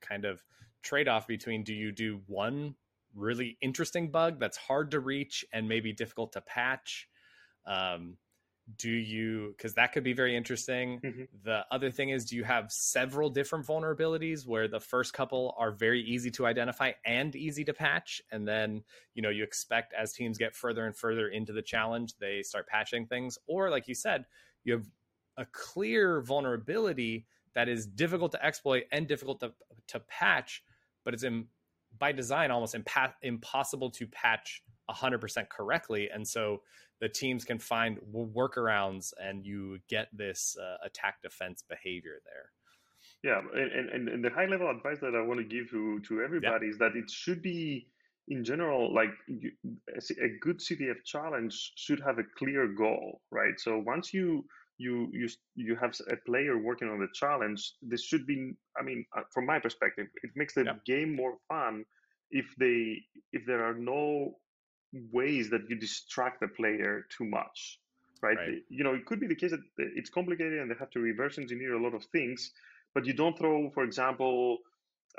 kind 0.00 0.24
of 0.24 0.42
trade-off 0.82 1.26
between 1.26 1.64
do 1.64 1.74
you 1.74 1.92
do 1.92 2.20
one 2.26 2.74
really 3.14 3.58
interesting 3.60 4.10
bug 4.10 4.38
that's 4.38 4.56
hard 4.56 4.90
to 4.92 5.00
reach 5.00 5.44
and 5.52 5.68
maybe 5.68 5.92
difficult 5.92 6.32
to 6.32 6.40
patch? 6.40 7.08
Um, 7.66 8.16
do 8.76 8.90
you 8.90 9.54
because 9.56 9.74
that 9.74 9.92
could 9.92 10.04
be 10.04 10.12
very 10.12 10.36
interesting. 10.36 11.00
Mm-hmm. 11.00 11.22
the 11.44 11.64
other 11.70 11.90
thing 11.90 12.10
is 12.10 12.26
do 12.26 12.36
you 12.36 12.44
have 12.44 12.70
several 12.70 13.30
different 13.30 13.66
vulnerabilities 13.66 14.46
where 14.46 14.68
the 14.68 14.80
first 14.80 15.14
couple 15.14 15.54
are 15.58 15.70
very 15.70 16.02
easy 16.02 16.30
to 16.32 16.46
identify 16.46 16.92
and 17.04 17.34
easy 17.34 17.64
to 17.64 17.72
patch? 17.72 18.20
And 18.30 18.46
then 18.46 18.82
you 19.14 19.22
know 19.22 19.30
you 19.30 19.42
expect 19.42 19.94
as 19.94 20.12
teams 20.12 20.38
get 20.38 20.54
further 20.54 20.86
and 20.86 20.96
further 20.96 21.28
into 21.28 21.52
the 21.52 21.62
challenge 21.62 22.14
they 22.18 22.42
start 22.42 22.66
patching 22.66 23.06
things? 23.06 23.38
Or 23.46 23.70
like 23.70 23.88
you 23.88 23.94
said 23.94 24.26
you 24.64 24.74
have 24.74 24.86
a 25.36 25.46
clear 25.46 26.20
vulnerability 26.20 27.26
that 27.54 27.68
is 27.68 27.86
difficult 27.86 28.32
to 28.32 28.44
exploit 28.44 28.84
and 28.92 29.06
difficult 29.06 29.40
to, 29.40 29.52
to 29.86 30.00
patch 30.00 30.62
but 31.04 31.14
it's 31.14 31.22
in, 31.22 31.46
by 31.98 32.12
design 32.12 32.50
almost 32.50 32.74
impa- 32.74 33.14
impossible 33.22 33.90
to 33.90 34.06
patch 34.08 34.62
100% 34.90 35.48
correctly 35.48 36.08
and 36.12 36.26
so 36.26 36.62
the 37.00 37.08
teams 37.08 37.44
can 37.44 37.58
find 37.58 37.98
workarounds 38.12 39.12
and 39.22 39.44
you 39.44 39.78
get 39.88 40.08
this 40.12 40.56
uh, 40.60 40.76
attack 40.84 41.22
defense 41.22 41.62
behavior 41.68 42.20
there 42.24 42.50
yeah 43.22 43.40
and, 43.54 43.90
and, 43.90 44.08
and 44.08 44.24
the 44.24 44.30
high 44.30 44.46
level 44.46 44.70
advice 44.70 44.98
that 45.00 45.14
i 45.14 45.22
want 45.22 45.38
to 45.38 45.44
give 45.44 45.70
to 45.70 46.00
to 46.00 46.22
everybody 46.22 46.66
yeah. 46.66 46.70
is 46.72 46.78
that 46.78 46.94
it 46.94 47.10
should 47.10 47.42
be 47.42 47.86
in 48.28 48.44
general 48.44 48.92
like 48.94 49.10
a 49.30 50.28
good 50.40 50.58
ctf 50.58 50.96
challenge 51.04 51.72
should 51.76 52.00
have 52.00 52.18
a 52.18 52.24
clear 52.36 52.68
goal 52.68 53.20
right 53.30 53.58
so 53.58 53.82
once 53.86 54.12
you 54.12 54.44
you 54.78 55.08
you 55.12 55.28
you 55.56 55.76
have 55.76 55.92
a 56.10 56.16
player 56.24 56.58
working 56.58 56.88
on 56.88 56.98
the 57.00 57.08
challenge 57.12 57.72
this 57.82 58.04
should 58.04 58.26
be 58.26 58.52
i 58.78 58.82
mean 58.82 59.04
uh, 59.16 59.22
from 59.32 59.44
my 59.44 59.58
perspective 59.58 60.06
it 60.22 60.30
makes 60.36 60.54
the 60.54 60.64
yeah. 60.64 60.72
game 60.86 61.14
more 61.14 61.34
fun 61.48 61.84
if 62.30 62.46
they 62.58 62.96
if 63.32 63.44
there 63.46 63.64
are 63.64 63.74
no 63.74 64.34
ways 65.12 65.50
that 65.50 65.68
you 65.68 65.76
distract 65.76 66.40
the 66.40 66.48
player 66.48 67.06
too 67.16 67.24
much 67.24 67.78
right? 68.22 68.36
right? 68.36 68.62
you 68.68 68.84
know 68.84 68.94
it 68.94 69.04
could 69.06 69.20
be 69.20 69.26
the 69.26 69.34
case 69.34 69.50
that 69.50 69.60
it's 69.76 70.10
complicated 70.10 70.60
and 70.60 70.70
they 70.70 70.74
have 70.78 70.90
to 70.90 71.00
reverse 71.00 71.38
engineer 71.38 71.74
a 71.74 71.82
lot 71.82 71.94
of 71.94 72.04
things 72.06 72.52
but 72.94 73.06
you 73.06 73.12
don't 73.12 73.38
throw 73.38 73.70
for 73.70 73.84
example 73.84 74.58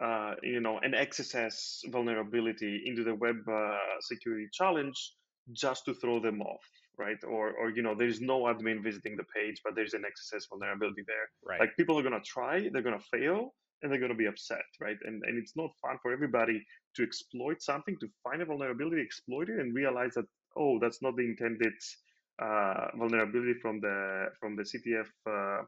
uh, 0.02 0.34
you 0.44 0.62
know 0.62 0.80
an 0.80 0.94
xss 0.94 1.80
vulnerability 1.92 2.84
into 2.86 3.04
the 3.04 3.16
web 3.16 3.38
uh, 3.52 3.78
security 4.02 4.48
challenge 4.52 5.14
just 5.54 5.86
to 5.86 5.94
throw 5.94 6.20
them 6.20 6.42
off 6.42 6.64
right 6.98 7.24
or 7.24 7.52
or 7.52 7.70
you 7.70 7.82
know 7.82 7.96
there's 7.96 8.22
no 8.22 8.42
admin 8.44 8.84
visiting 8.84 9.16
the 9.16 9.24
page 9.36 9.62
but 9.64 9.76
there's 9.76 9.94
an 9.94 10.04
xss 10.04 10.44
vulnerability 10.50 11.04
there 11.08 11.30
right 11.46 11.60
like 11.60 11.76
people 11.78 11.98
are 11.98 12.04
going 12.04 12.14
to 12.14 12.26
try 12.26 12.70
they're 12.72 12.82
going 12.82 12.98
to 12.98 13.06
fail 13.06 13.54
and 13.82 13.92
they're 13.92 14.00
going 14.00 14.12
to 14.12 14.18
be 14.18 14.28
upset, 14.28 14.66
right? 14.80 14.98
And 15.04 15.24
and 15.24 15.38
it's 15.38 15.56
not 15.56 15.72
fun 15.82 15.98
for 16.02 16.12
everybody 16.12 16.66
to 16.96 17.04
exploit 17.04 17.62
something, 17.62 17.98
to 18.00 18.08
find 18.24 18.42
a 18.42 18.46
vulnerability, 18.46 19.02
exploit 19.02 19.50
it, 19.50 19.60
and 19.60 19.76
realize 19.76 20.14
that 20.16 20.26
oh, 20.58 20.80
that's 20.80 21.02
not 21.02 21.16
the 21.16 21.24
intended 21.24 21.74
uh, 22.42 22.88
vulnerability 22.96 23.54
from 23.62 23.80
the 23.80 24.28
from 24.40 24.56
the 24.56 24.64
CTF 24.64 25.08
uh, 25.28 25.64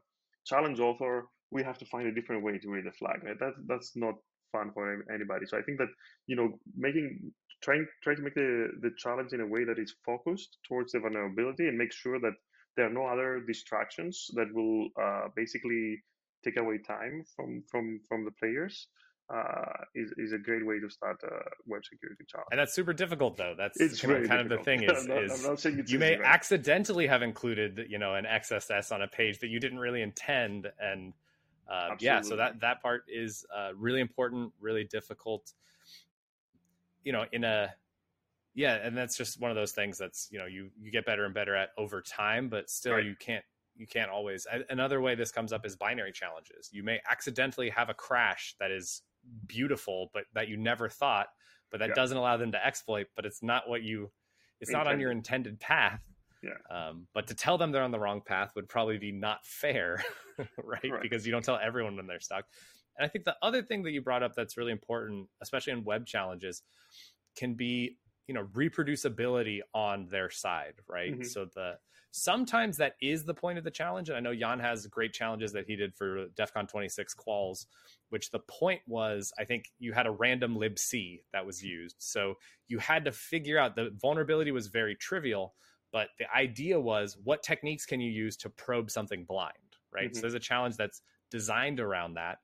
challenge 0.46 0.80
author. 0.80 1.26
We 1.50 1.62
have 1.62 1.78
to 1.78 1.86
find 1.86 2.06
a 2.06 2.14
different 2.14 2.42
way 2.42 2.58
to 2.58 2.70
read 2.70 2.86
the 2.86 2.92
flag. 2.92 3.22
Right? 3.24 3.38
That 3.38 3.54
that's 3.66 3.96
not 3.96 4.14
fun 4.52 4.70
for 4.72 5.04
anybody. 5.12 5.46
So 5.46 5.58
I 5.58 5.62
think 5.62 5.78
that 5.78 5.88
you 6.26 6.36
know 6.36 6.58
making 6.76 7.32
trying 7.62 7.86
trying 8.02 8.16
to 8.16 8.22
make 8.22 8.34
the 8.34 8.68
the 8.80 8.90
challenge 8.96 9.32
in 9.32 9.40
a 9.40 9.46
way 9.46 9.64
that 9.64 9.78
is 9.78 9.94
focused 10.04 10.58
towards 10.68 10.92
the 10.92 11.00
vulnerability 11.00 11.68
and 11.68 11.78
make 11.78 11.92
sure 11.92 12.18
that 12.20 12.34
there 12.76 12.86
are 12.86 12.92
no 12.92 13.06
other 13.06 13.42
distractions 13.46 14.30
that 14.34 14.52
will 14.52 14.88
uh, 15.00 15.28
basically 15.36 16.02
take 16.44 16.56
away 16.56 16.78
time 16.78 17.24
from 17.36 17.62
from 17.70 18.00
from 18.08 18.24
the 18.24 18.30
players 18.32 18.88
uh, 19.32 19.84
is, 19.94 20.12
is 20.18 20.32
a 20.32 20.38
great 20.38 20.64
way 20.66 20.78
to 20.78 20.90
start 20.90 21.18
a 21.22 21.48
web 21.66 21.82
security 21.84 22.24
challenge. 22.28 22.48
And 22.50 22.60
that's 22.60 22.74
super 22.74 22.92
difficult, 22.92 23.36
though. 23.36 23.54
That's 23.56 23.80
it's 23.80 24.00
kind, 24.00 24.22
of, 24.22 24.28
kind 24.28 24.40
of 24.40 24.48
the 24.48 24.62
thing 24.62 24.82
is, 24.88 25.06
not, 25.06 25.64
is 25.64 25.90
you 25.90 25.98
may 25.98 26.18
accidentally 26.22 27.06
have 27.06 27.22
included, 27.22 27.86
you 27.88 27.98
know, 27.98 28.14
an 28.14 28.24
XSS 28.24 28.92
on 28.92 29.02
a 29.02 29.08
page 29.08 29.38
that 29.40 29.48
you 29.48 29.58
didn't 29.58 29.78
really 29.78 30.02
intend, 30.02 30.70
and 30.78 31.14
uh, 31.70 31.94
yeah, 31.98 32.20
so 32.20 32.36
that 32.36 32.60
that 32.60 32.82
part 32.82 33.04
is 33.08 33.46
uh, 33.56 33.70
really 33.76 34.00
important, 34.00 34.52
really 34.60 34.84
difficult. 34.84 35.52
You 37.04 37.12
know, 37.12 37.24
in 37.32 37.44
a 37.44 37.72
yeah, 38.54 38.74
and 38.74 38.96
that's 38.96 39.16
just 39.16 39.40
one 39.40 39.50
of 39.50 39.56
those 39.56 39.72
things 39.72 39.96
that's 39.96 40.28
you 40.30 40.38
know 40.38 40.46
you 40.46 40.70
you 40.78 40.90
get 40.90 41.06
better 41.06 41.24
and 41.24 41.32
better 41.32 41.56
at 41.56 41.70
over 41.78 42.02
time, 42.02 42.50
but 42.50 42.68
still 42.68 42.94
right. 42.94 43.04
you 43.04 43.16
can't 43.18 43.44
you 43.74 43.86
can't 43.86 44.10
always 44.10 44.46
another 44.70 45.00
way 45.00 45.14
this 45.14 45.32
comes 45.32 45.52
up 45.52 45.64
is 45.64 45.76
binary 45.76 46.12
challenges 46.12 46.68
you 46.72 46.82
may 46.82 47.00
accidentally 47.10 47.70
have 47.70 47.88
a 47.88 47.94
crash 47.94 48.54
that 48.60 48.70
is 48.70 49.02
beautiful 49.46 50.10
but 50.12 50.24
that 50.34 50.48
you 50.48 50.56
never 50.56 50.88
thought 50.88 51.28
but 51.70 51.80
that 51.80 51.90
yeah. 51.90 51.94
doesn't 51.94 52.16
allow 52.16 52.36
them 52.36 52.52
to 52.52 52.66
exploit 52.66 53.06
but 53.16 53.24
it's 53.24 53.42
not 53.42 53.68
what 53.68 53.82
you 53.82 54.10
it's 54.60 54.70
intended. 54.70 54.84
not 54.84 54.92
on 54.94 55.00
your 55.00 55.10
intended 55.10 55.58
path 55.60 56.00
yeah. 56.42 56.58
Um, 56.70 57.06
but 57.14 57.28
to 57.28 57.34
tell 57.34 57.56
them 57.56 57.72
they're 57.72 57.82
on 57.82 57.92
the 57.92 58.00
wrong 58.00 58.20
path 58.20 58.52
would 58.56 58.68
probably 58.68 58.98
be 58.98 59.12
not 59.12 59.44
fair, 59.44 60.02
right? 60.38 60.80
right? 60.82 61.02
Because 61.02 61.24
you 61.24 61.32
don't 61.32 61.44
tell 61.44 61.58
everyone 61.62 61.96
when 61.96 62.06
they're 62.06 62.20
stuck. 62.20 62.44
And 62.98 63.06
I 63.06 63.08
think 63.08 63.24
the 63.24 63.36
other 63.42 63.62
thing 63.62 63.82
that 63.84 63.92
you 63.92 64.02
brought 64.02 64.22
up 64.22 64.34
that's 64.34 64.56
really 64.56 64.72
important, 64.72 65.28
especially 65.40 65.72
in 65.72 65.84
web 65.84 66.04
challenges, 66.04 66.62
can 67.36 67.54
be 67.54 67.96
you 68.32 68.38
know 68.38 68.48
reproducibility 68.54 69.60
on 69.74 70.06
their 70.10 70.30
side, 70.30 70.74
right? 70.88 71.12
Mm-hmm. 71.12 71.24
So 71.24 71.44
the 71.54 71.74
sometimes 72.12 72.78
that 72.78 72.94
is 73.02 73.24
the 73.24 73.34
point 73.34 73.58
of 73.58 73.64
the 73.64 73.70
challenge. 73.70 74.08
And 74.08 74.16
I 74.16 74.20
know 74.20 74.30
Yan 74.30 74.58
has 74.58 74.86
great 74.86 75.12
challenges 75.12 75.52
that 75.52 75.66
he 75.66 75.76
did 75.76 75.94
for 75.94 76.26
DEF 76.36 76.52
CON 76.52 76.66
26 76.66 77.14
quals, 77.14 77.66
which 78.08 78.30
the 78.30 78.38
point 78.38 78.80
was, 78.86 79.32
I 79.38 79.44
think 79.44 79.66
you 79.78 79.92
had 79.92 80.06
a 80.06 80.10
random 80.10 80.56
libc 80.56 81.20
that 81.32 81.44
was 81.44 81.62
used. 81.62 81.96
So 81.98 82.34
you 82.68 82.78
had 82.78 83.04
to 83.04 83.12
figure 83.12 83.58
out 83.58 83.76
the 83.76 83.90
vulnerability 84.00 84.50
was 84.50 84.68
very 84.68 84.94
trivial, 84.94 85.54
but 85.90 86.08
the 86.18 86.26
idea 86.34 86.80
was 86.80 87.18
what 87.22 87.42
techniques 87.42 87.86
can 87.86 88.00
you 88.00 88.10
use 88.10 88.36
to 88.38 88.50
probe 88.50 88.90
something 88.90 89.24
blind, 89.24 89.56
right? 89.92 90.06
Mm-hmm. 90.06 90.14
So 90.14 90.20
there's 90.22 90.34
a 90.34 90.38
challenge 90.38 90.76
that's 90.76 91.02
designed 91.30 91.80
around 91.80 92.14
that. 92.14 92.38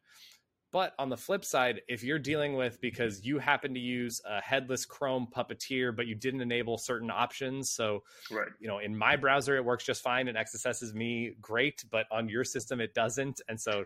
But 0.71 0.93
on 0.99 1.09
the 1.09 1.17
flip 1.17 1.45
side, 1.45 1.81
if 1.89 2.05
you're 2.05 2.19
dealing 2.19 2.55
with 2.55 2.81
because 2.81 3.25
you 3.25 3.39
happen 3.39 3.73
to 3.73 3.81
use 3.81 4.21
a 4.29 4.41
headless 4.41 4.85
Chrome 4.85 5.27
puppeteer, 5.35 5.97
but 5.97 6.07
you 6.07 6.15
didn't 6.15 6.43
enable 6.43 6.77
certain 6.77 7.11
options, 7.11 7.71
so 7.71 8.03
right. 8.31 8.49
you 8.61 8.69
know 8.69 8.79
in 8.79 8.97
my 8.97 9.17
browser 9.17 9.57
it 9.57 9.65
works 9.65 9.85
just 9.85 10.03
fine 10.03 10.29
and 10.29 10.37
XSS 10.37 10.93
me 10.95 11.33
great, 11.41 11.85
but 11.91 12.07
on 12.11 12.29
your 12.29 12.45
system 12.45 12.81
it 12.81 12.93
doesn't, 12.93 13.41
and 13.49 13.59
so 13.59 13.85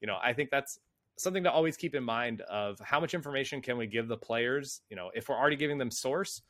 you 0.00 0.06
know 0.06 0.16
I 0.22 0.32
think 0.32 0.50
that's 0.50 0.80
something 1.16 1.44
to 1.44 1.50
always 1.50 1.76
keep 1.76 1.94
in 1.94 2.04
mind 2.04 2.42
of 2.42 2.78
how 2.80 3.00
much 3.00 3.14
information 3.14 3.62
can 3.62 3.78
we 3.78 3.86
give 3.86 4.08
the 4.08 4.16
players. 4.16 4.82
You 4.90 4.96
know, 4.96 5.10
if 5.14 5.28
we're 5.28 5.36
already 5.36 5.56
giving 5.56 5.78
them 5.78 5.90
source, 5.90 6.42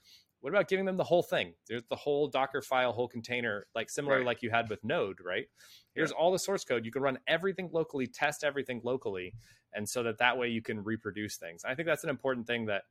what 0.47 0.55
about 0.55 0.69
giving 0.69 0.85
them 0.85 0.97
the 0.97 1.03
whole 1.03 1.25
thing? 1.25 1.55
There's 1.69 1.83
the 1.91 1.97
whole 1.97 2.29
Docker 2.29 2.63
file, 2.63 2.93
whole 2.93 3.09
container, 3.09 3.67
like 3.75 3.91
similar 3.91 4.19
right. 4.19 4.27
like 4.27 4.43
you 4.45 4.51
had 4.51 4.71
with 4.71 4.85
Node, 4.85 5.19
right? 5.21 5.47
Here's 5.93 6.13
yeah. 6.13 6.19
all 6.19 6.31
the 6.31 6.39
source 6.39 6.63
code. 6.63 6.85
You 6.85 6.93
can 6.93 7.03
run 7.03 7.19
everything 7.27 7.69
locally, 7.73 8.07
test 8.07 8.45
everything 8.45 8.81
locally, 8.85 9.35
and 9.73 9.89
so 9.89 10.05
that 10.05 10.19
that 10.19 10.39
way 10.39 10.47
you 10.47 10.63
can 10.63 10.85
reproduce 10.85 11.37
things. 11.37 11.65
I 11.65 11.75
think 11.75 11.89
that's 11.89 12.05
an 12.05 12.11
important 12.11 12.47
thing 12.47 12.67
that 12.67 12.83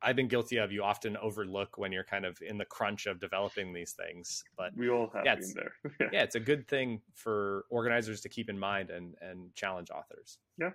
I've 0.00 0.14
been 0.14 0.28
guilty 0.28 0.58
of. 0.58 0.70
You 0.70 0.84
often 0.84 1.16
overlook 1.16 1.76
when 1.76 1.90
you're 1.90 2.04
kind 2.04 2.24
of 2.24 2.38
in 2.40 2.56
the 2.56 2.66
crunch 2.66 3.06
of 3.06 3.18
developing 3.18 3.72
these 3.72 3.94
things. 3.94 4.44
But 4.56 4.70
we 4.76 4.88
all 4.88 5.10
have 5.12 5.24
yeah, 5.24 5.34
been 5.34 5.52
there. 5.56 5.72
yeah. 6.00 6.08
yeah, 6.12 6.22
it's 6.22 6.36
a 6.36 6.40
good 6.40 6.68
thing 6.68 7.00
for 7.16 7.64
organizers 7.68 8.20
to 8.20 8.28
keep 8.28 8.48
in 8.48 8.56
mind 8.56 8.90
and 8.90 9.16
and 9.20 9.52
challenge 9.56 9.90
authors. 9.90 10.38
Yeah, 10.56 10.70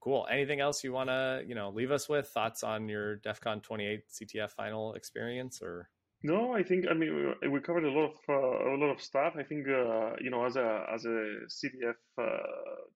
Cool. 0.00 0.26
Anything 0.30 0.60
else 0.60 0.84
you 0.84 0.92
want 0.92 1.10
to, 1.10 1.42
you 1.46 1.54
know, 1.54 1.70
leave 1.70 1.90
us 1.90 2.08
with? 2.08 2.28
Thoughts 2.28 2.62
on 2.62 2.88
your 2.88 3.16
DEF 3.16 3.40
CON 3.40 3.60
28 3.60 4.04
CTF 4.08 4.50
final 4.50 4.94
experience 4.94 5.60
or? 5.62 5.88
No, 6.22 6.52
I 6.52 6.62
think 6.62 6.86
I 6.90 6.94
mean 6.94 7.34
we 7.52 7.60
covered 7.60 7.84
a 7.84 7.90
lot 7.90 8.10
of 8.10 8.16
uh, 8.28 8.74
a 8.74 8.76
lot 8.76 8.90
of 8.90 9.00
stuff. 9.00 9.34
I 9.38 9.42
think 9.42 9.68
uh, 9.68 10.16
you 10.18 10.30
know 10.30 10.44
as 10.46 10.56
a 10.56 10.84
as 10.92 11.04
a 11.04 11.18
CTF 11.46 11.94
uh, 12.18 12.26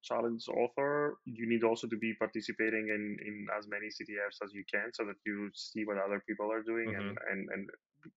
challenge 0.03 0.49
author, 0.49 1.19
you 1.27 1.49
need 1.49 1.63
also 1.63 1.87
to 1.87 1.97
be 1.97 2.15
participating 2.19 2.89
in 2.89 3.17
in 3.25 3.47
as 3.57 3.69
many 3.69 3.87
CTFs 3.87 4.43
as 4.43 4.53
you 4.55 4.65
can, 4.73 4.91
so 4.95 5.05
that 5.05 5.17
you 5.27 5.51
see 5.55 5.85
what 5.85 5.99
other 5.99 6.23
people 6.27 6.51
are 6.51 6.63
doing 6.63 6.89
mm-hmm. 6.89 7.09
and 7.09 7.19
and 7.31 7.49
and 7.53 7.71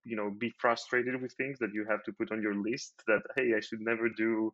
you 0.04 0.16
know 0.16 0.30
be 0.40 0.52
frustrated 0.60 1.22
with 1.22 1.32
things 1.34 1.58
that 1.60 1.74
you 1.74 1.86
have 1.90 2.04
to 2.04 2.12
put 2.14 2.32
on 2.32 2.42
your 2.42 2.56
list 2.56 2.94
that 3.08 3.22
hey 3.36 3.54
i 3.56 3.60
should 3.60 3.82
never 3.82 4.08
do 4.10 4.52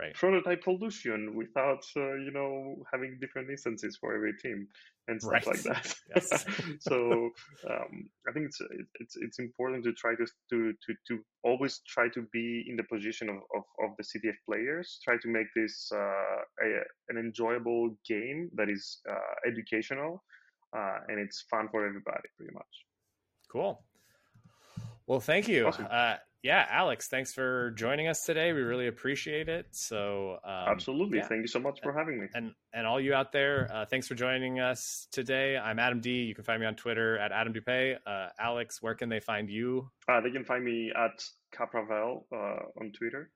right. 0.00 0.14
prototype 0.14 0.62
pollution 0.62 1.34
without 1.34 1.82
uh, 1.96 2.14
you 2.26 2.30
know 2.32 2.76
having 2.92 3.18
different 3.20 3.50
instances 3.50 3.96
for 4.00 4.14
every 4.14 4.34
team 4.42 4.66
and 5.08 5.20
stuff 5.20 5.32
Right. 5.32 5.46
like 5.46 5.62
that 5.64 5.94
Yes. 6.16 6.44
so 6.80 7.30
um, 7.70 8.08
i 8.28 8.32
think 8.32 8.46
it's 8.46 8.60
it's 9.00 9.16
it's 9.16 9.38
important 9.38 9.84
to 9.84 9.92
try 9.92 10.14
to 10.14 10.26
to 10.50 10.72
to, 10.84 10.94
to 11.08 11.18
always 11.42 11.80
try 11.86 12.08
to 12.08 12.22
be 12.32 12.64
in 12.68 12.76
the 12.76 12.84
position 12.84 13.28
of, 13.28 13.36
of, 13.56 13.64
of 13.84 13.90
the 13.98 14.04
ctf 14.04 14.36
players 14.48 14.98
try 15.04 15.16
to 15.20 15.28
make 15.28 15.46
this 15.54 15.90
uh, 15.94 16.40
a, 16.64 16.68
an 17.10 17.18
enjoyable 17.18 17.96
game 18.08 18.50
that 18.54 18.68
is 18.70 19.00
uh, 19.10 19.34
educational 19.46 20.22
uh, 20.76 20.98
and 21.08 21.18
it's 21.20 21.44
fun 21.50 21.68
for 21.70 21.86
everybody 21.86 22.28
pretty 22.36 22.52
much 22.54 22.74
Cool. 23.52 23.84
Well, 25.06 25.20
thank 25.20 25.48
you. 25.48 25.66
Awesome. 25.66 25.86
Uh, 25.90 26.14
yeah, 26.44 26.66
Alex, 26.70 27.08
thanks 27.08 27.32
for 27.32 27.70
joining 27.70 28.06
us 28.06 28.20
today. 28.26 28.52
We 28.52 28.60
really 28.60 28.86
appreciate 28.86 29.48
it. 29.48 29.66
So, 29.70 30.38
um, 30.44 30.68
absolutely 30.68 31.18
yeah. 31.18 31.26
thank 31.26 31.40
you 31.40 31.48
so 31.48 31.58
much 31.58 31.80
for 31.82 31.90
having 31.90 32.20
me 32.20 32.26
and 32.34 32.52
and 32.74 32.86
all 32.86 33.00
you 33.00 33.14
out 33.14 33.32
there, 33.32 33.70
uh, 33.72 33.86
thanks 33.86 34.06
for 34.06 34.14
joining 34.14 34.60
us 34.60 35.08
today. 35.10 35.56
I'm 35.56 35.78
Adam 35.78 36.00
D. 36.00 36.10
You 36.10 36.34
can 36.34 36.44
find 36.44 36.60
me 36.60 36.66
on 36.66 36.74
Twitter 36.74 37.18
at 37.18 37.32
Adam 37.32 37.54
Doupé. 37.54 37.96
Uh, 38.06 38.28
Alex, 38.38 38.82
where 38.82 38.94
can 38.94 39.08
they 39.08 39.20
find 39.20 39.48
you? 39.48 39.90
uh, 40.06 40.20
they 40.20 40.30
can 40.30 40.44
find 40.44 40.62
me 40.62 40.92
at 40.94 41.24
kapravel 41.54 42.24
uh, 42.30 42.80
on 42.80 42.92
twitter 42.92 43.30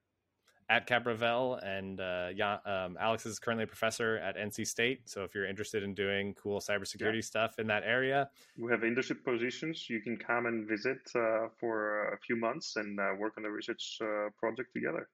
At 0.70 0.86
Kapravel, 0.86 1.58
and 1.64 1.98
uh, 1.98 2.28
yeah, 2.34 2.58
um, 2.66 2.98
Alex 3.00 3.24
is 3.24 3.38
currently 3.38 3.64
a 3.64 3.66
professor 3.66 4.18
at 4.18 4.36
NC 4.36 4.66
State. 4.66 5.08
So 5.08 5.24
if 5.24 5.34
you're 5.34 5.46
interested 5.48 5.82
in 5.82 5.94
doing 5.94 6.34
cool 6.34 6.60
cybersecurity 6.60 7.24
stuff 7.24 7.58
in 7.58 7.66
that 7.68 7.84
area, 7.86 8.28
We 8.58 8.70
have 8.70 8.80
internship 8.80 9.24
positions. 9.24 9.88
You 9.88 10.00
can 10.02 10.18
come 10.18 10.44
and 10.44 10.68
visit 10.68 10.98
uh, 11.14 11.48
for 11.58 12.12
a 12.12 12.18
few 12.18 12.36
months 12.36 12.76
and 12.76 13.00
uh, 13.00 13.14
work 13.18 13.34
on 13.38 13.46
a 13.46 13.50
research 13.50 13.96
uh, 14.02 14.28
project 14.38 14.74
together. 14.74 15.08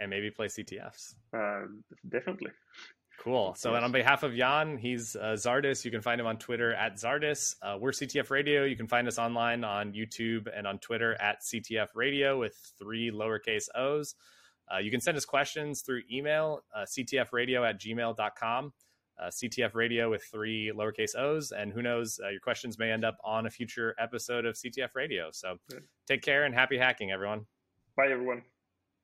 and 0.00 0.10
maybe 0.10 0.28
play 0.30 0.46
CTFs. 0.48 1.14
Uh, 1.32 1.66
definitely. 2.08 2.50
Cool. 3.20 3.54
So, 3.56 3.74
and 3.74 3.84
on 3.84 3.92
behalf 3.92 4.24
of 4.24 4.34
Yan, 4.34 4.76
he's 4.76 5.16
uh, 5.16 5.36
Zardus. 5.38 5.84
You 5.84 5.90
can 5.90 6.02
find 6.02 6.20
him 6.20 6.26
on 6.26 6.36
Twitter 6.36 6.74
at 6.74 6.96
Zardus. 6.96 7.54
Uh, 7.62 7.76
we're 7.80 7.92
CTF 7.92 8.30
Radio. 8.30 8.64
You 8.64 8.76
can 8.76 8.86
find 8.88 9.08
us 9.08 9.18
online 9.18 9.64
on 9.64 9.92
YouTube 9.94 10.48
and 10.54 10.66
on 10.66 10.78
Twitter 10.80 11.14
at 11.20 11.42
CTF 11.42 11.88
Radio 11.94 12.38
with 12.38 12.54
three 12.78 13.10
lowercase 13.10 13.68
O's. 13.74 14.14
Uh, 14.72 14.78
you 14.78 14.90
can 14.90 15.00
send 15.00 15.16
us 15.16 15.24
questions 15.24 15.82
through 15.82 16.02
email, 16.10 16.62
uh, 16.74 16.84
ctfradio 16.84 17.68
at 17.68 17.80
gmail.com. 17.80 18.72
Uh, 19.18 19.28
CTF 19.28 19.74
Radio 19.74 20.10
with 20.10 20.22
three 20.24 20.70
lowercase 20.76 21.16
O's. 21.16 21.50
And 21.50 21.72
who 21.72 21.80
knows, 21.80 22.20
uh, 22.22 22.28
your 22.28 22.40
questions 22.40 22.78
may 22.78 22.90
end 22.90 23.02
up 23.02 23.16
on 23.24 23.46
a 23.46 23.50
future 23.50 23.94
episode 23.98 24.44
of 24.44 24.56
CTF 24.56 24.94
Radio. 24.94 25.30
So 25.32 25.56
take 26.06 26.20
care 26.20 26.44
and 26.44 26.54
happy 26.54 26.76
hacking, 26.76 27.12
everyone. 27.12 27.46
Bye, 27.96 28.08
everyone. 28.10 28.42